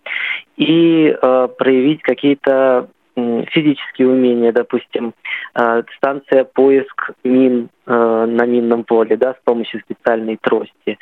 и 0.57 1.07
э, 1.07 1.47
проявить 1.57 2.01
какие-то 2.01 2.87
физические 3.15 4.09
умения, 4.09 4.51
допустим, 4.51 5.13
э, 5.55 5.83
станция 5.97 6.43
поиск 6.43 7.11
мин 7.23 7.69
э, 7.85 8.25
на 8.27 8.45
минном 8.45 8.83
поле, 8.83 9.17
да, 9.17 9.33
с 9.33 9.43
помощью 9.43 9.81
специальной 9.81 10.37
трости. 10.37 10.97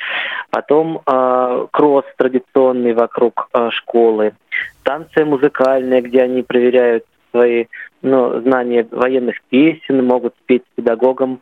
Потом 0.50 1.00
э, 1.06 1.66
кросс 1.70 2.04
традиционный 2.16 2.92
вокруг 2.92 3.48
школы. 3.70 4.34
Станция 4.80 5.24
музыкальная, 5.24 6.02
где 6.02 6.22
они 6.22 6.42
проверяют 6.42 7.04
свои 7.30 7.66
ну, 8.02 8.40
знания 8.40 8.86
военных 8.90 9.36
песен, 9.48 10.04
могут 10.04 10.34
спеть 10.42 10.62
с 10.64 10.76
педагогом, 10.76 11.40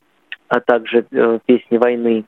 а 0.49 0.61
также 0.61 1.05
песни 1.47 1.79
войны. 1.79 2.25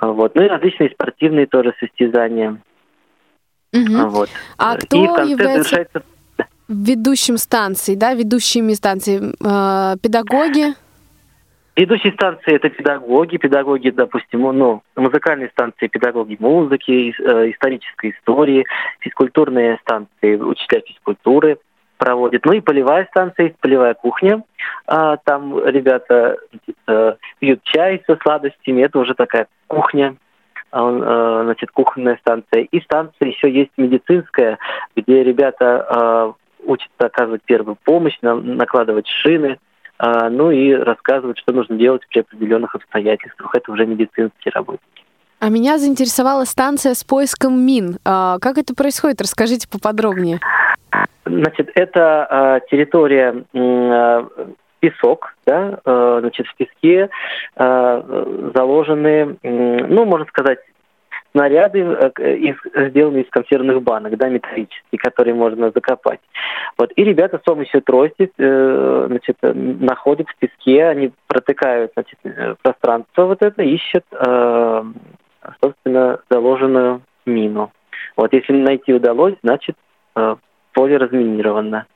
Вот. 0.00 0.34
Ну 0.34 0.42
и 0.42 0.48
различные 0.48 0.90
спортивные 0.90 1.46
тоже 1.46 1.74
состязания. 1.80 2.58
Угу. 3.72 4.08
Вот. 4.08 4.28
А 4.58 4.76
кто 4.76 4.96
и 4.96 5.06
в 5.06 5.14
конце 5.14 5.30
является... 5.30 5.70
завершается 5.70 6.02
ведущим 6.68 7.36
станций, 7.36 7.96
да, 7.96 8.14
ведущими 8.14 8.72
станций, 8.72 9.16
э, 9.18 9.96
педагоги? 10.02 10.74
Ведущие 11.74 12.12
станции 12.12 12.54
это 12.54 12.68
педагоги, 12.68 13.38
педагоги, 13.38 13.90
допустим, 13.90 14.40
ну, 14.40 14.82
музыкальные 14.94 15.48
станции, 15.48 15.86
педагоги 15.86 16.36
музыки, 16.38 17.14
э, 17.18 17.50
исторической 17.50 18.10
истории, 18.10 18.66
физкультурные 19.00 19.78
станции, 19.82 20.36
учителя 20.36 20.82
физкультуры 20.86 21.58
проводят. 21.96 22.44
Ну 22.44 22.52
и 22.52 22.60
полевая 22.60 23.06
станция 23.06 23.46
есть, 23.46 23.58
полевая 23.58 23.94
кухня. 23.94 24.42
А, 24.86 25.16
там 25.18 25.64
ребята 25.64 26.36
э, 26.86 27.14
пьют 27.38 27.62
чай 27.62 28.02
со 28.06 28.18
сладостями, 28.22 28.82
это 28.82 28.98
уже 28.98 29.14
такая 29.14 29.46
кухня 29.66 30.16
значит, 30.72 31.70
кухонная 31.70 32.16
станция. 32.16 32.62
И 32.62 32.80
станция 32.80 33.28
еще 33.28 33.50
есть 33.52 33.72
медицинская, 33.76 34.58
где 34.96 35.22
ребята 35.22 36.34
учатся 36.64 37.06
оказывать 37.06 37.42
первую 37.44 37.76
помощь, 37.84 38.16
накладывать 38.22 39.06
шины, 39.06 39.58
а, 39.98 40.28
ну 40.30 40.50
и 40.50 40.72
рассказывать, 40.72 41.38
что 41.38 41.52
нужно 41.52 41.76
делать 41.76 42.02
при 42.08 42.20
определенных 42.20 42.74
обстоятельствах. 42.74 43.54
Это 43.54 43.70
уже 43.70 43.86
медицинские 43.86 44.52
работники. 44.52 45.04
А 45.38 45.48
меня 45.48 45.78
заинтересовала 45.78 46.44
станция 46.44 46.94
с 46.94 47.04
поиском 47.04 47.64
мин. 47.64 47.98
А, 48.04 48.38
как 48.40 48.58
это 48.58 48.74
происходит? 48.74 49.20
Расскажите 49.20 49.68
поподробнее. 49.68 50.40
Значит, 51.24 51.70
это 51.74 52.26
а, 52.28 52.60
территория 52.68 53.44
песок, 54.82 55.34
да, 55.46 55.80
значит, 55.84 56.46
в 56.48 56.56
песке 56.56 57.08
заложены, 57.56 59.36
ну, 59.42 60.04
можно 60.04 60.26
сказать, 60.26 60.58
снаряды, 61.32 61.80
э, 61.80 62.54
сделанные 62.90 63.24
из 63.24 63.30
консервных 63.30 63.82
банок, 63.82 64.16
да, 64.16 64.28
металлические, 64.28 64.98
которые 64.98 65.34
можно 65.34 65.70
закопать. 65.70 66.20
Вот. 66.78 66.92
И 66.94 67.04
ребята 67.04 67.38
с 67.38 67.42
помощью 67.42 67.82
трости 67.82 68.30
э, 68.36 69.04
значит, 69.08 69.36
находят 69.42 70.28
в 70.28 70.36
песке, 70.36 70.84
они 70.84 71.12
протыкают 71.26 71.92
значит, 71.94 72.18
э, 72.24 72.54
пространство 72.62 73.24
вот 73.24 73.42
это, 73.42 73.62
ищут, 73.62 74.04
э, 74.12 74.84
собственно, 75.62 76.20
заложенную 76.30 77.02
мину. 77.26 77.72
Вот 78.16 78.32
если 78.32 78.52
найти 78.52 78.92
удалось, 78.92 79.34
значит, 79.42 79.76
э, 80.16 80.36
поле 80.74 80.96
разминировано. 80.96 81.86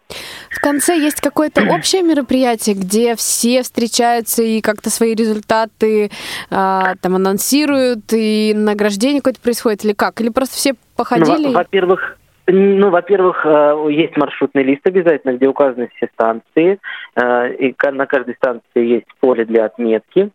В 0.51 0.61
конце 0.61 0.97
есть 0.97 1.21
какое-то 1.21 1.63
общее 1.71 2.03
мероприятие, 2.03 2.77
где 2.77 3.15
все 3.17 3.63
встречаются 3.63 4.43
и 4.43 4.61
как-то 4.61 4.91
свои 4.91 5.15
результаты 5.15 6.11
а, 6.51 6.95
там 7.01 7.17
анонсируют, 7.17 8.13
и 8.13 8.53
награждение 8.55 9.21
какое-то 9.21 9.41
происходит, 9.41 9.85
или 9.85 9.93
как? 9.93 10.21
Или 10.21 10.31
просто 10.31 10.57
все 10.57 10.75
походили? 10.97 11.49
Ну, 11.49 11.53
во-первых, 11.53 12.19
ну, 12.49 12.91
во-первых, 12.91 13.45
э, 13.45 13.87
есть 13.91 14.17
маршрутный 14.17 14.63
лист 14.63 14.87
обязательно, 14.87 15.33
где 15.33 15.49
указаны 15.49 15.91
все 15.97 16.09
станции, 16.15 16.79
э, 17.17 17.55
и 17.55 17.75
на 17.91 18.07
каждой 18.07 18.35
станции 18.37 18.63
есть 18.77 19.07
поле 19.19 19.45
для 19.45 19.65
отметки. 19.65 20.31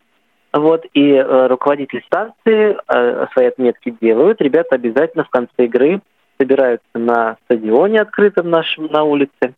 Вот, 0.52 0.86
и 0.94 1.14
э, 1.14 1.48
руководитель 1.48 2.04
станции 2.06 2.78
свои 3.32 3.46
отметки 3.46 3.96
делают. 4.02 4.42
Ребята 4.42 4.76
обязательно 4.76 5.24
в 5.24 5.30
конце 5.30 5.54
игры 5.60 6.02
собираются 6.38 6.86
на 6.96 7.38
стадионе 7.46 8.02
открытом 8.02 8.50
нашем 8.50 8.88
на 8.88 9.04
улице 9.04 9.54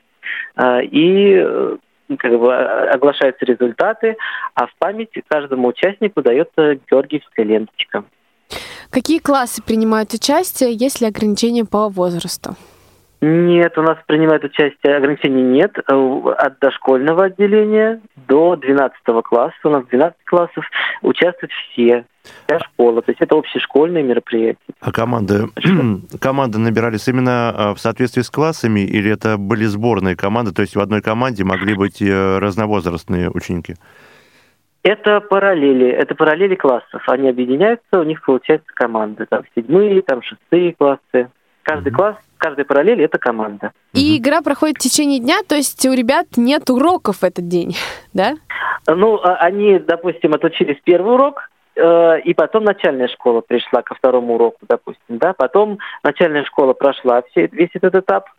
и 0.81 1.35
э, 1.37 1.77
как 2.17 2.39
бы 2.39 2.53
оглашаются 2.55 3.45
результаты, 3.45 4.17
а 4.53 4.67
в 4.67 4.75
память 4.77 5.09
каждому 5.27 5.69
участнику 5.69 6.21
дается 6.21 6.75
георгиевская 6.89 7.45
ленточка. 7.45 8.03
Какие 8.89 9.19
классы 9.19 9.63
принимают 9.63 10.13
участие, 10.13 10.73
есть 10.73 11.01
ли 11.01 11.07
ограничения 11.07 11.65
по 11.65 11.89
возрасту? 11.89 12.55
Нет, 13.25 13.77
у 13.77 13.81
нас 13.83 13.97
принимает 14.05 14.43
участие 14.43 14.97
ограничений 14.97 15.43
нет. 15.43 15.77
Э, 15.77 16.33
от 16.37 16.59
дошкольного 16.59 17.25
отделения 17.25 18.01
до 18.27 18.57
12 18.57 18.97
класса, 19.23 19.55
у 19.63 19.69
нас 19.69 19.85
12 19.85 20.17
классов, 20.25 20.65
участвуют 21.01 21.53
все. 21.53 22.03
Вся 22.45 22.59
школа. 22.59 23.01
То 23.01 23.11
есть 23.11 23.21
это 23.21 23.37
общешкольные 23.37 24.03
мероприятия. 24.03 24.59
А 24.81 24.91
команды, 24.91 25.45
команды 26.19 26.57
набирались 26.59 27.07
именно 27.07 27.55
э, 27.55 27.73
в 27.75 27.79
соответствии 27.79 28.23
с 28.23 28.29
классами 28.29 28.81
или 28.81 29.09
это 29.09 29.37
были 29.37 29.63
сборные 29.63 30.17
команды? 30.17 30.51
То 30.51 30.61
есть 30.61 30.75
в 30.75 30.81
одной 30.81 31.01
команде 31.01 31.45
могли 31.45 31.75
быть 31.75 32.01
э, 32.01 32.39
разновозрастные 32.39 33.29
ученики? 33.29 33.75
Это 34.83 35.21
параллели, 35.21 35.87
это 35.87 36.13
параллели 36.13 36.55
классов. 36.55 37.01
Они 37.07 37.29
объединяются, 37.29 38.01
у 38.01 38.03
них 38.03 38.21
получается 38.21 38.67
команды. 38.73 39.25
Там 39.29 39.43
седьмые, 39.55 40.01
там 40.01 40.21
шестые 40.21 40.73
классы. 40.73 41.29
Каждый 41.63 41.91
mm-hmm. 41.91 41.95
класс, 41.95 42.15
каждая 42.37 42.65
параллель– 42.65 43.01
это 43.03 43.17
команда. 43.17 43.71
И 43.93 43.97
mm-hmm. 43.97 44.17
игра 44.17 44.41
проходит 44.41 44.77
в 44.77 44.81
течение 44.81 45.19
дня, 45.19 45.39
то 45.47 45.55
есть 45.55 45.85
у 45.85 45.93
ребят 45.93 46.27
нет 46.35 46.69
уроков 46.69 47.17
в 47.17 47.23
этот 47.23 47.47
день, 47.47 47.75
да? 48.13 48.33
Ну, 48.87 49.19
а, 49.23 49.35
они, 49.35 49.79
допустим, 49.79 50.33
отучились 50.33 50.77
первый 50.83 51.15
урок, 51.15 51.49
э, 51.75 52.19
и 52.21 52.33
потом 52.33 52.65
начальная 52.65 53.07
школа 53.07 53.41
пришла 53.41 53.81
ко 53.81 53.95
второму 53.95 54.35
уроку, 54.35 54.59
допустим, 54.67 55.17
да, 55.17 55.33
потом 55.33 55.79
начальная 56.03 56.43
школа 56.43 56.73
прошла 56.73 57.23
все, 57.31 57.47
весь 57.47 57.71
этот 57.73 57.95
этап, 57.95 58.29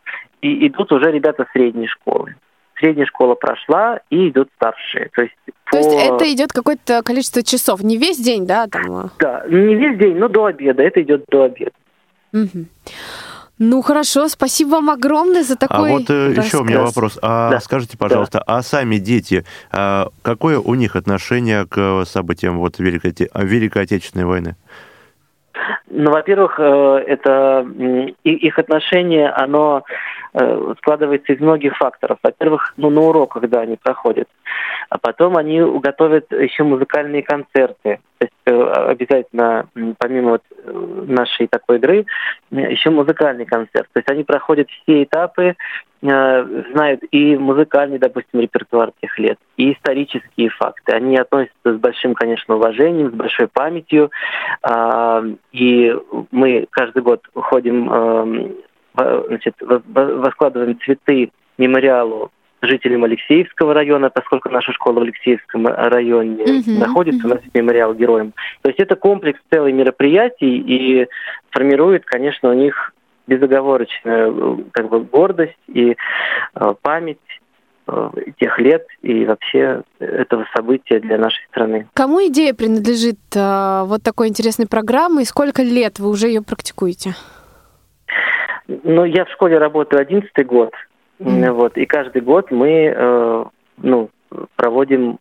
и 0.42 0.66
идут 0.66 0.92
уже 0.92 1.10
ребята 1.10 1.46
средней 1.52 1.88
школы. 1.88 2.36
Средняя 2.78 3.06
школа 3.06 3.34
прошла, 3.36 4.00
и 4.10 4.28
идут 4.28 4.50
старшие. 4.56 5.08
То 5.14 5.22
есть, 5.22 5.34
То 5.46 5.52
по... 5.70 5.76
есть 5.76 5.94
это 5.94 6.32
идет 6.34 6.52
какое-то 6.52 7.02
количество 7.02 7.42
часов, 7.42 7.82
не 7.82 7.96
весь 7.96 8.18
день, 8.18 8.46
да? 8.46 8.66
Там... 8.66 8.82
А? 8.92 9.08
Да, 9.18 9.44
не 9.48 9.74
весь 9.76 9.96
день, 9.98 10.18
но 10.18 10.28
до 10.28 10.46
обеда, 10.46 10.82
это 10.82 11.00
идет 11.00 11.24
до 11.30 11.44
обеда. 11.44 11.72
Угу. 12.34 12.66
Ну 13.58 13.82
хорошо, 13.82 14.28
спасибо 14.28 14.70
вам 14.70 14.90
огромное 14.90 15.44
за 15.44 15.54
такой. 15.54 15.90
А 15.90 15.92
вот 15.92 16.10
э, 16.10 16.26
рассказ. 16.28 16.46
еще 16.46 16.58
у 16.58 16.64
меня 16.64 16.82
вопрос. 16.82 17.18
А 17.22 17.50
да. 17.50 17.60
скажите, 17.60 17.96
пожалуйста, 17.96 18.42
да. 18.44 18.56
а 18.56 18.62
сами 18.62 18.96
дети, 18.96 19.44
а 19.70 20.08
какое 20.22 20.58
у 20.58 20.74
них 20.74 20.96
отношение 20.96 21.64
к 21.64 22.04
событиям 22.04 22.58
вот 22.58 22.80
Великой, 22.80 23.14
Великой 23.34 23.82
Отечественной 23.84 24.24
войны? 24.24 24.56
Ну, 25.88 26.10
во-первых, 26.10 26.58
э, 26.58 27.04
это 27.06 27.66
их 28.24 28.58
отношение, 28.58 29.28
оно 29.28 29.84
э, 30.32 30.74
складывается 30.78 31.32
из 31.32 31.40
многих 31.40 31.76
факторов. 31.76 32.18
Во-первых, 32.22 32.74
ну, 32.76 32.90
на 32.90 33.00
уроках, 33.00 33.48
да, 33.48 33.60
они 33.60 33.76
проходят. 33.76 34.28
А 34.88 34.98
потом 34.98 35.36
они 35.36 35.60
готовят 35.60 36.30
еще 36.32 36.64
музыкальные 36.64 37.22
концерты. 37.22 38.00
То 38.18 38.26
есть 38.26 38.32
э, 38.46 38.72
обязательно, 38.90 39.68
помимо 39.98 40.30
вот 40.32 40.42
нашей 41.08 41.46
такой 41.46 41.76
игры, 41.76 42.06
еще 42.50 42.90
музыкальный 42.90 43.44
концерт. 43.44 43.88
То 43.92 43.98
есть 43.98 44.10
они 44.10 44.24
проходят 44.24 44.68
все 44.70 45.04
этапы, 45.04 45.56
знают 46.04 47.02
и 47.10 47.36
музыкальный, 47.36 47.98
допустим, 47.98 48.40
репертуар 48.40 48.92
тех 49.00 49.18
лет, 49.18 49.38
и 49.56 49.72
исторические 49.72 50.50
факты. 50.50 50.92
Они 50.92 51.16
относятся 51.16 51.74
с 51.74 51.76
большим, 51.76 52.14
конечно, 52.14 52.56
уважением, 52.56 53.10
с 53.10 53.14
большой 53.14 53.48
памятью. 53.48 54.10
А, 54.62 55.24
и 55.52 55.96
мы 56.30 56.66
каждый 56.70 57.02
год 57.02 57.22
ходим, 57.34 57.90
эм, 57.90 58.54
значит, 58.94 59.54
воскладываем 59.60 60.78
цветы 60.80 61.30
мемориалу 61.56 62.30
жителям 62.60 63.04
Алексеевского 63.04 63.74
района, 63.74 64.10
поскольку 64.10 64.48
наша 64.50 64.72
школа 64.72 65.00
в 65.00 65.02
Алексеевском 65.02 65.66
районе 65.66 66.44
uh-huh, 66.44 66.78
находится, 66.78 67.26
у 67.26 67.30
нас 67.30 67.40
мемориал 67.52 67.94
героям. 67.94 68.32
То 68.62 68.68
есть 68.68 68.80
это 68.80 68.96
комплекс 68.96 69.38
целый 69.50 69.72
мероприятий 69.72 70.58
и 70.58 71.08
формирует, 71.50 72.04
конечно, 72.04 72.50
у 72.50 72.54
них 72.54 72.92
безоговорочную 73.26 74.66
как 74.72 74.88
бы 74.88 75.00
гордость 75.00 75.58
и 75.68 75.96
э, 76.54 76.74
память 76.82 77.18
Э, 77.86 78.10
тех 78.40 78.58
лет 78.60 78.86
и 79.02 79.26
вообще 79.26 79.82
этого 79.98 80.46
события 80.56 81.00
для 81.00 81.18
нашей 81.18 81.44
страны. 81.50 81.86
Кому 81.92 82.26
идея 82.28 82.54
принадлежит 82.54 83.18
э, 83.34 83.82
вот 83.84 84.02
такой 84.02 84.28
интересной 84.28 84.66
программы 84.66 85.20
и 85.20 85.26
сколько 85.26 85.62
лет 85.62 85.98
вы 85.98 86.08
уже 86.08 86.28
ее 86.28 86.40
практикуете? 86.40 87.10
Ну, 88.66 89.04
я 89.04 89.26
в 89.26 89.30
школе 89.32 89.58
работаю 89.58 90.00
одиннадцатый 90.00 90.44
год, 90.44 90.72
mm. 91.18 91.52
вот, 91.52 91.76
и 91.76 91.84
каждый 91.84 92.22
год 92.22 92.50
мы, 92.50 92.90
э, 92.96 93.44
ну, 93.76 94.08
проводим 94.56 95.18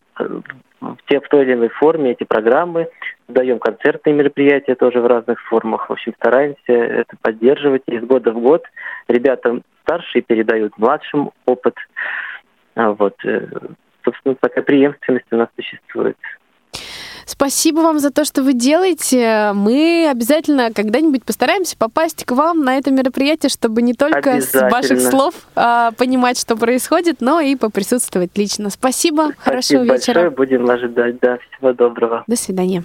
в, 0.92 0.98
те, 1.08 1.20
в 1.20 1.28
той 1.28 1.44
или 1.44 1.54
иной 1.54 1.68
форме 1.68 2.12
эти 2.12 2.24
программы, 2.24 2.88
даем 3.28 3.58
концертные 3.58 4.14
мероприятия 4.14 4.74
тоже 4.74 5.00
в 5.00 5.06
разных 5.06 5.40
формах. 5.42 5.88
В 5.88 5.92
общем, 5.92 6.14
стараемся 6.18 6.72
это 6.72 7.16
поддерживать. 7.20 7.82
Из 7.86 8.02
года 8.04 8.32
в 8.32 8.40
год 8.40 8.64
ребята 9.08 9.60
старшие 9.82 10.22
передают 10.22 10.76
младшим 10.78 11.32
опыт. 11.46 11.74
А 12.74 12.90
вот, 12.92 13.14
э, 13.24 13.46
собственно, 14.04 14.34
такая 14.34 14.64
преемственность 14.64 15.26
у 15.30 15.36
нас 15.36 15.48
существует. 15.56 16.16
Спасибо 17.26 17.80
вам 17.80 17.98
за 17.98 18.10
то, 18.10 18.24
что 18.24 18.42
вы 18.42 18.52
делаете. 18.52 19.52
Мы 19.54 20.08
обязательно 20.10 20.72
когда-нибудь 20.72 21.24
постараемся 21.24 21.76
попасть 21.76 22.24
к 22.24 22.32
вам 22.32 22.64
на 22.64 22.76
это 22.76 22.90
мероприятие, 22.90 23.50
чтобы 23.50 23.82
не 23.82 23.94
только 23.94 24.40
с 24.40 24.52
ваших 24.52 25.00
слов 25.00 25.34
а, 25.54 25.92
понимать, 25.92 26.38
что 26.38 26.56
происходит, 26.56 27.20
но 27.20 27.40
и 27.40 27.56
поприсутствовать 27.56 28.36
лично. 28.36 28.70
Спасибо. 28.70 29.14
Спасибо 29.14 29.34
Хорошего 29.38 29.82
вечера. 29.82 30.14
Большое. 30.14 30.30
Будем 30.30 30.70
ожидать. 30.70 31.18
Да, 31.20 31.38
всего 31.38 31.72
доброго. 31.72 32.24
До 32.26 32.36
свидания. 32.36 32.84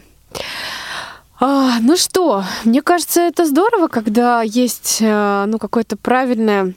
А, 1.41 1.79
ну 1.81 1.95
что, 1.95 2.43
мне 2.65 2.81
кажется, 2.81 3.21
это 3.21 3.45
здорово, 3.45 3.87
когда 3.87 4.41
есть 4.41 4.97
э, 4.99 5.45
ну, 5.47 5.57
какое-то 5.57 5.95
правильное 5.95 6.73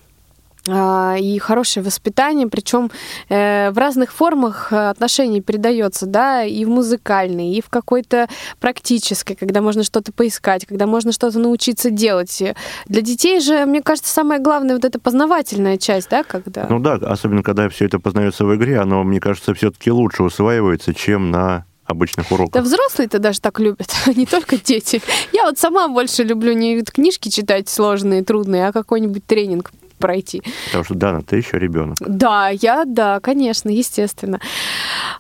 и 0.69 1.39
хорошее 1.41 1.85
воспитание, 1.85 2.47
причем 2.47 2.91
э, 3.29 3.71
в 3.71 3.79
разных 3.79 4.13
формах 4.13 4.73
отношений 4.73 5.41
передается, 5.41 6.07
да, 6.07 6.45
и 6.45 6.65
в 6.65 6.69
музыкальной, 6.69 7.53
и 7.53 7.61
в 7.61 7.69
какой-то 7.69 8.29
практической, 8.61 9.35
когда 9.35 9.61
можно 9.61 9.83
что-то 9.83 10.13
поискать, 10.13 10.67
когда 10.67 10.87
можно 10.87 11.11
что-то 11.11 11.41
научиться 11.41 11.91
делать. 11.91 12.43
Для 12.87 13.03
детей 13.03 13.41
же, 13.41 13.67
мне 13.67 13.83
кажется, 13.83 14.13
самое 14.13 14.41
главное 14.41 14.77
вот 14.77 14.85
эта 14.85 15.01
познавательная 15.01 15.79
часть, 15.79 16.11
да, 16.11 16.23
когда... 16.23 16.67
Ну 16.69 16.79
да, 16.79 16.95
особенно 16.95 17.43
когда 17.43 17.69
все 17.69 17.87
это 17.87 17.99
познается 17.99 18.45
в 18.45 18.55
игре, 18.55 18.79
оно, 18.79 19.03
мне 19.03 19.21
кажется, 19.21 19.55
все-таки 19.55 19.91
лучше 19.91 20.23
усваивается, 20.23 20.95
чем 20.95 21.31
на 21.31 21.67
обычных 21.85 22.31
уроках. 22.31 22.55
Да 22.55 22.63
взрослые-то 22.63 23.19
даже 23.19 23.41
так 23.41 23.59
любят, 23.61 23.93
не 24.17 24.27
только 24.27 24.57
дети. 24.57 25.03
Я 25.33 25.45
вот 25.45 25.59
сама 25.59 25.89
больше 25.89 26.23
люблю 26.23 26.53
не 26.53 26.83
книжки 26.83 27.29
читать 27.29 27.69
сложные, 27.69 28.23
трудные, 28.25 28.69
а 28.69 28.73
какой-нибудь 28.73 29.25
тренинг 29.27 29.73
пройти. 30.03 30.43
Потому 30.67 30.85
что, 30.85 30.95
Дана, 30.95 31.23
ты 31.23 31.37
еще 31.37 31.59
ребенок. 31.59 31.97
Да, 32.01 32.49
я, 32.49 32.85
да, 32.85 33.21
конечно, 33.21 33.71
естественно. 33.71 34.41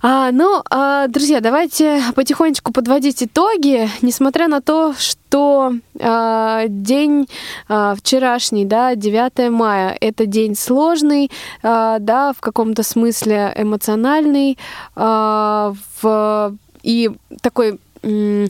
А, 0.02 0.32
ну, 0.32 0.62
а, 0.68 1.06
друзья, 1.06 1.40
давайте 1.40 2.02
потихонечку 2.16 2.72
подводить 2.72 3.22
итоги, 3.22 3.88
несмотря 4.02 4.48
на 4.48 4.60
то, 4.60 4.92
что 4.98 5.72
а, 6.00 6.64
день 6.66 7.28
а, 7.68 7.94
вчерашний, 7.94 8.64
да, 8.64 8.96
9 8.96 9.50
мая, 9.50 9.96
это 10.00 10.26
день 10.26 10.56
сложный, 10.56 11.30
а, 11.62 12.00
да, 12.00 12.32
в 12.32 12.40
каком-то 12.40 12.82
смысле 12.82 13.54
эмоциональный, 13.56 14.58
а, 14.96 15.74
в, 16.02 16.56
и 16.82 17.10
такой 17.40 17.78
а, 18.02 18.46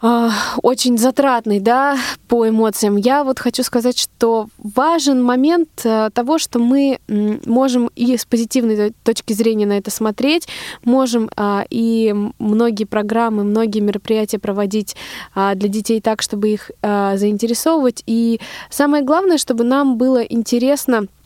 очень 0.00 0.96
затратный, 0.96 1.58
да, 1.58 1.96
по 2.28 2.48
эмоциям. 2.48 2.96
Я 2.96 3.24
вот 3.24 3.38
хочу 3.40 3.62
сказать, 3.64 3.98
что 3.98 4.46
важен 4.58 5.22
момент 5.22 5.68
э, 5.84 6.10
того, 6.14 6.38
что 6.38 6.60
мы 6.60 7.00
можем 7.08 7.90
и 7.96 8.16
с 8.16 8.24
позитивной 8.24 8.92
точки 9.02 9.32
зрения 9.32 9.66
на 9.66 9.78
это 9.78 9.90
смотреть, 9.90 10.46
можем 10.84 11.30
а, 11.36 11.64
и 11.68 12.14
многие 12.38 12.84
программы, 12.84 13.42
многие 13.42 13.80
мероприятия 13.80 14.38
проводить 14.38 14.94
а, 15.34 15.54
для 15.54 15.68
детей 15.68 16.00
так, 16.00 16.22
чтобы 16.22 16.50
их 16.50 16.70
заинтересовывать. 16.82 18.02
И 18.06 18.40
самое 18.70 19.02
главное, 19.02 19.38
чтобы 19.38 19.64
нам 19.64 19.96
было 19.96 20.22
интересно 20.22 21.04
а, 21.04 21.17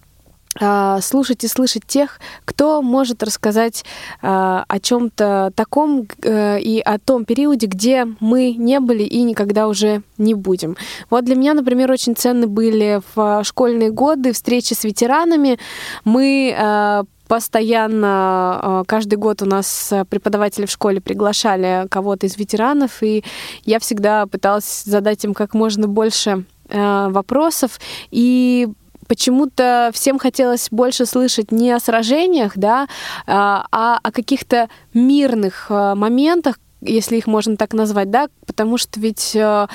слушать 1.01 1.45
и 1.45 1.49
слышать 1.49 1.87
тех, 1.87 2.21
кто 2.45 2.83
может 2.83 3.23
рассказать 3.23 3.85
а, 4.21 4.65
о 4.69 4.81
чем-то 4.81 5.53
таком 5.55 6.07
э, 6.23 6.61
и 6.61 6.79
о 6.81 6.99
том 6.99 7.25
периоде, 7.25 7.67
где 7.67 8.07
мы 8.21 8.53
не 8.53 8.79
были 8.81 9.03
и 9.03 9.23
никогда 9.23 9.67
уже 9.67 10.03
не 10.19 10.35
будем. 10.35 10.77
Вот 11.09 11.25
для 11.25 11.37
меня, 11.37 11.55
например, 11.55 11.91
очень 11.91 12.15
ценны 12.15 12.47
были 12.47 13.01
в 13.15 13.45
школьные 13.45 13.91
годы 13.91 14.33
встречи 14.33 14.75
с 14.75 14.85
ветеранами. 14.85 15.59
Мы 16.05 16.55
а, 16.59 17.05
постоянно, 17.29 18.85
каждый 18.87 19.15
год 19.15 19.41
у 19.41 19.47
нас 19.47 19.91
преподаватели 20.11 20.67
в 20.67 20.71
школе 20.71 21.01
приглашали 21.01 21.87
кого-то 21.89 22.27
из 22.27 22.37
ветеранов, 22.37 23.03
и 23.03 23.25
я 23.65 23.79
всегда 23.79 24.27
пыталась 24.27 24.83
задать 24.85 25.25
им 25.25 25.33
как 25.33 25.55
можно 25.55 25.89
больше 25.89 26.45
вопросов. 26.69 27.81
И 28.11 28.69
почему-то 29.07 29.91
всем 29.93 30.19
хотелось 30.19 30.69
больше 30.71 31.07
слышать 31.07 31.53
не 31.53 31.71
о 31.73 31.81
сражениях, 31.81 32.53
да, 32.57 32.89
а, 33.27 33.67
а 33.71 33.99
о 34.03 34.13
каких-то 34.13 34.69
мирных 34.95 35.67
а, 35.69 35.95
моментах, 35.95 36.59
если 36.81 37.17
их 37.17 37.27
можно 37.27 37.57
так 37.57 37.75
назвать, 37.75 38.11
да, 38.11 38.29
потому 38.47 38.77
что 38.77 38.99
ведь 38.99 39.37
э, 39.37 39.69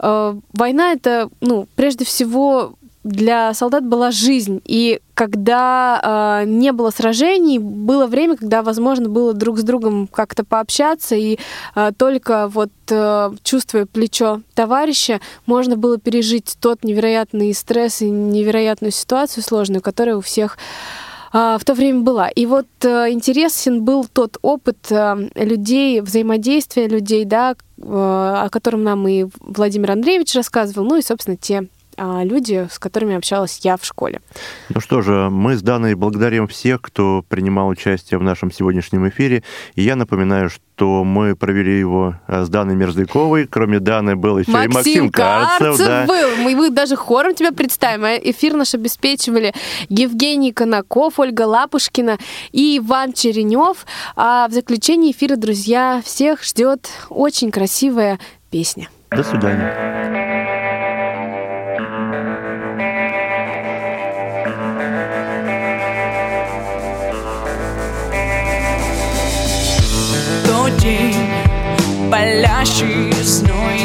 э, 0.00 0.34
война 0.52 0.92
это, 0.92 1.30
ну, 1.40 1.68
прежде 1.76 2.04
всего 2.04 2.74
для 3.04 3.52
солдат 3.54 3.84
была 3.84 4.10
жизнь. 4.10 4.60
И 4.64 5.00
когда 5.14 6.42
э, 6.42 6.48
не 6.48 6.72
было 6.72 6.90
сражений, 6.90 7.58
было 7.58 8.06
время, 8.06 8.36
когда 8.36 8.62
возможно 8.62 9.08
было 9.08 9.34
друг 9.34 9.58
с 9.58 9.62
другом 9.62 10.06
как-то 10.06 10.44
пообщаться, 10.44 11.14
и 11.14 11.38
э, 11.74 11.92
только 11.96 12.48
вот 12.48 12.70
э, 12.90 13.30
чувствуя 13.42 13.86
плечо 13.86 14.42
товарища, 14.54 15.20
можно 15.46 15.76
было 15.76 15.98
пережить 15.98 16.56
тот 16.60 16.84
невероятный 16.84 17.52
стресс 17.54 18.02
и 18.02 18.10
невероятную 18.10 18.92
ситуацию 18.92 19.42
сложную, 19.42 19.82
которая 19.82 20.16
у 20.16 20.20
всех 20.20 20.56
в 21.32 21.60
то 21.64 21.72
время 21.72 22.00
была. 22.00 22.28
И 22.28 22.44
вот 22.44 22.66
э, 22.82 23.10
интересен 23.10 23.82
был 23.82 24.04
тот 24.04 24.36
опыт 24.42 24.76
э, 24.90 25.28
людей, 25.34 26.02
взаимодействия 26.02 26.86
людей, 26.88 27.24
да, 27.24 27.52
э, 27.52 27.54
о 27.86 28.48
котором 28.50 28.84
нам 28.84 29.08
и 29.08 29.24
Владимир 29.40 29.92
Андреевич 29.92 30.34
рассказывал, 30.34 30.84
ну 30.84 30.98
и, 30.98 31.02
собственно, 31.02 31.38
те 31.38 31.60
а, 31.60 31.64
люди, 31.98 32.68
с 32.70 32.78
которыми 32.78 33.14
общалась 33.14 33.60
я 33.62 33.76
в 33.76 33.84
школе. 33.84 34.20
Ну 34.68 34.80
что 34.80 35.02
же, 35.02 35.28
мы 35.30 35.56
с 35.56 35.62
Даной 35.62 35.94
благодарим 35.94 36.48
всех, 36.48 36.80
кто 36.80 37.24
принимал 37.28 37.68
участие 37.68 38.18
в 38.18 38.22
нашем 38.22 38.50
сегодняшнем 38.50 39.08
эфире. 39.08 39.42
И 39.74 39.82
я 39.82 39.96
напоминаю, 39.96 40.50
что 40.50 41.04
мы 41.04 41.36
провели 41.36 41.78
его 41.78 42.16
а, 42.26 42.44
с 42.44 42.48
Даной 42.48 42.74
Мерзляковой. 42.74 43.46
Кроме 43.46 43.78
Даны 43.78 44.16
был 44.16 44.38
еще 44.38 44.50
Максим 44.50 44.70
и 44.70 44.74
Максим 44.74 45.10
Карцев. 45.10 45.58
Карцев 45.58 45.86
да. 45.86 46.06
был. 46.06 46.36
Мы, 46.38 46.56
мы 46.56 46.70
даже 46.70 46.96
хором 46.96 47.34
тебя 47.34 47.52
представим. 47.52 48.04
А 48.04 48.16
эфир 48.16 48.54
наш 48.54 48.74
обеспечивали 48.74 49.52
Евгений 49.88 50.52
Конаков, 50.52 51.18
Ольга 51.18 51.42
Лапушкина 51.42 52.18
и 52.52 52.78
Иван 52.78 53.12
Черенев. 53.12 53.86
А 54.16 54.48
в 54.48 54.52
заключении 54.52 55.12
эфира, 55.12 55.36
друзья, 55.36 56.00
всех 56.04 56.42
ждет 56.42 56.88
очень 57.10 57.50
красивая 57.50 58.18
песня. 58.50 58.88
До 59.10 59.22
свидания. 59.22 60.31
Палящий 72.12 73.10
сной. 73.24 73.80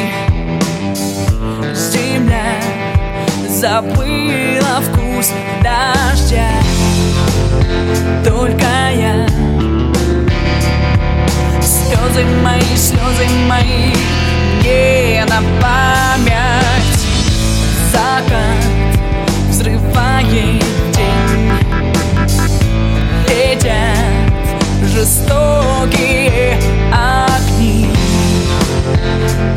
Земля 1.74 2.60
забыла 3.48 4.82
вкус 4.82 5.30
дождя. 5.62 6.50
Только 8.22 8.66
я. 8.92 9.26
Слезы 11.62 12.26
мои, 12.42 12.76
слезы 12.76 13.26
мои 13.48 13.94
Не 14.62 15.24
на 15.24 15.40
память. 15.62 17.00
Закат 17.90 18.60
взрывает 19.48 20.62
день. 20.92 21.52
Летят 23.26 23.96
жестокие 24.86 26.27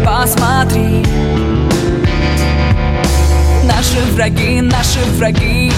посмотри. 0.06 1.04
Наши 3.64 4.00
враги, 4.14 4.62
наши 4.62 5.00
враги 5.18 5.72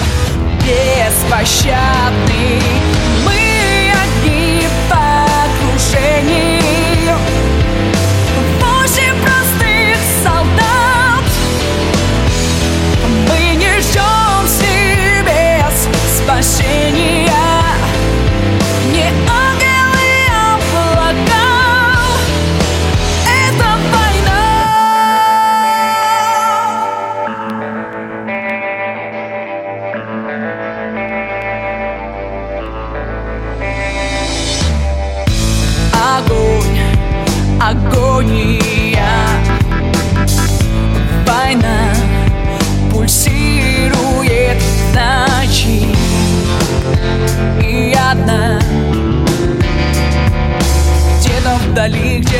беспощадны. 0.60 2.60
Мы 3.24 3.92
огни 4.02 4.68
по 4.88 5.26
крушению 5.58 7.16
Восемь 8.60 9.18
простых 9.22 9.96
солдат. 10.22 11.24
Мы 13.28 13.40
не 13.56 13.72
ждем 13.80 14.46
себе 14.48 15.64
спасения 16.16 17.23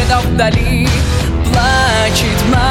где-то 0.05 0.21
вдали. 0.21 0.89
Плачет 1.45 2.43
мама 2.51 2.64